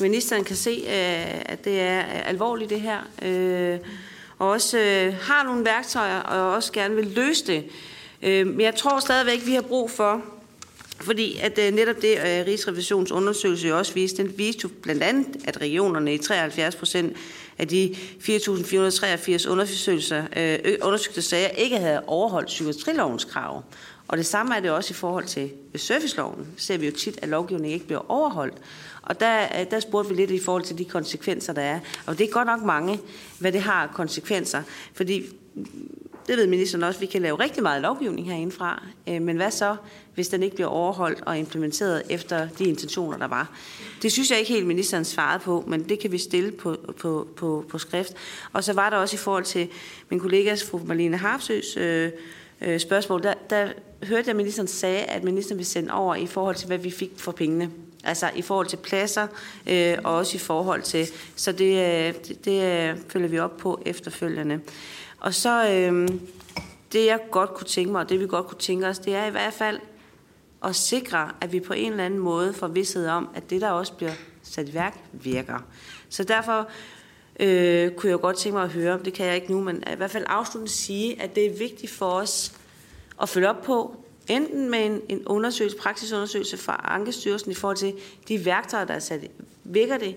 ministeren 0.01 0.45
kan 0.45 0.57
se, 0.57 0.71
øh, 0.71 1.41
at 1.47 1.65
det 1.65 1.81
er 1.81 2.01
alvorligt 2.03 2.71
det 2.71 2.81
her, 2.81 2.99
øh, 3.23 3.79
og 4.39 4.49
også 4.49 4.79
øh, 4.79 5.15
har 5.21 5.45
nogle 5.45 5.65
værktøjer, 5.65 6.21
og 6.21 6.55
også 6.55 6.73
gerne 6.73 6.95
vil 6.95 7.07
løse 7.07 7.47
det. 7.47 7.65
Øh, 8.23 8.47
men 8.47 8.61
jeg 8.61 8.75
tror 8.75 9.01
stadigvæk, 9.01 9.47
vi 9.47 9.55
har 9.55 9.63
brug 9.63 9.91
for, 9.91 10.23
fordi 11.01 11.39
at 11.43 11.59
øh, 11.59 11.75
netop 11.75 11.97
det, 12.03 12.19
øh, 12.19 12.47
Rigsrevisions 12.47 13.13
undersøgelse 13.13 13.69
jo 13.69 13.79
også 13.79 13.95
viste, 13.95 14.23
den 14.23 14.39
viste 14.39 14.61
jo 14.65 14.71
blandt 14.83 15.03
andet, 15.03 15.27
at 15.45 15.61
regionerne 15.61 16.15
i 16.15 16.19
73 16.19 16.77
procent 16.77 17.17
af 17.59 17.69
de 17.69 17.97
4.483 18.21 19.51
undersøgelser, 19.51 20.25
øh, 20.37 20.59
undersøgte 20.83 21.23
sager 21.23 21.49
ikke 21.49 21.79
havde 21.79 22.03
overholdt 22.07 22.47
psykiatrilovens 22.47 23.25
krav. 23.25 23.63
Og 24.09 24.19
det 24.19 24.27
samme 24.27 24.57
er 24.57 24.61
det 24.61 24.71
også 24.71 24.91
i 24.91 24.95
forhold 24.95 25.25
til 25.25 25.51
serviceloven. 25.77 26.47
Ser 26.57 26.79
vi 26.79 26.87
jo 26.87 26.93
tit, 26.93 27.19
at 27.23 27.29
lovgivningen 27.29 27.75
ikke 27.75 27.87
bliver 27.87 28.11
overholdt. 28.11 28.55
Og 29.03 29.21
der, 29.21 29.43
øh, 29.61 29.71
der 29.71 29.81
spurgte 29.81 30.09
vi 30.09 30.17
lidt 30.17 30.31
i 30.31 30.41
forhold 30.41 30.63
til 30.63 30.79
de 30.79 30.85
konsekvenser, 30.85 31.53
der 31.53 31.63
er. 31.63 31.81
Og 32.07 32.19
det 32.19 32.29
er 32.29 32.33
godt 32.33 32.47
nok 32.47 32.63
mange, 32.63 33.01
hvad 33.39 33.53
det 33.53 33.61
har 33.61 33.87
konsekvenser. 33.95 34.63
Fordi 34.93 35.23
det 36.29 36.37
ved 36.37 36.47
ministeren 36.47 36.85
også, 36.85 37.01
vi 37.01 37.07
kan 37.07 37.23
lave 37.23 37.41
rigtig 37.41 37.63
meget 37.63 37.83
lovgivning 37.83 38.27
herindefra, 38.29 38.83
øh, 39.09 39.23
men 39.23 39.37
hvad 39.37 39.51
så, 39.51 39.77
hvis 40.15 40.29
den 40.29 40.43
ikke 40.43 40.55
bliver 40.57 40.69
overholdt 40.69 41.21
og 41.27 41.39
implementeret 41.39 42.03
efter 42.11 42.49
de 42.59 42.65
intentioner, 42.65 43.19
der 43.19 43.27
var? 43.27 43.51
Det 44.03 44.13
synes 44.13 44.31
jeg 44.31 44.39
ikke 44.39 44.53
helt, 44.53 44.67
ministeren 44.67 45.05
svarede 45.05 45.43
på, 45.43 45.65
men 45.67 45.89
det 45.89 45.99
kan 45.99 46.13
vi 46.13 46.19
stille 46.19 46.53
på, 46.53 46.77
på, 47.01 47.29
på, 47.37 47.65
på 47.69 47.79
skrift. 47.79 48.13
Og 48.53 48.65
så 48.65 48.73
var 48.73 48.91
der 48.91 48.97
også 48.97 49.17
i 49.17 49.19
forhold 49.19 49.45
til 49.45 49.69
min 50.09 50.21
kollegas, 50.21 50.65
fru 50.71 50.81
Marlene 50.87 51.17
Harpsøs 51.17 51.77
øh, 51.77 52.11
øh, 52.61 52.81
spørgsmål, 52.81 53.23
der, 53.23 53.35
der 53.51 53.69
hørte 54.03 54.23
jeg, 54.23 54.29
at 54.29 54.37
ministeren 54.37 54.69
sagde, 54.69 55.03
at 55.03 55.25
ministeren 55.25 55.59
vil 55.59 55.67
sende 55.67 55.93
over 55.93 56.15
i 56.15 56.27
forhold 56.27 56.57
til, 56.57 56.67
hvad 56.67 56.79
vi 56.79 56.91
fik 56.91 57.11
for 57.17 57.33
pengene. 57.33 57.71
Altså 58.05 58.31
i 58.37 58.43
forhold 58.43 58.67
til 58.67 58.77
pladser, 58.77 59.27
øh, 59.67 59.97
og 60.05 60.15
også 60.15 60.37
i 60.37 60.39
forhold 60.39 60.83
til, 60.83 61.07
så 61.37 61.53
det, 61.53 61.65
øh, 61.65 62.15
det, 62.29 62.45
det 62.45 62.63
øh, 62.63 62.97
følger 63.09 63.29
vi 63.29 63.39
op 63.39 63.57
på 63.57 63.83
efterfølgende. 63.87 64.61
Og 65.21 65.35
så 65.35 65.71
øh, 65.71 66.09
det, 66.93 67.07
jeg 67.07 67.21
godt 67.31 67.55
kunne 67.55 67.67
tænke 67.67 67.93
mig, 67.93 68.01
og 68.01 68.09
det 68.09 68.21
vi 68.21 68.27
godt 68.27 68.47
kunne 68.47 68.59
tænke 68.59 68.87
os, 68.87 68.99
det 68.99 69.15
er 69.15 69.27
i 69.27 69.31
hvert 69.31 69.53
fald 69.55 69.81
at 70.65 70.77
sikre, 70.77 71.31
at 71.41 71.53
vi 71.53 71.61
på 71.61 71.73
en 71.73 71.91
eller 71.91 72.05
anden 72.05 72.21
måde 72.21 72.53
får 72.53 72.69
vidshed 72.69 73.09
om, 73.09 73.29
at 73.35 73.51
det, 73.51 73.61
der 73.61 73.71
også 73.71 73.93
bliver 73.93 74.13
sat 74.43 74.69
i 74.69 74.75
værk, 74.75 74.99
virker. 75.13 75.59
Så 76.09 76.25
derfor 76.25 76.69
øh, 77.41 77.91
kunne 77.91 78.11
jeg 78.11 78.21
godt 78.21 78.37
tænke 78.37 78.55
mig 78.55 78.65
at 78.65 78.71
høre, 78.71 79.01
det 79.05 79.13
kan 79.13 79.27
jeg 79.27 79.35
ikke 79.35 79.53
nu, 79.53 79.61
men 79.61 79.83
i 79.93 79.97
hvert 79.97 80.11
fald 80.11 80.25
afsluttende 80.27 80.73
sige, 80.73 81.23
at 81.23 81.35
det 81.35 81.47
er 81.47 81.59
vigtigt 81.59 81.93
for 81.93 82.11
os 82.11 82.53
at 83.23 83.29
følge 83.29 83.49
op 83.49 83.63
på, 83.63 84.05
enten 84.29 84.71
med 84.71 84.87
en, 84.87 85.01
en 85.09 85.27
undersøgelse, 85.27 85.77
praksisundersøgelse 85.77 86.57
fra 86.57 86.81
Ankestyrelsen 86.85 87.51
i 87.51 87.55
forhold 87.55 87.77
til 87.77 87.95
de 88.29 88.45
værktøjer, 88.45 88.85
der 88.85 88.95
er 88.95 88.99
sat 88.99 89.31
Virker 89.65 89.99
det? 89.99 90.17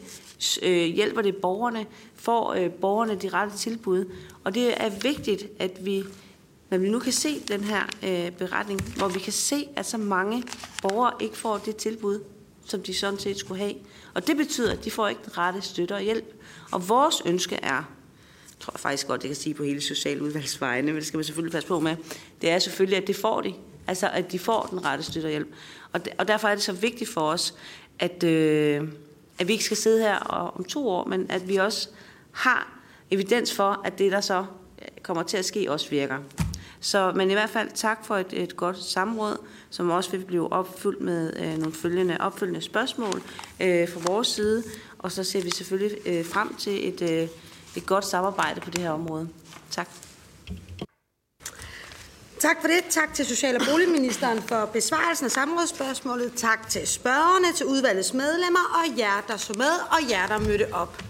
Øh, 0.62 0.86
hjælper 0.86 1.22
det 1.22 1.36
borgerne? 1.36 1.86
Får 2.16 2.54
øh, 2.54 2.72
borgerne 2.72 3.16
de 3.16 3.30
rette 3.30 3.58
tilbud? 3.58 4.06
Og 4.44 4.56
det 4.56 4.84
er 4.84 4.90
vigtigt, 4.90 5.48
at 5.60 5.86
vi, 5.86 6.04
når 6.70 6.78
vi 6.78 6.90
nu 6.90 7.00
kan 7.00 7.14
se 7.14 7.40
den 7.40 7.64
her 7.64 7.82
øh, 8.04 8.32
beretning, 8.32 8.82
hvor 8.98 9.08
vi 9.08 9.20
kan 9.20 9.34
se, 9.34 9.68
at 9.76 9.86
så 9.86 9.98
mange 9.98 10.44
borgere 10.82 11.14
ikke 11.20 11.38
får 11.38 11.58
det 11.58 11.76
tilbud, 11.76 12.20
som 12.66 12.82
de 12.82 12.94
sådan 12.94 13.20
set 13.20 13.38
skulle 13.38 13.62
have. 13.62 13.76
Og 14.14 14.28
det 14.28 14.38
betyder, 14.38 14.72
at 14.72 14.86
de 14.86 14.92
får 14.92 15.08
ikke 15.08 15.22
den 15.26 15.38
rette 15.38 15.62
støtte 15.62 15.94
og 15.94 16.02
hjælp. 16.02 16.34
Og 16.72 16.90
vores 16.90 17.22
ønske 17.26 17.56
er, 17.56 17.84
tror 18.60 18.74
jeg 18.74 18.80
faktisk 18.80 19.08
godt, 19.08 19.22
det 19.22 19.28
kan 19.28 19.36
sige 19.36 19.54
på 19.54 19.64
hele 19.64 19.82
socialudvalgsvejene, 19.82 20.88
men 20.88 20.96
det 20.96 21.06
skal 21.06 21.18
man 21.18 21.24
selvfølgelig 21.24 21.54
passe 21.54 21.68
på 21.68 21.80
med, 21.80 21.96
det 22.42 22.50
er 22.50 22.60
selvfølgelig, 22.60 22.98
at 22.98 23.08
det 23.08 23.16
får 23.16 23.42
de. 23.42 23.54
Altså, 23.88 24.10
at 24.10 24.32
de 24.32 24.40
får 24.40 24.68
den 24.72 24.86
rette 24.86 25.04
støtte 25.04 25.26
og 25.28 25.30
hjælp. 25.30 25.48
Og, 25.94 26.02
og 26.18 26.28
derfor 26.28 26.48
er 26.48 26.56
det 26.56 26.64
så 26.64 26.74
vigtigt 26.74 27.10
for 27.10 27.22
os, 27.22 27.54
at, 28.00 28.24
øh, 28.24 28.88
at 29.40 29.48
vi 29.48 29.54
ikke 29.54 29.64
skal 29.64 29.78
sidde 29.78 30.02
her 30.02 30.16
og, 30.16 30.56
om 30.56 30.64
to 30.64 30.90
år, 30.90 31.08
men 31.08 31.32
at 31.32 31.48
vi 31.48 31.56
også 31.56 31.90
har 32.32 32.80
evidens 33.12 33.54
for, 33.54 33.82
at 33.84 34.00
det, 34.00 34.12
der 34.12 34.22
så 34.22 34.46
øh, 34.82 34.88
kommer 35.04 35.24
til 35.24 35.38
at 35.38 35.46
ske, 35.46 35.72
også 35.72 35.90
virker. 35.90 36.18
Så, 36.80 37.12
men 37.16 37.30
i 37.30 37.34
hvert 37.34 37.50
fald 37.50 37.70
tak 37.74 38.06
for 38.06 38.16
et, 38.16 38.34
et 38.34 38.56
godt 38.56 38.84
samråd, 38.84 39.38
som 39.70 39.90
også 39.90 40.12
vil 40.12 40.26
blive 40.26 40.52
opfyldt 40.52 41.02
med 41.02 41.34
øh, 41.40 41.58
nogle 41.58 41.74
følgende, 41.74 42.18
opfølgende 42.20 42.62
spørgsmål 42.62 43.22
øh, 43.60 43.90
fra 43.90 44.00
vores 44.06 44.28
side. 44.28 44.64
Og 45.00 45.12
så 45.12 45.24
ser 45.24 45.42
vi 45.42 45.50
selvfølgelig 45.52 45.98
øh, 46.06 46.26
frem 46.26 46.56
til 46.56 46.88
et, 46.88 47.02
øh, 47.02 47.28
et 47.76 47.86
godt 47.86 48.06
samarbejde 48.06 48.62
på 48.62 48.70
det 48.70 48.82
her 48.82 48.92
område. 48.92 49.30
Tak. 49.72 49.90
Tak 52.42 52.62
for 52.62 52.68
det. 52.68 52.84
Tak 52.90 53.14
til 53.14 53.26
Social- 53.26 53.56
og 53.56 53.62
Boligministeren 53.72 54.42
for 54.42 54.66
besvarelsen 54.66 55.26
af 55.26 55.32
samrådsspørgsmålet. 55.32 56.34
Tak 56.36 56.70
til 56.70 56.88
spørgerne, 56.88 57.54
til 57.54 57.66
udvalgets 57.66 58.14
medlemmer 58.14 58.84
og 58.84 59.00
jer, 59.00 59.22
der 59.28 59.38
så 59.38 59.54
med, 59.58 59.72
og 59.92 60.10
jer, 60.10 60.28
der 60.28 60.40
mødte 60.40 60.74
op. 60.74 61.04